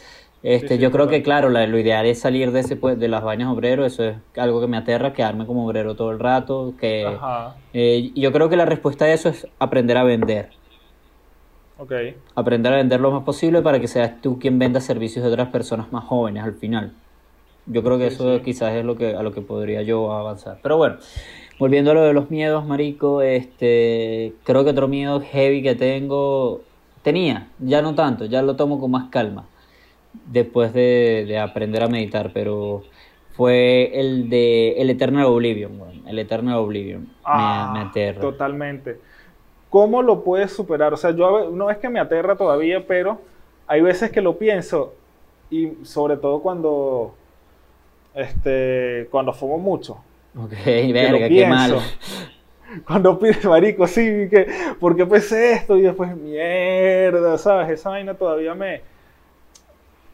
Este, 0.42 0.78
yo 0.78 0.92
creo 0.92 1.08
que, 1.08 1.22
claro, 1.22 1.48
lo 1.48 1.78
ideal 1.78 2.06
es 2.06 2.20
salir 2.20 2.52
de 2.52 2.60
ese 2.60 2.76
pues, 2.76 2.98
de 2.98 3.08
las 3.08 3.24
vainas 3.24 3.52
obreros, 3.52 3.92
eso 3.92 4.04
es 4.04 4.16
algo 4.36 4.60
que 4.60 4.68
me 4.68 4.76
aterra, 4.76 5.12
quedarme 5.12 5.46
como 5.46 5.66
obrero 5.66 5.96
todo 5.96 6.12
el 6.12 6.20
rato, 6.20 6.74
que 6.80 7.06
eh, 7.72 8.12
yo 8.14 8.32
creo 8.32 8.48
que 8.48 8.56
la 8.56 8.64
respuesta 8.64 9.06
a 9.06 9.12
eso 9.12 9.28
es 9.30 9.48
aprender 9.58 9.96
a 9.96 10.04
vender. 10.04 10.50
Okay. 11.76 12.16
Aprender 12.34 12.72
a 12.72 12.76
vender 12.76 13.00
lo 13.00 13.10
más 13.10 13.24
posible 13.24 13.62
para 13.62 13.80
que 13.80 13.88
seas 13.88 14.20
tú 14.20 14.38
quien 14.38 14.58
venda 14.58 14.80
servicios 14.80 15.24
de 15.24 15.30
otras 15.30 15.48
personas 15.48 15.92
más 15.92 16.04
jóvenes 16.04 16.44
al 16.44 16.54
final. 16.54 16.92
Yo 17.66 17.82
creo 17.82 17.98
que 17.98 18.06
eso 18.06 18.40
quizás 18.42 18.74
es 18.74 18.84
lo 18.84 18.96
que, 18.96 19.14
a 19.14 19.22
lo 19.22 19.32
que 19.32 19.42
podría 19.42 19.82
yo 19.82 20.12
avanzar. 20.12 20.58
Pero 20.62 20.76
bueno, 20.76 20.96
volviendo 21.58 21.90
a 21.90 21.94
lo 21.94 22.02
de 22.02 22.12
los 22.12 22.30
miedos, 22.30 22.64
marico, 22.64 23.22
este, 23.22 24.34
creo 24.44 24.64
que 24.64 24.70
otro 24.70 24.88
miedo 24.88 25.20
heavy 25.20 25.62
que 25.62 25.74
tengo 25.74 26.62
tenía, 27.02 27.48
ya 27.58 27.82
no 27.82 27.94
tanto, 27.94 28.24
ya 28.24 28.42
lo 28.42 28.56
tomo 28.56 28.80
con 28.80 28.90
más 28.90 29.08
calma 29.10 29.44
después 30.26 30.72
de, 30.72 31.38
aprender 31.38 31.82
a 31.82 31.88
meditar, 31.88 32.30
pero 32.32 32.82
fue 33.30 33.98
el 33.98 34.28
de 34.28 34.80
el 34.80 34.90
Eternal 34.90 35.26
Oblivion, 35.26 35.80
el 36.06 36.18
Eternal 36.18 36.56
Oblivion. 36.56 37.02
me, 37.02 37.10
ah, 37.24 37.86
aterra. 37.88 38.20
Totalmente. 38.20 38.98
¿Cómo 39.70 40.02
lo 40.02 40.24
puedes 40.24 40.52
superar? 40.52 40.94
O 40.94 40.96
sea, 40.96 41.10
yo 41.10 41.50
no 41.50 41.70
es 41.70 41.78
que 41.78 41.88
me 41.88 42.00
aterra 42.00 42.36
todavía, 42.36 42.86
pero 42.86 43.20
hay 43.66 43.80
veces 43.82 44.10
que 44.10 44.22
lo 44.22 44.38
pienso 44.38 44.94
y 45.50 45.72
sobre 45.82 46.16
todo 46.16 46.40
cuando 46.40 47.14
este 48.14 49.08
cuando 49.10 49.32
fumo 49.32 49.58
mucho. 49.58 49.98
Ok, 50.36 50.52
verga, 50.92 51.28
qué 51.28 51.46
mal 51.46 51.78
cuando 52.86 53.18
pides 53.18 53.44
marico, 53.44 53.86
sí, 53.86 54.28
que, 54.28 54.46
¿por 54.78 54.96
qué 54.96 55.06
pensé 55.06 55.52
esto? 55.52 55.76
Y 55.76 55.82
después, 55.82 56.14
mierda, 56.16 57.38
¿sabes? 57.38 57.70
Esa 57.70 57.90
vaina 57.90 58.14
todavía 58.14 58.54
me... 58.54 58.82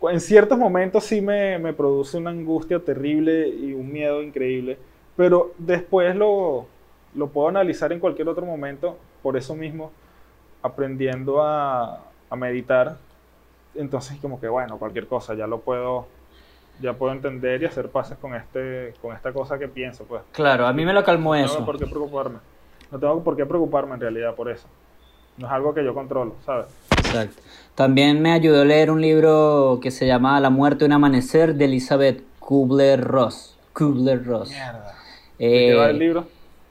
En 0.02 0.20
ciertos 0.20 0.58
momentos 0.58 1.04
sí 1.04 1.22
me, 1.22 1.58
me 1.58 1.72
produce 1.72 2.18
una 2.18 2.30
angustia 2.30 2.78
terrible 2.78 3.48
y 3.48 3.72
un 3.72 3.90
miedo 3.90 4.22
increíble, 4.22 4.76
pero 5.16 5.54
después 5.56 6.14
lo, 6.14 6.66
lo 7.14 7.28
puedo 7.28 7.48
analizar 7.48 7.90
en 7.90 8.00
cualquier 8.00 8.28
otro 8.28 8.44
momento, 8.44 8.98
por 9.22 9.38
eso 9.38 9.54
mismo, 9.54 9.92
aprendiendo 10.60 11.42
a, 11.42 12.02
a 12.28 12.36
meditar. 12.36 12.98
Entonces, 13.74 14.18
como 14.20 14.38
que 14.38 14.48
bueno, 14.48 14.78
cualquier 14.78 15.06
cosa, 15.06 15.32
ya 15.34 15.46
lo 15.46 15.60
puedo 15.60 16.06
ya 16.80 16.92
puedo 16.94 17.12
entender 17.12 17.62
y 17.62 17.66
hacer 17.66 17.88
pases 17.88 18.18
con 18.18 18.34
este 18.34 18.94
con 19.00 19.14
esta 19.14 19.32
cosa 19.32 19.58
que 19.58 19.68
pienso 19.68 20.04
pues 20.04 20.22
claro 20.32 20.66
a 20.66 20.72
mí 20.72 20.84
me 20.84 20.92
lo 20.92 21.04
calmó 21.04 21.34
eso 21.34 21.46
no 21.46 21.52
tengo 21.52 21.66
por 21.66 21.78
qué 21.78 21.86
preocuparme 21.86 22.38
no 22.90 22.98
tengo 22.98 23.22
por 23.22 23.36
qué 23.36 23.46
preocuparme 23.46 23.94
en 23.94 24.00
realidad 24.00 24.34
por 24.34 24.50
eso 24.50 24.66
no 25.36 25.46
es 25.46 25.52
algo 25.52 25.74
que 25.74 25.84
yo 25.84 25.94
controlo 25.94 26.34
sabes 26.44 26.66
exacto 26.98 27.42
también 27.74 28.20
me 28.20 28.32
ayudó 28.32 28.62
a 28.62 28.64
leer 28.64 28.90
un 28.90 29.00
libro 29.00 29.78
que 29.82 29.90
se 29.90 30.06
llama 30.06 30.40
La 30.40 30.50
muerte 30.50 30.84
un 30.84 30.92
amanecer 30.92 31.54
de 31.54 31.66
Elizabeth 31.66 32.22
Kubler 32.40 33.02
Ross 33.02 33.56
Kubler 33.72 34.24
Ross 34.24 34.50
mierda 34.50 34.94
eh, 35.38 35.68
¿qué 35.70 35.74
va 35.74 35.90
el 35.90 35.98
libro 35.98 36.24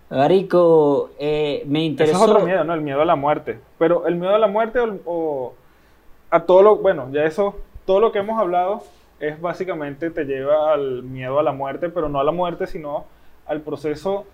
Marico, 0.10 1.10
eh, 1.18 1.64
me 1.66 1.84
interesó. 1.84 2.18
Eso 2.18 2.26
es 2.26 2.32
otro 2.32 2.46
miedo, 2.46 2.64
¿no? 2.64 2.76
El 2.76 2.82
miedo 2.82 3.02
a 3.02 3.06
la 3.06 3.16
muerte. 3.16 3.60
Pero 3.80 4.06
el 4.06 4.16
miedo 4.16 4.36
a 4.36 4.38
la 4.38 4.46
muerte 4.46 4.80
o, 4.80 5.00
o 5.06 5.54
a 6.30 6.42
todo 6.42 6.62
lo. 6.62 6.76
Bueno, 6.76 7.10
ya 7.12 7.24
eso, 7.24 7.56
todo 7.88 8.00
lo 8.00 8.12
que 8.12 8.20
hemos 8.20 8.40
hablado 8.40 8.84
es 9.20 9.40
básicamente 9.40 10.10
te 10.10 10.26
lleva 10.26 10.74
al 10.74 11.04
miedo 11.04 11.40
a 11.40 11.44
la 11.44 11.52
muerte, 11.52 11.90
pero 11.90 12.10
no 12.10 12.20
a 12.20 12.24
la 12.24 12.32
muerte, 12.32 12.68
sino 12.68 13.06
al 13.46 13.62
proceso 13.62 14.26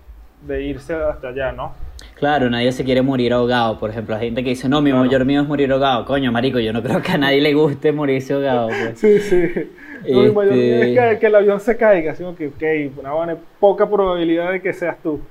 de 0.46 0.64
irse 0.64 0.94
hasta 0.94 1.30
allá, 1.30 1.52
¿no? 1.52 1.74
Claro, 2.16 2.50
nadie 2.50 2.72
se 2.72 2.84
quiere 2.84 3.02
morir 3.02 3.34
ahogado, 3.34 3.80
por 3.80 3.90
ejemplo. 3.90 4.16
Hay 4.16 4.28
gente 4.28 4.44
que 4.44 4.50
dice, 4.50 4.70
no, 4.70 4.82
mi 4.82 4.92
mayor 4.92 5.26
miedo 5.26 5.42
es 5.42 5.48
morir 5.48 5.72
ahogado. 5.72 6.06
Coño, 6.06 6.32
marico, 6.32 6.60
yo 6.60 6.74
no 6.74 6.82
creo 6.82 7.02
que 7.02 7.12
a 7.12 7.18
nadie 7.18 7.42
le 7.42 7.54
guste 7.54 7.92
morirse 7.92 8.34
ahogado. 8.34 8.68
Pues. 8.68 9.00
sí, 9.00 9.20
sí. 9.20 9.72
mi 10.06 10.32
mayor 10.32 10.54
miedo 10.54 10.84
es 10.84 10.98
este 10.98 11.20
que, 11.20 11.28
el 11.28 11.36
avión 11.36 11.60
se 11.60 11.78
caiga. 11.78 12.12
Así 12.14 12.24
que, 12.38 12.48
ok, 12.48 12.94
una 13.00 13.38
poca 13.60 13.90
probabilidad 13.90 14.52
de 14.52 14.62
que 14.62 14.74
seas 14.74 14.98
tú. 15.02 15.22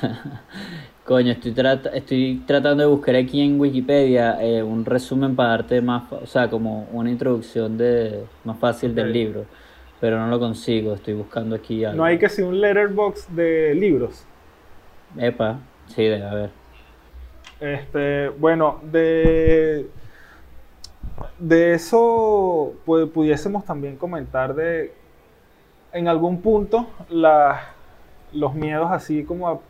Coño, 1.04 1.32
estoy, 1.32 1.54
estoy 1.94 2.42
tratando 2.46 2.84
de 2.84 2.88
buscar 2.88 3.16
aquí 3.16 3.40
en 3.40 3.58
Wikipedia 3.58 4.40
eh, 4.40 4.62
un 4.62 4.84
resumen 4.84 5.34
para 5.34 5.50
darte 5.50 5.80
más, 5.80 6.10
o 6.12 6.26
sea, 6.26 6.48
como 6.48 6.88
una 6.92 7.10
introducción 7.10 7.76
de 7.76 8.24
más 8.44 8.58
fácil 8.58 8.94
del 8.94 9.12
libro, 9.12 9.44
pero 10.00 10.18
no 10.18 10.28
lo 10.28 10.38
consigo, 10.38 10.94
estoy 10.94 11.14
buscando 11.14 11.56
aquí 11.56 11.84
algo. 11.84 11.96
No 11.96 12.04
hay 12.04 12.18
que 12.18 12.28
ser 12.28 12.44
un 12.44 12.60
letterbox 12.60 13.34
de 13.34 13.74
libros. 13.74 14.24
Epa, 15.18 15.58
sí, 15.88 16.04
debe 16.04 16.24
haber. 16.24 16.50
Este, 17.60 18.28
bueno, 18.28 18.80
de 18.82 19.88
de 21.38 21.74
eso 21.74 22.74
pues, 22.84 23.08
pudiésemos 23.08 23.64
también 23.64 23.96
comentar 23.96 24.54
de, 24.54 24.92
en 25.92 26.08
algún 26.08 26.40
punto, 26.40 26.86
los 27.08 28.54
miedos 28.54 28.90
así 28.90 29.24
como 29.24 29.48
a 29.48 29.60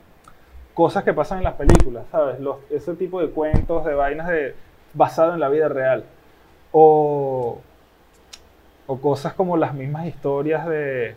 cosas 0.75 1.05
que 1.05 1.13
pasan 1.13 1.39
en 1.39 1.45
las 1.45 1.55
películas, 1.55 2.05
¿sabes? 2.11 2.41
Los, 2.41 2.57
ese 2.71 2.95
tipo 2.95 3.21
de 3.21 3.29
cuentos, 3.31 3.85
de 3.85 3.95
vainas 3.95 4.29
de, 4.29 4.55
basado 4.95 5.35
en 5.35 5.41
la 5.41 5.49
vida 5.49 5.69
real. 5.69 6.05
O, 6.73 7.59
o 8.87 9.01
cosas 9.01 9.35
como 9.35 9.57
las 9.57 9.75
mismas 9.75 10.07
historias 10.07 10.67
de, 10.67 11.15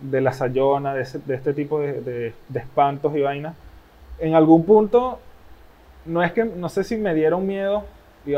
de 0.00 0.20
la 0.20 0.32
Sayona, 0.32 0.94
de, 0.94 1.02
este 1.02 1.54
tipo 1.54 1.80
de, 1.80 2.34
de, 2.48 2.58
espantos 2.58 3.14
y 3.16 3.22
vainas. 3.22 3.54
En 4.18 4.34
algún 4.34 4.64
punto, 4.64 5.18
no 6.04 6.22
es 6.22 6.32
que, 6.32 6.44
no 6.44 6.68
sé 6.68 6.84
si 6.84 6.96
me 6.96 7.14
dieron 7.14 7.46
miedo, 7.46 7.84
y 8.26 8.34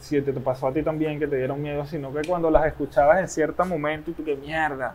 si 0.00 0.20
te 0.20 0.32
pasó 0.34 0.68
a 0.68 0.72
ti 0.72 0.82
también 0.82 1.18
que 1.18 1.26
te 1.26 1.36
dieron 1.36 1.60
miedo, 1.60 1.84
sino 1.86 2.12
que 2.12 2.22
cuando 2.26 2.50
las 2.50 2.66
escuchabas 2.66 3.18
en 3.18 3.28
cierto 3.28 3.64
momento 3.64 4.10
y 4.10 4.14
tú, 4.14 4.24
qué 4.24 4.36
mierda, 4.36 4.94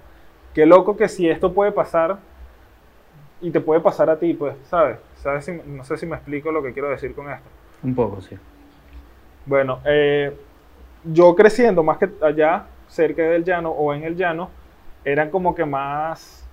qué 0.53 0.65
loco 0.65 0.95
que 0.95 1.09
si 1.09 1.29
esto 1.29 1.53
puede 1.53 1.71
pasar 1.71 2.17
y 3.41 3.51
te 3.51 3.61
puede 3.61 3.81
pasar 3.81 4.09
a 4.09 4.17
ti, 4.17 4.33
pues, 4.33 4.55
¿sabes? 4.69 4.97
¿Sabes 5.17 5.49
no 5.65 5.83
sé 5.83 5.97
si 5.97 6.05
me 6.05 6.15
explico 6.15 6.51
lo 6.51 6.61
que 6.61 6.73
quiero 6.73 6.89
decir 6.89 7.13
con 7.13 7.29
esto. 7.29 7.47
Un 7.83 7.95
poco, 7.95 8.21
sí. 8.21 8.37
Bueno, 9.45 9.79
eh, 9.85 10.35
yo 11.03 11.35
creciendo 11.35 11.83
más 11.83 11.97
que 11.97 12.09
allá, 12.21 12.65
cerca 12.87 13.23
del 13.23 13.43
llano 13.43 13.71
o 13.71 13.93
en 13.93 14.03
el 14.03 14.15
llano, 14.15 14.49
eran 15.03 15.29
como 15.29 15.55
que 15.55 15.65
más, 15.65 16.45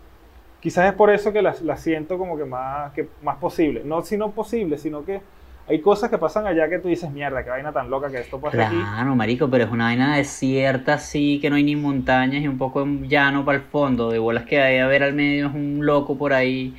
quizás 0.60 0.88
es 0.88 0.94
por 0.94 1.10
eso 1.10 1.32
que 1.32 1.42
las, 1.42 1.62
siento 1.80 2.18
como 2.18 2.36
que 2.36 2.44
más, 2.44 2.92
que 2.92 3.08
más 3.22 3.36
posible. 3.36 3.82
No 3.84 4.02
sino 4.02 4.30
posible, 4.30 4.78
sino 4.78 5.04
que 5.04 5.20
hay 5.68 5.80
cosas 5.80 6.10
que 6.10 6.18
pasan 6.18 6.46
allá 6.46 6.68
que 6.68 6.78
tú 6.78 6.88
dices, 6.88 7.10
mierda, 7.10 7.42
qué 7.42 7.50
vaina 7.50 7.72
tan 7.72 7.90
loca 7.90 8.08
que 8.08 8.20
esto 8.20 8.40
pasa 8.40 8.68
aquí. 8.68 8.76
Claro, 8.76 9.16
marico, 9.16 9.50
pero 9.50 9.64
es 9.64 9.70
una 9.70 9.86
vaina 9.86 10.16
desierta 10.16 10.94
así, 10.94 11.40
que 11.40 11.50
no 11.50 11.56
hay 11.56 11.64
ni 11.64 11.74
montañas 11.74 12.42
y 12.42 12.48
un 12.48 12.56
poco 12.56 12.86
llano 12.86 13.44
para 13.44 13.58
el 13.58 13.64
fondo, 13.64 14.10
de 14.10 14.18
bolas 14.20 14.44
que 14.44 14.60
hay 14.60 14.78
a 14.78 14.86
ver 14.86 15.02
al 15.02 15.14
medio 15.14 15.48
es 15.48 15.54
un 15.54 15.84
loco 15.84 16.16
por 16.16 16.32
ahí. 16.32 16.76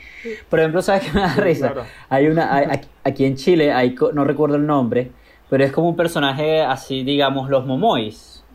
Por 0.50 0.60
ejemplo, 0.60 0.82
¿sabes 0.82 1.04
qué 1.04 1.12
me 1.12 1.21
da 1.21 1.36
risa? 1.36 1.73
Hay 2.10 2.28
una, 2.28 2.82
aquí 3.04 3.26
en 3.26 3.36
Chile, 3.36 3.73
hay, 3.73 3.93
no 4.13 4.23
recuerdo 4.23 4.56
el 4.56 4.65
nombre, 4.65 5.12
pero 5.50 5.65
es 5.65 5.71
como 5.73 5.89
un 5.89 5.97
personaje 5.97 6.62
así, 6.62 7.04
digamos, 7.04 7.50
los 7.50 7.65
momois. 7.65 8.45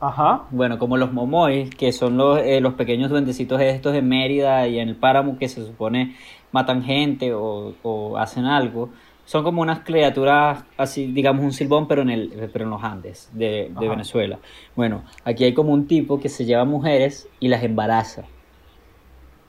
Ajá. 0.00 0.42
Bueno, 0.50 0.78
como 0.78 0.96
los 0.96 1.12
momois, 1.12 1.70
que 1.70 1.92
son 1.92 2.16
los, 2.16 2.40
eh, 2.40 2.60
los 2.60 2.74
pequeños 2.74 3.08
duendecitos 3.08 3.60
estos 3.60 3.92
de 3.92 4.02
Mérida 4.02 4.66
y 4.66 4.80
en 4.80 4.88
el 4.88 4.96
páramo 4.96 5.38
que 5.38 5.48
se 5.48 5.64
supone 5.64 6.16
matan 6.54 6.84
gente 6.84 7.34
o, 7.34 8.16
hacen 8.16 8.44
algo. 8.44 8.90
Son 9.24 9.42
como 9.42 9.62
unas 9.62 9.80
criaturas, 9.80 10.64
así, 10.76 11.06
digamos, 11.12 11.44
un 11.44 11.52
silbón, 11.52 11.88
pero 11.88 12.02
en, 12.02 12.10
el, 12.10 12.50
pero 12.52 12.64
en 12.64 12.70
los 12.70 12.82
Andes 12.84 13.30
de, 13.32 13.72
de 13.78 13.88
Venezuela. 13.88 14.38
Bueno, 14.76 15.04
aquí 15.24 15.44
hay 15.44 15.54
como 15.54 15.72
un 15.72 15.86
tipo 15.86 16.20
que 16.20 16.28
se 16.28 16.44
lleva 16.44 16.64
mujeres 16.64 17.28
y 17.40 17.48
las 17.48 17.62
embaraza. 17.62 18.24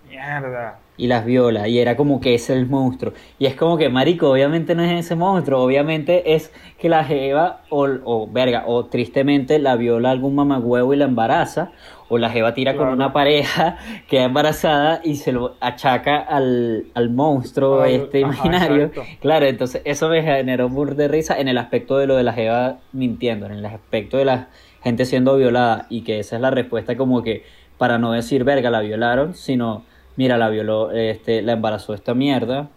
Mierda 0.08 0.80
y 0.98 1.08
las 1.08 1.26
viola 1.26 1.68
y 1.68 1.80
era 1.80 1.96
como 1.96 2.20
que 2.22 2.36
es 2.36 2.50
el 2.50 2.68
monstruo. 2.68 3.14
Y 3.40 3.46
es 3.46 3.56
como 3.56 3.78
que 3.78 3.90
marico 3.90 4.30
obviamente 4.30 4.76
no 4.76 4.84
es 4.84 5.06
ese 5.06 5.16
monstruo 5.16 5.62
obviamente 5.62 6.36
es 6.36 6.52
que 6.80 6.90
la 6.90 7.04
jeva 7.04 7.62
o, 7.70 7.88
o 8.04 8.28
verga 8.28 8.64
o 8.68 8.86
tristemente 8.86 9.60
la 9.60 9.76
viola 9.76 10.12
algún 10.12 10.36
mamagüevo 10.36 10.94
y 10.94 10.98
la 10.98 11.06
embaraza 11.06 11.72
o 12.08 12.18
la 12.18 12.30
jeva 12.30 12.54
tira 12.54 12.76
con 12.76 12.88
una 12.90 13.14
pareja 13.14 13.78
queda 14.10 14.26
embarazada 14.26 15.02
y 15.04 15.16
se 15.16 15.32
lo 15.32 15.56
achaca 15.60 16.18
al, 16.18 16.86
al 16.94 17.10
monstruo 17.10 17.84
este 17.86 18.20
imaginario. 18.20 18.92
claro 19.20 19.46
entonces 19.46 19.82
eso 19.86 20.10
me 20.10 20.22
generó 20.22 20.68
un 20.68 20.96
de 20.96 21.08
risa 21.08 21.40
en 21.40 21.48
el 21.48 21.58
aspecto 21.58 21.98
de 21.98 22.08
lo 22.08 22.16
de 22.16 22.24
la 22.24 22.34
jeva 22.34 22.78
mintiendo 22.92 23.48
en 23.48 23.54
el 23.54 23.66
aspecto 23.66 24.18
de 24.18 24.26
la 24.26 24.50
gente 24.84 25.06
siendo 25.06 25.36
violada 25.36 25.88
y 25.90 26.02
que 26.02 26.20
esa 26.20 26.36
es 26.36 26.42
la 26.42 26.52
respuesta 26.52 26.96
como 26.96 27.24
que 27.24 27.44
para 27.78 27.98
no 27.98 28.12
decir 28.12 28.44
verga 28.44 28.70
la 28.70 28.82
violaron 28.82 29.34
sino 29.34 29.84
mira, 30.16 30.38
la 30.38 30.50
violó, 30.50 30.92
este, 30.92 31.42
la 31.42 31.54
embarazó 31.54 31.94
esta 31.94 32.14
mierda. 32.14 32.70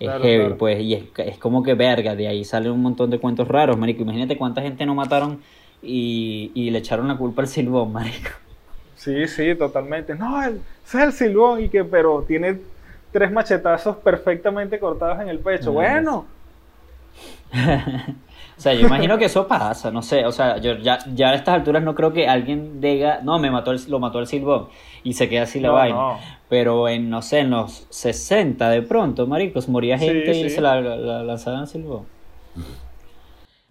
Es 0.00 0.10
heavy, 0.20 0.54
pues, 0.54 0.80
y 0.80 0.94
es, 0.94 1.04
es, 1.16 1.38
como 1.38 1.62
que 1.62 1.74
verga, 1.74 2.16
de 2.16 2.28
ahí 2.28 2.44
salen 2.44 2.72
un 2.72 2.82
montón 2.82 3.10
de 3.10 3.18
cuentos 3.18 3.48
raros, 3.48 3.78
marico. 3.78 4.02
Imagínate 4.02 4.36
cuánta 4.36 4.60
gente 4.60 4.84
no 4.84 4.94
mataron 4.94 5.40
y, 5.82 6.50
y 6.54 6.70
le 6.70 6.78
echaron 6.78 7.08
la 7.08 7.16
culpa 7.16 7.42
al 7.42 7.48
silbón, 7.48 7.92
marico. 7.92 8.30
Sí, 8.96 9.26
sí, 9.28 9.54
totalmente. 9.54 10.14
No, 10.14 10.42
ese 10.42 10.58
es 10.84 10.94
el 10.94 11.12
silbón 11.12 11.62
y 11.62 11.68
que, 11.68 11.84
pero 11.84 12.24
tiene 12.26 12.58
tres 13.12 13.30
machetazos 13.30 13.96
perfectamente 13.98 14.78
cortados 14.78 15.20
en 15.20 15.28
el 15.28 15.38
pecho. 15.38 15.72
bueno. 15.72 16.26
O 18.56 18.60
sea, 18.60 18.72
yo 18.72 18.86
imagino 18.86 19.18
que 19.18 19.24
eso 19.24 19.48
pasa, 19.48 19.90
no 19.90 20.00
sé, 20.00 20.24
o 20.24 20.32
sea, 20.32 20.58
yo 20.58 20.78
ya, 20.78 20.98
ya 21.12 21.30
a 21.30 21.34
estas 21.34 21.56
alturas 21.56 21.82
no 21.82 21.94
creo 21.94 22.12
que 22.12 22.28
alguien 22.28 22.80
diga, 22.80 23.20
no, 23.22 23.38
me 23.38 23.50
mató 23.50 23.72
el, 23.72 23.80
lo 23.88 23.98
mató 23.98 24.20
el 24.20 24.28
silbón 24.28 24.68
y 25.02 25.14
se 25.14 25.28
queda 25.28 25.42
así 25.42 25.58
la 25.58 25.72
vaina. 25.72 26.18
Pero 26.48 26.88
en, 26.88 27.10
no 27.10 27.20
sé, 27.20 27.40
en 27.40 27.50
los 27.50 27.86
60 27.90 28.70
de 28.70 28.82
pronto, 28.82 29.26
maricos, 29.26 29.68
moría 29.68 29.98
gente 29.98 30.36
y 30.36 30.50
se 30.50 30.60
la, 30.60 30.80
lanzaban 30.80 31.60
al 31.60 31.66
silbón. 31.66 32.06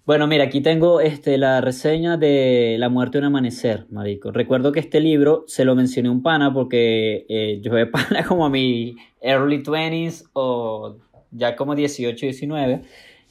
Bueno, 0.05 0.27
mira, 0.27 0.43
aquí 0.43 0.59
tengo 0.59 0.99
este, 0.99 1.37
la 1.37 1.61
reseña 1.61 2.17
de 2.17 2.75
La 2.77 2.89
muerte 2.89 3.17
de 3.17 3.19
un 3.19 3.25
amanecer, 3.27 3.85
marico. 3.89 4.31
Recuerdo 4.31 4.73
que 4.73 4.81
este 4.81 4.99
libro 4.99 5.45
se 5.47 5.63
lo 5.63 5.75
mencioné 5.75 6.09
un 6.09 6.21
pana 6.21 6.53
porque 6.53 7.25
eh, 7.29 7.61
yo 7.61 7.73
de 7.73 7.85
pana 7.87 8.25
como 8.27 8.45
a 8.45 8.49
mi 8.49 8.97
early 9.21 9.63
20s 9.63 10.25
o 10.33 10.97
ya 11.31 11.55
como 11.55 11.73
18, 11.73 12.25
19 12.25 12.81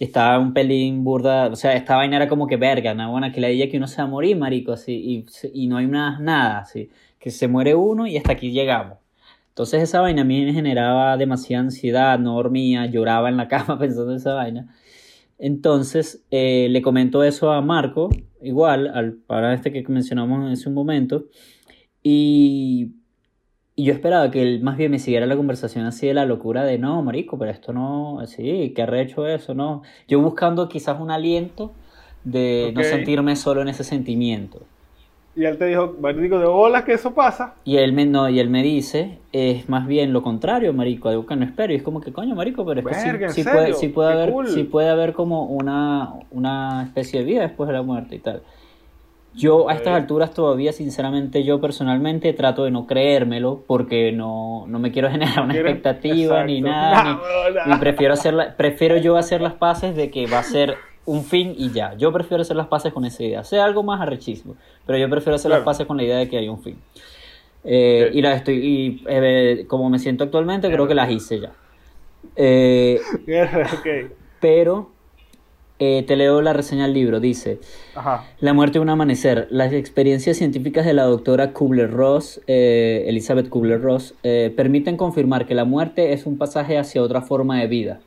estaba 0.04 0.38
un 0.38 0.52
pelín 0.52 1.04
burda, 1.04 1.48
o 1.48 1.56
sea, 1.56 1.74
esta 1.74 1.96
vaina 1.96 2.16
era 2.16 2.28
como 2.28 2.46
que 2.46 2.56
verga, 2.56 2.94
¿no? 2.94 3.10
Bueno, 3.10 3.30
que 3.32 3.40
le 3.40 3.50
dije 3.50 3.68
que 3.68 3.76
uno 3.76 3.86
se 3.86 3.98
va 3.98 4.04
a 4.04 4.10
morir, 4.10 4.36
marico, 4.36 4.72
así, 4.72 4.92
y, 4.92 5.26
y 5.54 5.66
no 5.68 5.76
hay 5.76 5.86
nada, 5.86 6.18
nada, 6.18 6.58
así, 6.60 6.90
que 7.18 7.30
se 7.30 7.48
muere 7.48 7.74
uno 7.74 8.06
y 8.06 8.16
hasta 8.16 8.32
aquí 8.32 8.50
llegamos. 8.50 8.98
Entonces 9.50 9.82
esa 9.82 10.00
vaina 10.00 10.22
a 10.22 10.24
mí 10.24 10.44
me 10.44 10.52
generaba 10.54 11.16
demasiada 11.18 11.64
ansiedad, 11.64 12.18
no 12.18 12.34
dormía, 12.36 12.86
lloraba 12.86 13.28
en 13.28 13.36
la 13.36 13.48
cama 13.48 13.78
pensando 13.78 14.12
en 14.12 14.16
esa 14.16 14.34
vaina. 14.34 14.74
Entonces 15.38 16.24
eh, 16.30 16.68
le 16.70 16.82
comento 16.82 17.22
eso 17.22 17.52
a 17.52 17.60
Marco, 17.60 18.08
igual, 18.40 18.88
al 18.94 19.14
para 19.14 19.54
este 19.54 19.72
que 19.72 19.84
mencionamos 19.88 20.46
en 20.46 20.52
ese 20.52 20.70
momento, 20.70 21.26
y 22.02 22.92
y 23.74 23.84
yo 23.84 23.92
esperaba 23.92 24.30
que 24.30 24.42
él 24.42 24.62
más 24.62 24.76
bien 24.76 24.90
me 24.90 24.98
siguiera 24.98 25.26
la 25.26 25.36
conversación 25.36 25.86
así 25.86 26.06
de 26.06 26.14
la 26.14 26.26
locura 26.26 26.64
de 26.64 26.78
no, 26.78 27.02
marico, 27.02 27.38
pero 27.38 27.50
esto 27.50 27.72
no, 27.72 28.20
así, 28.20 28.72
que 28.74 28.82
ha 28.82 29.00
hecho 29.00 29.26
eso, 29.26 29.54
no. 29.54 29.82
Yo 30.08 30.20
buscando 30.20 30.68
quizás 30.68 31.00
un 31.00 31.10
aliento 31.10 31.72
de 32.24 32.72
no 32.74 32.84
sentirme 32.84 33.34
solo 33.34 33.62
en 33.62 33.68
ese 33.68 33.84
sentimiento. 33.84 34.60
Y 35.34 35.46
él 35.46 35.56
te 35.56 35.64
dijo, 35.64 35.96
marico, 35.98 36.38
de 36.38 36.44
hola 36.44 36.84
que 36.84 36.92
eso 36.92 37.14
pasa. 37.14 37.54
Y 37.64 37.78
él 37.78 37.94
me, 37.94 38.04
no, 38.04 38.28
y 38.28 38.38
él 38.38 38.50
me 38.50 38.62
dice, 38.62 39.18
es 39.32 39.66
más 39.66 39.86
bien 39.86 40.12
lo 40.12 40.22
contrario, 40.22 40.74
marico, 40.74 41.08
algo 41.08 41.24
que 41.24 41.34
no 41.36 41.44
espero. 41.46 41.72
Y 41.72 41.76
es 41.76 41.82
como 41.82 42.02
que, 42.02 42.12
coño, 42.12 42.34
marico, 42.34 42.66
pero 42.66 42.86
es 42.86 42.86
que 42.86 43.30
sí, 43.30 43.42
puede, 43.42 43.72
sí 43.72 43.88
puede 43.88 44.12
haber, 44.12 44.48
sí 44.48 44.64
puede 44.64 44.90
haber 44.90 45.14
como 45.14 45.46
una, 45.46 46.12
una 46.30 46.82
especie 46.84 47.20
de 47.20 47.24
vida 47.24 47.42
después 47.42 47.66
de 47.68 47.72
la 47.72 47.82
muerte 47.82 48.16
y 48.16 48.18
tal. 48.18 48.42
Yo 49.34 49.70
a 49.70 49.74
estas 49.74 49.94
alturas 49.94 50.34
todavía, 50.34 50.72
sinceramente, 50.72 51.42
yo 51.42 51.60
personalmente 51.60 52.32
trato 52.34 52.64
de 52.64 52.70
no 52.70 52.86
creérmelo 52.86 53.62
porque 53.66 54.12
no, 54.12 54.66
no 54.68 54.78
me 54.78 54.92
quiero 54.92 55.10
generar 55.10 55.44
una 55.44 55.54
expectativa 55.54 56.44
ni 56.44 56.60
nada. 56.60 57.20
ni, 57.66 57.76
prefiero, 57.76 58.14
hacer 58.14 58.54
prefiero 58.56 58.96
yo 58.98 59.16
hacer 59.16 59.40
las 59.40 59.54
paces 59.54 59.96
de 59.96 60.10
que 60.10 60.26
va 60.26 60.40
a 60.40 60.42
ser 60.42 60.76
un 61.06 61.24
fin 61.24 61.54
y 61.56 61.70
ya. 61.70 61.94
Yo 61.96 62.12
prefiero 62.12 62.42
hacer 62.42 62.56
las 62.56 62.68
paces 62.68 62.92
con 62.92 63.04
esa 63.04 63.22
idea. 63.22 63.44
Sea 63.44 63.64
algo 63.64 63.82
más 63.82 64.00
arrechismo, 64.00 64.54
pero 64.86 64.98
yo 64.98 65.08
prefiero 65.08 65.36
hacer 65.36 65.50
las 65.50 65.62
paces 65.62 65.86
con 65.86 65.96
la 65.96 66.04
idea 66.04 66.18
de 66.18 66.28
que 66.28 66.38
hay 66.38 66.48
un 66.48 66.62
fin. 66.62 66.76
Eh, 67.64 68.10
y 68.12 68.22
la 68.22 68.34
estoy 68.34 68.56
y 68.56 69.04
eh, 69.08 69.64
como 69.68 69.88
me 69.88 69.98
siento 69.98 70.24
actualmente, 70.24 70.70
creo 70.70 70.86
que 70.86 70.94
las 70.94 71.10
hice 71.10 71.40
ya. 71.40 71.52
Eh, 72.36 73.00
pero 74.40 74.91
eh, 75.84 76.04
te 76.04 76.14
leo 76.14 76.40
la 76.42 76.52
reseña 76.52 76.84
del 76.84 76.94
libro. 76.94 77.18
Dice: 77.18 77.58
La 78.38 78.52
muerte 78.52 78.78
de 78.78 78.82
un 78.84 78.88
amanecer. 78.88 79.48
Las 79.50 79.72
experiencias 79.72 80.36
científicas 80.36 80.86
de 80.86 80.92
la 80.92 81.02
doctora 81.02 81.52
Kubler-Ross, 81.52 82.40
eh, 82.46 83.06
Elizabeth 83.08 83.48
Kubler-Ross, 83.48 84.14
eh, 84.22 84.52
permiten 84.54 84.96
confirmar 84.96 85.44
que 85.44 85.56
la 85.56 85.64
muerte 85.64 86.12
es 86.12 86.24
un 86.24 86.38
pasaje 86.38 86.78
hacia 86.78 87.02
otra 87.02 87.20
forma 87.20 87.58
de 87.58 87.66
vida. 87.66 88.00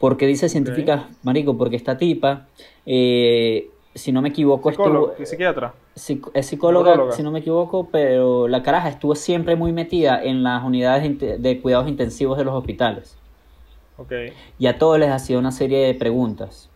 porque 0.00 0.26
dice 0.26 0.48
científica, 0.48 1.10
marico? 1.22 1.56
Porque 1.56 1.76
esta 1.76 1.96
tipa, 1.96 2.48
si 2.84 4.10
no 4.10 4.20
me 4.20 4.30
equivoco, 4.30 4.70
estuvo. 4.70 5.12
psiquiatra? 5.22 5.74
es 5.94 6.46
psicóloga, 6.46 7.12
si 7.12 7.22
no 7.22 7.30
me 7.30 7.38
equivoco, 7.38 7.88
pero 7.92 8.48
la 8.48 8.64
caraja 8.64 8.88
estuvo 8.88 9.14
siempre 9.14 9.54
muy 9.54 9.70
metida 9.70 10.20
en 10.20 10.42
las 10.42 10.64
unidades 10.64 11.40
de 11.40 11.60
cuidados 11.60 11.86
intensivos 11.86 12.36
de 12.36 12.42
los 12.42 12.54
hospitales. 12.54 13.16
Okay. 13.96 14.32
Y 14.58 14.66
a 14.66 14.76
todos 14.76 14.98
les 14.98 15.10
hacía 15.10 15.38
una 15.38 15.52
serie 15.52 15.86
de 15.86 15.94
preguntas. 15.94 16.71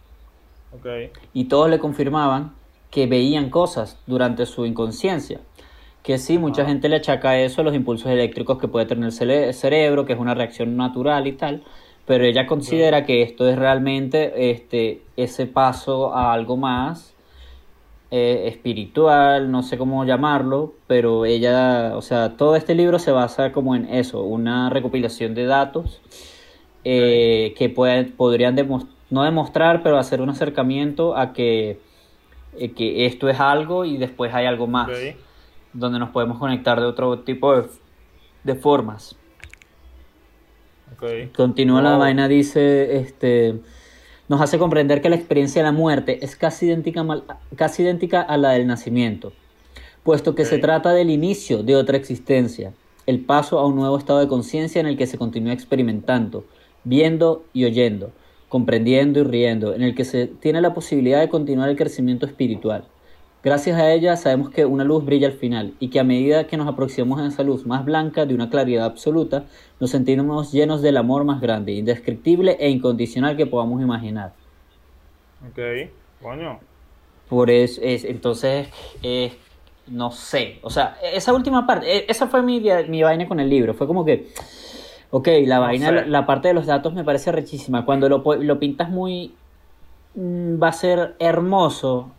Y 1.32 1.44
todos 1.44 1.70
le 1.70 1.78
confirmaban 1.78 2.52
que 2.90 3.06
veían 3.06 3.50
cosas 3.50 3.98
durante 4.06 4.46
su 4.46 4.66
inconsciencia. 4.66 5.40
Que 6.02 6.18
sí, 6.18 6.38
mucha 6.38 6.62
ah. 6.62 6.66
gente 6.66 6.88
le 6.88 6.96
achaca 6.96 7.38
eso 7.38 7.60
a 7.60 7.64
los 7.64 7.74
impulsos 7.74 8.10
eléctricos 8.10 8.58
que 8.58 8.68
puede 8.68 8.86
tener 8.86 9.12
el 9.20 9.54
cerebro, 9.54 10.04
que 10.04 10.12
es 10.12 10.18
una 10.18 10.34
reacción 10.34 10.76
natural 10.76 11.26
y 11.26 11.32
tal. 11.32 11.62
pero 12.06 12.24
ella 12.24 12.46
considera 12.46 13.04
que 13.04 13.22
esto 13.22 13.48
es 13.48 13.58
realmente 13.58 14.50
este, 14.50 15.02
ese 15.16 15.46
paso 15.46 16.14
a 16.14 16.32
algo 16.32 16.56
más 16.56 17.16
eh, 18.12 18.44
espiritual, 18.46 19.50
no 19.50 19.64
sé 19.64 19.76
cómo 19.76 20.04
llamarlo, 20.04 20.74
pero 20.86 21.24
ella, 21.24 21.96
o 21.96 22.02
sea, 22.02 22.36
todo 22.36 22.54
este 22.54 22.76
libro 22.76 23.00
se 23.00 23.10
basa 23.10 23.50
como 23.50 23.74
en 23.74 23.86
eso, 23.86 24.22
una 24.22 24.70
recopilación 24.70 25.34
de 25.34 25.46
datos 25.46 26.00
eh, 26.84 27.52
que 27.58 27.68
pueden, 27.68 28.12
podrían 28.12 28.54
no 29.10 29.22
demostrar, 29.22 29.82
pero 29.82 29.98
hacer 29.98 30.20
un 30.20 30.30
acercamiento 30.30 31.16
a 31.16 31.32
que, 31.32 31.80
eh, 32.58 32.72
que 32.72 33.06
esto 33.06 33.28
es 33.28 33.38
algo 33.40 33.84
y 33.84 33.96
después 33.96 34.34
hay 34.34 34.46
algo 34.46 34.66
más, 34.66 34.88
donde 35.72 35.98
nos 35.98 36.10
podemos 36.10 36.38
conectar 36.38 36.80
de 36.80 36.86
otro 36.86 37.20
tipo 37.20 37.54
de, 37.56 37.68
de 38.44 38.54
formas. 38.54 39.16
Continúa 41.36 41.82
la 41.82 41.96
vaina, 41.96 42.28
dice, 42.28 42.96
este, 42.96 43.60
nos 44.28 44.40
hace 44.40 44.58
comprender 44.58 45.02
que 45.02 45.10
la 45.10 45.16
experiencia 45.16 45.62
de 45.62 45.66
la 45.66 45.72
muerte 45.72 46.24
es 46.24 46.36
casi 46.36 46.66
idéntica, 46.66 47.04
casi 47.54 47.82
idéntica 47.82 48.22
a 48.22 48.36
la 48.36 48.52
del 48.52 48.66
nacimiento, 48.66 49.32
puesto 50.02 50.34
que 50.34 50.44
se 50.44 50.58
trata 50.58 50.92
del 50.92 51.10
inicio 51.10 51.62
de 51.62 51.76
otra 51.76 51.96
existencia, 51.96 52.72
el 53.06 53.20
paso 53.20 53.58
a 53.58 53.66
un 53.66 53.76
nuevo 53.76 53.98
estado 53.98 54.20
de 54.20 54.28
conciencia 54.28 54.80
en 54.80 54.86
el 54.86 54.96
que 54.96 55.06
se 55.06 55.18
continúa 55.18 55.52
experimentando, 55.52 56.44
viendo 56.84 57.44
y 57.52 57.64
oyendo, 57.64 58.12
comprendiendo 58.48 59.20
y 59.20 59.24
riendo, 59.24 59.74
en 59.74 59.82
el 59.82 59.94
que 59.94 60.04
se 60.04 60.26
tiene 60.26 60.60
la 60.60 60.74
posibilidad 60.74 61.20
de 61.20 61.28
continuar 61.28 61.68
el 61.68 61.76
crecimiento 61.76 62.26
espiritual. 62.26 62.84
Gracias 63.42 63.78
a 63.78 63.92
ella 63.92 64.16
sabemos 64.16 64.50
que 64.50 64.64
una 64.64 64.82
luz 64.82 65.04
brilla 65.04 65.28
al 65.28 65.34
final 65.34 65.74
y 65.78 65.88
que 65.88 66.00
a 66.00 66.04
medida 66.04 66.48
que 66.48 66.56
nos 66.56 66.66
aproximamos 66.66 67.20
a 67.20 67.26
esa 67.28 67.44
luz 67.44 67.64
más 67.64 67.84
blanca 67.84 68.26
de 68.26 68.34
una 68.34 68.50
claridad 68.50 68.86
absoluta, 68.86 69.44
nos 69.78 69.90
sentimos 69.90 70.50
llenos 70.52 70.82
del 70.82 70.96
amor 70.96 71.22
más 71.24 71.40
grande, 71.40 71.72
indescriptible 71.72 72.56
e 72.58 72.68
incondicional 72.70 73.36
que 73.36 73.46
podamos 73.46 73.80
imaginar. 73.82 74.32
Ok, 75.48 75.60
coño. 76.20 76.58
Por 77.28 77.50
eso, 77.50 77.80
es, 77.84 78.04
entonces, 78.04 78.68
no 79.86 80.10
sé, 80.10 80.58
o 80.62 80.70
sea, 80.70 80.98
esa 81.00 81.32
última 81.32 81.66
parte, 81.66 81.98
e, 81.98 82.06
esa 82.08 82.26
fue 82.26 82.42
mi, 82.42 82.60
mi 82.88 83.02
vaina 83.02 83.28
con 83.28 83.38
el 83.38 83.48
libro, 83.48 83.74
fue 83.74 83.86
como 83.86 84.04
que, 84.04 84.28
ok, 85.10 85.28
la 85.44 85.58
vaina, 85.58 85.90
la, 85.90 86.26
parte 86.26 86.48
de 86.48 86.54
los 86.54 86.66
datos 86.66 86.94
me 86.94 87.04
parece 87.04 87.32
rechísima, 87.32 87.84
cuando 87.84 88.08
lo, 88.08 88.22
lo 88.36 88.58
pintas 88.58 88.90
muy, 88.90 89.34
mm, 90.14 90.62
va 90.62 90.68
a 90.68 90.72
ser 90.72 91.16
hermoso, 91.18 92.10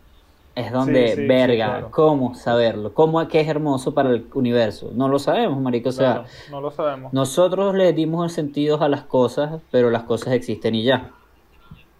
es 0.58 0.72
donde, 0.72 1.14
verga, 1.28 1.86
¿cómo 1.92 2.34
saberlo? 2.34 2.92
¿Cómo 2.92 3.22
es 3.22 3.28
que 3.28 3.40
es 3.40 3.46
hermoso 3.46 3.94
para 3.94 4.10
el 4.10 4.26
universo? 4.34 4.90
No 4.92 5.06
lo 5.06 5.20
sabemos, 5.20 5.60
marico. 5.60 5.90
O 5.90 5.92
sea, 5.92 6.24
no 6.50 6.60
lo 6.60 6.72
sabemos. 6.72 7.12
Nosotros 7.12 7.76
le 7.76 7.92
dimos 7.92 8.24
el 8.24 8.30
sentido 8.30 8.82
a 8.82 8.88
las 8.88 9.02
cosas, 9.02 9.60
pero 9.70 9.88
las 9.90 10.02
cosas 10.02 10.32
existen 10.32 10.74
y 10.74 10.82
ya. 10.82 11.12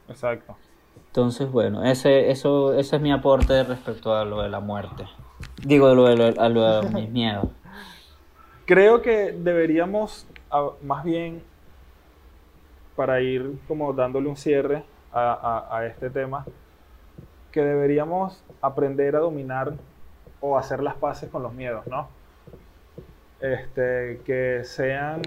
Exacto. 0.09 0.57
Entonces, 1.07 1.51
bueno, 1.51 1.85
ese, 1.85 2.31
eso, 2.31 2.75
ese 2.75 2.97
es 2.97 3.03
mi 3.03 3.13
aporte 3.13 3.63
respecto 3.63 4.13
a 4.13 4.25
lo 4.25 4.43
de 4.43 4.49
la 4.49 4.59
muerte. 4.59 5.05
Digo, 5.65 5.95
lo 5.95 6.05
de, 6.05 6.35
a 6.37 6.49
lo 6.49 6.81
de 6.81 6.91
mis 6.91 7.09
miedos. 7.11 7.47
Creo 8.67 9.03
que 9.03 9.33
deberíamos, 9.33 10.27
más 10.83 11.05
bien, 11.05 11.43
para 12.97 13.21
ir 13.21 13.59
como 13.69 13.93
dándole 13.93 14.29
un 14.29 14.37
cierre 14.37 14.85
a, 15.13 15.67
a 15.71 15.87
este 15.87 16.11
tema, 16.11 16.45
que 17.53 17.63
deberíamos 17.63 18.45
aprender 18.61 19.17
a 19.17 19.21
dominar 19.21 19.75
o 20.41 20.57
hacer 20.57 20.83
las 20.83 20.95
paces 20.95 21.31
con 21.31 21.43
los 21.43 21.53
miedos, 21.53 21.87
¿no? 21.87 22.09
Este, 23.41 24.21
que 24.25 24.63
sean, 24.65 25.23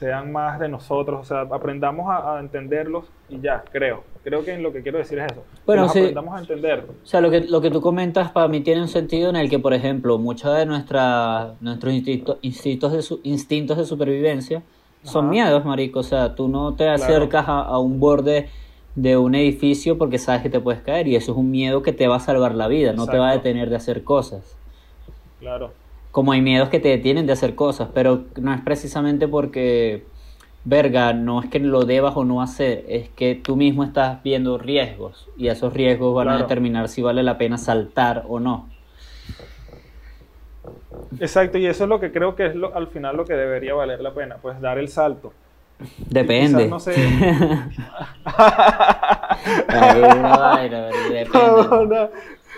sean 0.00 0.32
más 0.32 0.58
de 0.58 0.66
nosotros, 0.66 1.20
o 1.20 1.24
sea, 1.24 1.42
aprendamos 1.42 2.06
a, 2.10 2.40
entenderlos 2.40 3.04
y 3.28 3.38
ya, 3.38 3.62
creo. 3.70 4.02
Creo 4.24 4.42
que 4.42 4.56
lo 4.56 4.72
que 4.72 4.82
quiero 4.82 4.96
decir 4.96 5.18
es 5.18 5.30
eso. 5.30 5.44
Bueno, 5.66 5.90
sí. 5.90 5.98
aprendamos 5.98 6.36
a 6.36 6.40
entender. 6.40 6.86
O 7.04 7.06
sea, 7.06 7.20
lo 7.20 7.30
que, 7.30 7.42
lo 7.42 7.60
que 7.60 7.70
tú 7.70 7.82
comentas 7.82 8.30
para 8.30 8.48
mí 8.48 8.62
tiene 8.62 8.80
un 8.80 8.88
sentido 8.88 9.28
en 9.28 9.36
el 9.36 9.50
que, 9.50 9.58
por 9.58 9.74
ejemplo, 9.74 10.16
muchos 10.16 10.56
de 10.56 10.64
nuestra, 10.64 11.52
nuestros 11.60 11.92
instintos, 11.92 12.38
de, 12.40 13.18
instintos 13.24 13.76
de 13.76 13.84
supervivencia 13.84 14.62
son 15.02 15.28
miedos, 15.28 15.66
marico. 15.66 16.00
O 16.00 16.02
sea, 16.02 16.34
tú 16.34 16.48
no 16.48 16.74
te 16.74 16.88
acercas 16.88 17.44
a 17.46 17.78
un 17.78 18.00
borde 18.00 18.48
de 18.94 19.18
un 19.18 19.34
edificio 19.34 19.98
porque 19.98 20.18
sabes 20.18 20.42
que 20.42 20.50
te 20.50 20.60
puedes 20.60 20.80
caer 20.80 21.08
y 21.08 21.16
eso 21.16 21.32
es 21.32 21.38
un 21.38 21.50
miedo 21.50 21.82
que 21.82 21.92
te 21.92 22.08
va 22.08 22.16
a 22.16 22.20
salvar 22.20 22.54
la 22.54 22.68
vida, 22.68 22.94
no 22.94 23.06
te 23.06 23.18
va 23.18 23.30
a 23.30 23.32
detener 23.32 23.68
de 23.68 23.76
hacer 23.76 24.02
cosas. 24.02 24.56
Claro. 25.38 25.72
Como 26.10 26.32
hay 26.32 26.40
miedos 26.40 26.68
que 26.68 26.80
te 26.80 26.88
detienen 26.88 27.26
de 27.26 27.32
hacer 27.32 27.54
cosas, 27.54 27.88
pero 27.94 28.24
no 28.36 28.52
es 28.52 28.60
precisamente 28.62 29.28
porque, 29.28 30.04
verga, 30.64 31.12
no 31.12 31.40
es 31.40 31.48
que 31.48 31.60
lo 31.60 31.84
debas 31.84 32.16
o 32.16 32.24
no 32.24 32.42
hacer, 32.42 32.84
es 32.88 33.08
que 33.10 33.36
tú 33.36 33.56
mismo 33.56 33.84
estás 33.84 34.22
viendo 34.22 34.58
riesgos 34.58 35.28
y 35.36 35.48
esos 35.48 35.72
riesgos 35.72 36.14
van 36.14 36.28
a 36.28 36.38
determinar 36.38 36.88
si 36.88 37.02
vale 37.02 37.22
la 37.22 37.38
pena 37.38 37.58
saltar 37.58 38.24
o 38.28 38.40
no. 38.40 38.68
Exacto, 41.18 41.58
y 41.58 41.66
eso 41.66 41.84
es 41.84 41.88
lo 41.88 42.00
que 42.00 42.12
creo 42.12 42.34
que 42.34 42.46
es 42.46 42.54
lo, 42.54 42.74
al 42.74 42.88
final 42.88 43.16
lo 43.16 43.24
que 43.24 43.34
debería 43.34 43.74
valer 43.74 44.00
la 44.00 44.12
pena, 44.12 44.36
pues 44.40 44.60
dar 44.60 44.78
el 44.78 44.88
salto. 44.88 45.32
Depende. 46.08 46.66
no 46.66 46.78
sé. 46.78 46.92
depende. 51.10 52.10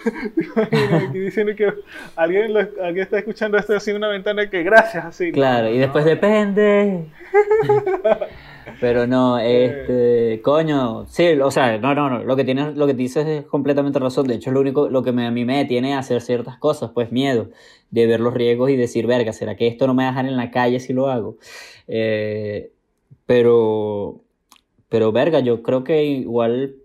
aquí 1.08 1.18
diciendo 1.18 1.52
que 1.56 1.72
alguien, 2.16 2.56
alguien 2.56 3.04
está 3.04 3.18
escuchando 3.18 3.58
esto 3.58 3.74
así 3.74 3.90
en 3.90 3.96
una 3.96 4.08
ventana 4.08 4.48
que 4.48 4.62
gracias 4.62 5.04
así. 5.04 5.32
Claro, 5.32 5.68
y 5.68 5.78
después 5.78 6.04
depende. 6.04 7.06
Pero 8.80 9.06
no, 9.06 9.38
este, 9.38 10.40
coño, 10.42 11.06
sí, 11.06 11.28
o 11.40 11.50
sea, 11.50 11.78
no, 11.78 11.94
no, 11.94 12.10
no, 12.10 12.24
lo 12.24 12.36
que 12.36 12.44
tienes, 12.44 12.76
lo 12.76 12.86
que 12.86 12.94
dices 12.94 13.26
es 13.26 13.44
completamente 13.44 13.98
razón. 13.98 14.26
De 14.26 14.34
hecho, 14.34 14.50
lo 14.50 14.60
único, 14.60 14.88
lo 14.88 15.02
que 15.02 15.10
a 15.10 15.12
mí 15.12 15.44
me 15.44 15.58
detiene 15.58 15.94
a 15.94 15.98
hacer 15.98 16.20
ciertas 16.20 16.58
cosas, 16.58 16.90
pues 16.92 17.12
miedo 17.12 17.48
de 17.90 18.06
ver 18.06 18.20
los 18.20 18.34
riesgos 18.34 18.70
y 18.70 18.76
decir, 18.76 19.06
verga, 19.06 19.32
¿será 19.32 19.56
que 19.56 19.66
esto 19.66 19.86
no 19.86 19.94
me 19.94 20.04
dejan 20.04 20.26
en 20.26 20.36
la 20.36 20.50
calle 20.50 20.80
si 20.80 20.92
lo 20.92 21.08
hago? 21.10 21.36
Eh, 21.88 22.72
pero, 23.26 24.20
pero 24.88 25.12
verga, 25.12 25.40
yo 25.40 25.62
creo 25.62 25.84
que 25.84 26.04
igual 26.04 26.76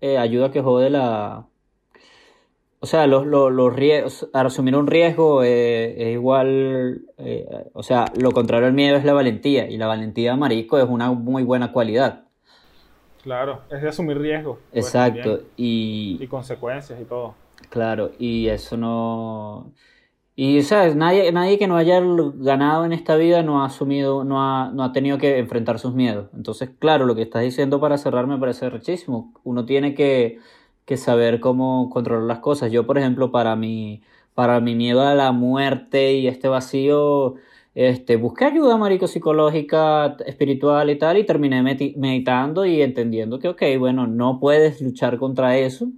eh, 0.00 0.18
ayuda 0.18 0.46
a 0.46 0.50
que 0.50 0.60
jode 0.60 0.90
la... 0.90 1.46
O 2.82 2.86
sea, 2.86 3.06
los, 3.06 3.24
los, 3.24 3.52
los 3.52 3.72
riesgos, 3.72 4.28
asumir 4.32 4.74
un 4.74 4.88
riesgo 4.88 5.44
eh, 5.44 5.94
es 5.96 6.14
igual, 6.14 7.02
eh, 7.16 7.46
o 7.74 7.84
sea, 7.84 8.06
lo 8.20 8.32
contrario 8.32 8.66
al 8.66 8.72
miedo 8.72 8.96
es 8.96 9.04
la 9.04 9.12
valentía, 9.12 9.70
y 9.70 9.78
la 9.78 9.86
valentía, 9.86 10.34
marico, 10.34 10.78
es 10.78 10.88
una 10.88 11.12
muy 11.12 11.44
buena 11.44 11.70
cualidad. 11.70 12.24
Claro, 13.22 13.60
es 13.70 13.82
de 13.82 13.88
asumir 13.88 14.18
riesgos. 14.18 14.58
Pues, 14.72 14.84
Exacto, 14.84 15.42
y... 15.56 16.18
Y 16.20 16.26
consecuencias 16.26 17.00
y 17.00 17.04
todo. 17.04 17.36
Claro, 17.70 18.10
y 18.18 18.48
eso 18.48 18.76
no... 18.76 19.72
Y, 20.34 20.62
¿sabes? 20.62 20.96
Nadie, 20.96 21.30
nadie 21.30 21.58
que 21.58 21.68
no 21.68 21.76
haya 21.76 22.02
ganado 22.34 22.84
en 22.84 22.92
esta 22.92 23.14
vida 23.14 23.44
no 23.44 23.62
ha 23.62 23.66
asumido, 23.66 24.24
no 24.24 24.42
ha, 24.42 24.72
no 24.72 24.82
ha 24.82 24.90
tenido 24.90 25.18
que 25.18 25.38
enfrentar 25.38 25.78
sus 25.78 25.94
miedos. 25.94 26.30
Entonces, 26.34 26.70
claro, 26.80 27.06
lo 27.06 27.14
que 27.14 27.22
estás 27.22 27.42
diciendo 27.42 27.78
para 27.78 27.96
cerrar 27.96 28.26
me 28.26 28.38
parece 28.38 28.68
rechísimo. 28.70 29.32
Uno 29.44 29.66
tiene 29.66 29.94
que, 29.94 30.40
que 30.84 30.96
saber 30.96 31.40
cómo 31.40 31.90
controlar 31.90 32.24
las 32.24 32.38
cosas. 32.40 32.72
Yo, 32.72 32.86
por 32.86 32.98
ejemplo, 32.98 33.30
para 33.30 33.56
mi, 33.56 34.02
para 34.34 34.60
mi 34.60 34.74
miedo 34.74 35.02
a 35.02 35.14
la 35.14 35.32
muerte 35.32 36.14
y 36.14 36.28
este 36.28 36.48
vacío, 36.48 37.34
este, 37.74 38.16
busqué 38.16 38.46
ayuda, 38.46 38.76
marico, 38.76 39.06
psicológica, 39.06 40.16
espiritual 40.26 40.90
y 40.90 40.98
tal, 40.98 41.18
y 41.18 41.24
terminé 41.26 41.62
meditando 41.62 42.66
y 42.66 42.82
entendiendo 42.82 43.38
que, 43.38 43.48
ok, 43.48 43.62
bueno, 43.78 44.06
no 44.06 44.40
puedes 44.40 44.80
luchar 44.82 45.18
contra 45.18 45.56
eso 45.58 45.88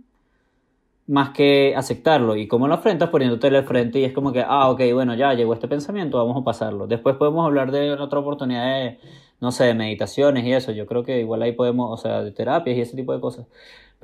más 1.07 1.31
que 1.31 1.75
aceptarlo. 1.77 2.37
¿Y 2.37 2.49
cómo 2.49 2.69
lo 2.69 2.75
afrentas? 2.75 3.11
Poniéndote 3.11 3.49
al 3.49 3.65
frente 3.65 3.99
y 4.01 4.05
es 4.05 4.13
como 4.13 4.33
que, 4.33 4.43
ah, 4.47 4.71
ok, 4.71 4.81
bueno, 4.93 5.15
ya 5.15 5.35
llegó 5.35 5.55
este 5.55 5.69
pensamiento, 5.69 6.19
vamos 6.19 6.41
a 6.41 6.45
pasarlo. 6.45 6.87
Después 6.87 7.17
podemos 7.17 7.45
hablar 7.47 7.71
de 7.73 7.93
otra 7.93 8.19
oportunidad 8.21 8.65
de, 8.65 8.99
no 9.41 9.53
sé, 9.53 9.65
de 9.65 9.75
meditaciones 9.75 10.45
y 10.45 10.53
eso. 10.53 10.73
Yo 10.73 10.87
creo 10.87 11.05
que 11.05 11.21
igual 11.21 11.43
ahí 11.43 11.53
podemos, 11.53 11.91
o 11.93 12.03
sea, 12.03 12.23
de 12.23 12.33
terapias 12.33 12.77
y 12.77 12.81
ese 12.81 12.97
tipo 12.97 13.13
de 13.13 13.21
cosas. 13.21 13.47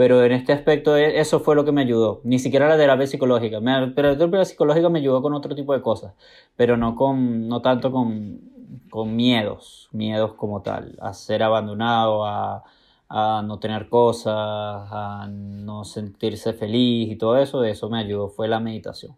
Pero 0.00 0.24
en 0.24 0.32
este 0.32 0.54
aspecto 0.54 0.96
e, 0.96 1.20
eso 1.20 1.40
fue 1.40 1.54
lo 1.54 1.66
que 1.66 1.72
me 1.72 1.82
ayudó. 1.82 2.22
Ni 2.24 2.38
siquiera 2.38 2.66
la 2.66 2.78
terapia 2.78 3.06
psicológica. 3.06 3.60
pero 3.94 4.08
la 4.08 4.16
terapia 4.16 4.46
psicológica 4.46 4.88
me 4.88 5.00
ayudó 5.00 5.20
con 5.20 5.34
otro 5.34 5.54
tipo 5.54 5.74
de 5.74 5.82
cosas. 5.82 6.14
Pero 6.56 6.78
no, 6.78 6.96
con, 6.96 7.48
no 7.48 7.60
tanto 7.60 7.92
con, 7.92 8.40
con 8.88 9.14
miedos, 9.14 9.90
miedos 9.92 10.32
como 10.32 10.62
tal. 10.62 10.96
A 11.02 11.12
ser 11.12 11.42
abandonado, 11.42 12.24
a 12.24 12.64
a 13.10 13.42
no 13.44 13.58
tener 13.58 13.88
cosas, 13.88 14.32
a 14.34 15.28
no 15.28 15.84
sentirse 15.84 16.54
feliz 16.54 17.10
y 17.10 17.16
todo 17.16 17.36
eso, 17.36 17.62
eso 17.64 17.90
me 17.90 17.98
ayudó, 17.98 18.28
fue 18.28 18.46
la 18.48 18.60
meditación. 18.60 19.16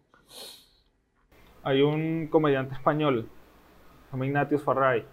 Hay 1.63 1.81
un 1.81 2.27
comediante 2.27 2.73
español, 2.73 3.29
Ignatius 4.11 4.63
Farray, 4.63 5.05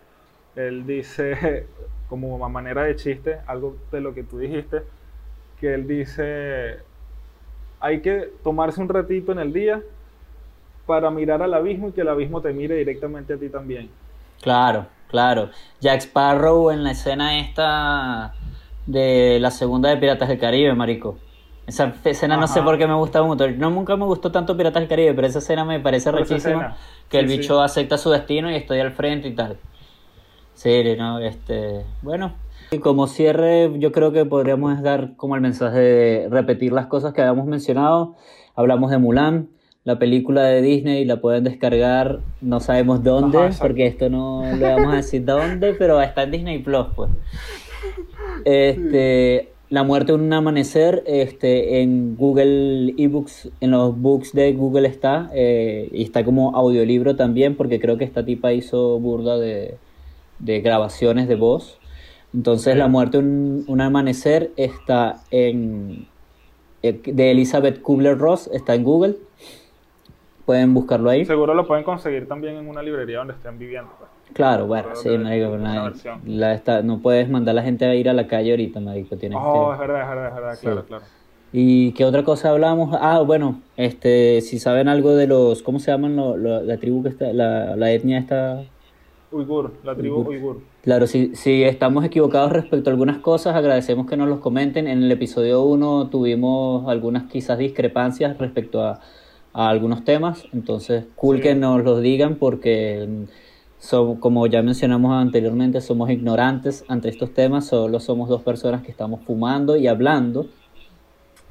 él 0.57 0.87
dice, 0.87 1.69
como 2.09 2.39
manera 2.49 2.85
de 2.85 2.97
chiste, 2.97 3.39
algo 3.47 3.77
de 3.93 4.01
lo 4.01 4.15
que 4.15 4.25
tú 4.25 4.39
dijiste, 4.39 4.83
que 5.61 5.75
él 5.75 5.87
dice, 5.87 6.79
hay 7.81 8.01
que 8.01 8.31
tomarse 8.43 8.81
un 8.81 8.89
ratito 8.89 9.33
en 9.33 9.39
el 9.39 9.53
día 9.53 9.83
para 10.87 11.11
mirar 11.11 11.43
al 11.43 11.55
abismo 11.55 11.89
y 11.89 11.93
que 11.93 12.01
el 12.01 12.09
abismo 12.09 12.41
te 12.41 12.53
mire 12.53 12.75
directamente 12.77 13.35
a 13.35 13.37
ti 13.37 13.49
también. 13.49 13.91
Claro. 14.41 14.87
Claro. 15.11 15.51
Jack 15.81 16.03
Sparrow 16.03 16.71
en 16.71 16.85
la 16.85 16.93
escena 16.93 17.41
esta 17.41 18.33
de 18.87 19.39
la 19.41 19.51
segunda 19.51 19.91
de 19.91 19.97
Piratas 19.97 20.29
del 20.29 20.39
Caribe, 20.39 20.73
marico. 20.75 21.19
Esa 21.67 21.95
escena 22.05 22.37
no 22.37 22.49
sé 22.49 22.63
por 22.63 22.79
qué 22.79 22.87
me 22.87 22.95
gusta 22.95 23.23
mucho. 23.23 23.49
No, 23.51 23.71
nunca 23.71 23.97
me 23.97 24.05
gustó 24.05 24.33
tanto 24.33 24.57
Piratas 24.57 24.81
del 24.81 24.89
Caribe, 24.89 25.15
pero 25.15 25.27
esa 25.27 25.41
escena 25.41 25.65
me 25.65 25.81
parece 25.81 26.11
rechísima. 26.11 26.77
Que 27.09 27.19
el 27.19 27.27
bicho 27.27 27.61
acepta 27.61 27.99
su 27.99 28.11
destino 28.11 28.51
y 28.51 28.55
estoy 28.55 28.81
al 28.81 28.93
frente 28.93 29.29
y 29.29 29.35
tal. 29.35 29.59
Sí, 30.55 30.83
no, 30.97 31.19
este. 31.19 31.85
Bueno. 32.03 32.33
Y 32.73 32.79
como 32.79 33.09
cierre, 33.09 33.73
yo 33.79 33.91
creo 33.91 34.13
que 34.13 34.25
podríamos 34.25 34.81
dar 34.81 35.17
como 35.17 35.35
el 35.35 35.41
mensaje 35.41 35.79
de 35.79 36.29
repetir 36.31 36.73
las 36.73 36.87
cosas 36.87 37.13
que 37.13 37.21
habíamos 37.21 37.47
mencionado. 37.47 38.15
Hablamos 38.55 38.93
de 38.93 38.99
Mulan, 38.99 39.49
la 39.83 39.99
película 39.99 40.45
de 40.45 40.63
Disney, 40.63 41.05
la 41.05 41.21
pueden 41.21 41.43
descargar, 41.43 42.21
no 42.41 42.61
sabemos 42.61 43.03
dónde, 43.03 43.51
porque 43.59 43.87
esto 43.87 44.09
no 44.09 44.45
le 44.45 44.63
vamos 44.63 44.93
a 44.93 44.97
decir 44.99 45.25
dónde, 45.25 45.75
pero 45.75 46.01
está 46.01 46.23
en 46.23 46.31
Disney 46.31 46.59
Plus, 46.59 46.87
pues. 46.95 47.11
Este, 48.45 49.49
La 49.69 49.83
muerte 49.83 50.13
en 50.13 50.21
un 50.21 50.33
amanecer, 50.33 51.03
este, 51.07 51.81
en 51.83 52.15
Google 52.17 52.95
eBooks, 52.99 53.51
en 53.61 53.73
los 53.73 53.99
books 53.99 54.33
de 54.33 54.53
Google 54.53 54.87
está, 54.87 55.29
eh, 55.35 55.89
y 55.93 56.03
está 56.03 56.25
como 56.25 56.55
audiolibro 56.55 57.17
también, 57.17 57.57
porque 57.57 57.81
creo 57.81 57.99
que 57.99 58.05
esta 58.05 58.25
tipa 58.25 58.53
hizo 58.53 59.01
burda 59.01 59.39
de, 59.39 59.77
grabaciones 60.39 61.27
de 61.27 61.35
voz. 61.35 61.80
Entonces, 62.33 62.77
La 62.77 62.89
muerte 62.89 63.19
en 63.19 63.65
un 63.67 63.81
amanecer 63.81 64.53
está 64.57 65.21
en 65.31 66.07
eh, 66.83 67.01
de 67.05 67.31
Elizabeth 67.31 67.83
Kubler-Ross, 67.83 68.51
está 68.53 68.75
en 68.75 68.85
Google. 68.85 69.17
Pueden 70.47 70.73
buscarlo 70.75 71.11
ahí. 71.11 71.25
Seguro 71.25 71.55
lo 71.55 71.67
pueden 71.67 71.85
conseguir 71.85 72.27
también 72.27 72.57
en 72.57 72.69
una 72.69 72.83
librería 72.83 73.19
donde 73.19 73.35
estén 73.35 73.59
viviendo. 73.59 73.91
Pues. 73.99 74.11
Claro, 74.33 74.67
bueno, 74.67 74.95
sí, 74.95 75.09
marico, 75.19 75.57
la, 75.57 76.83
no 76.83 76.99
puedes 77.01 77.29
mandar 77.29 77.53
a 77.53 77.57
la 77.57 77.63
gente 77.63 77.85
a 77.85 77.95
ir 77.95 78.09
a 78.09 78.13
la 78.13 78.27
calle 78.27 78.51
ahorita, 78.51 78.81
marico. 78.81 79.17
Tienes 79.17 79.39
oh, 79.41 79.73
es 79.73 79.79
verdad, 79.79 80.03
es 80.03 80.09
verdad, 80.09 80.29
es 80.29 80.35
verdad, 80.35 80.59
claro, 80.61 80.85
claro. 80.85 81.05
¿Y 81.53 81.93
qué 81.93 82.05
otra 82.05 82.23
cosa 82.23 82.51
hablamos? 82.51 82.97
Ah, 83.01 83.21
bueno, 83.21 83.61
este, 83.77 84.41
si 84.41 84.61
saben 84.61 84.87
algo 84.89 85.17
de 85.17 85.27
los, 85.27 85.65
¿cómo 85.65 85.81
se 85.81 85.91
llaman 85.91 86.17
la 86.17 86.77
tribu 86.77 87.03
que 87.03 87.09
está, 87.09 87.33
la, 87.33 87.75
la 87.75 87.91
etnia 87.91 88.19
está 88.19 88.63
Uigur, 89.33 89.73
la 89.85 89.95
tribu 89.95 90.23
Uigur. 90.29 90.61
Claro, 90.83 91.07
si, 91.07 91.35
si 91.37 91.63
estamos 91.63 92.05
equivocados 92.05 92.53
respecto 92.53 92.91
a 92.91 92.93
algunas 92.93 93.19
cosas, 93.19 93.55
agradecemos 93.55 94.07
que 94.07 94.17
nos 94.17 94.29
los 94.29 94.41
comenten. 94.41 94.89
En 94.89 95.03
el 95.03 95.13
episodio 95.13 95.63
1 95.63 96.09
tuvimos 96.11 96.89
algunas 96.89 97.25
quizás 97.31 97.59
discrepancias 97.59 98.37
respecto 98.39 98.83
a, 98.83 99.01
algunos 99.53 100.05
temas, 100.05 100.45
entonces 100.53 101.07
cool 101.17 101.41
que 101.41 101.57
nos 101.57 101.83
los 101.83 102.01
digan 102.01 102.37
porque 102.37 103.27
como 104.21 104.47
ya 104.47 104.63
mencionamos 104.63 105.13
anteriormente, 105.13 105.81
somos 105.81 106.09
ignorantes 106.11 106.85
ante 106.87 107.09
estos 107.09 107.35
temas, 107.35 107.67
solo 107.67 107.99
somos 107.99 108.29
dos 108.29 108.43
personas 108.43 108.83
que 108.83 108.93
estamos 108.93 109.23
fumando 109.25 109.77
y 109.77 109.89
hablando. 109.89 110.47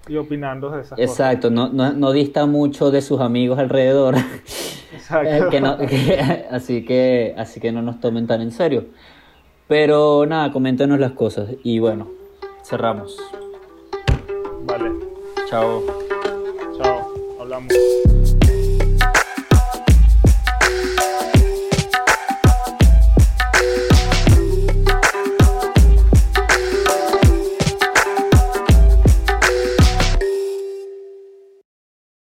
Y 0.10 0.18
opinando 0.18 0.72
de 0.72 0.82
esas 0.82 0.98
Exacto, 0.98 1.50
cosas. 1.50 1.52
no, 1.52 1.70
no, 1.70 1.94
no 1.94 2.12
dista 2.12 2.46
mucho 2.48 2.92
de 2.92 3.02
sus 3.02 3.22
amigos 3.22 3.60
alrededor. 3.60 4.16
Eh, 5.24 6.48
así, 6.52 6.84
que, 6.84 7.34
así 7.38 7.60
que 7.60 7.72
no 7.72 7.82
nos 7.82 8.00
tomen 8.00 8.28
tan 8.28 8.42
en 8.42 8.52
serio. 8.52 8.86
Pero 9.68 10.26
nada, 10.26 10.52
coméntenos 10.52 11.00
las 11.00 11.12
cosas. 11.12 11.50
Y 11.64 11.80
bueno, 11.80 12.08
cerramos. 12.64 13.18
Vale. 14.66 14.92
Chao. 15.48 15.84
Chao. 16.78 17.14
Hablamos. 17.40 17.74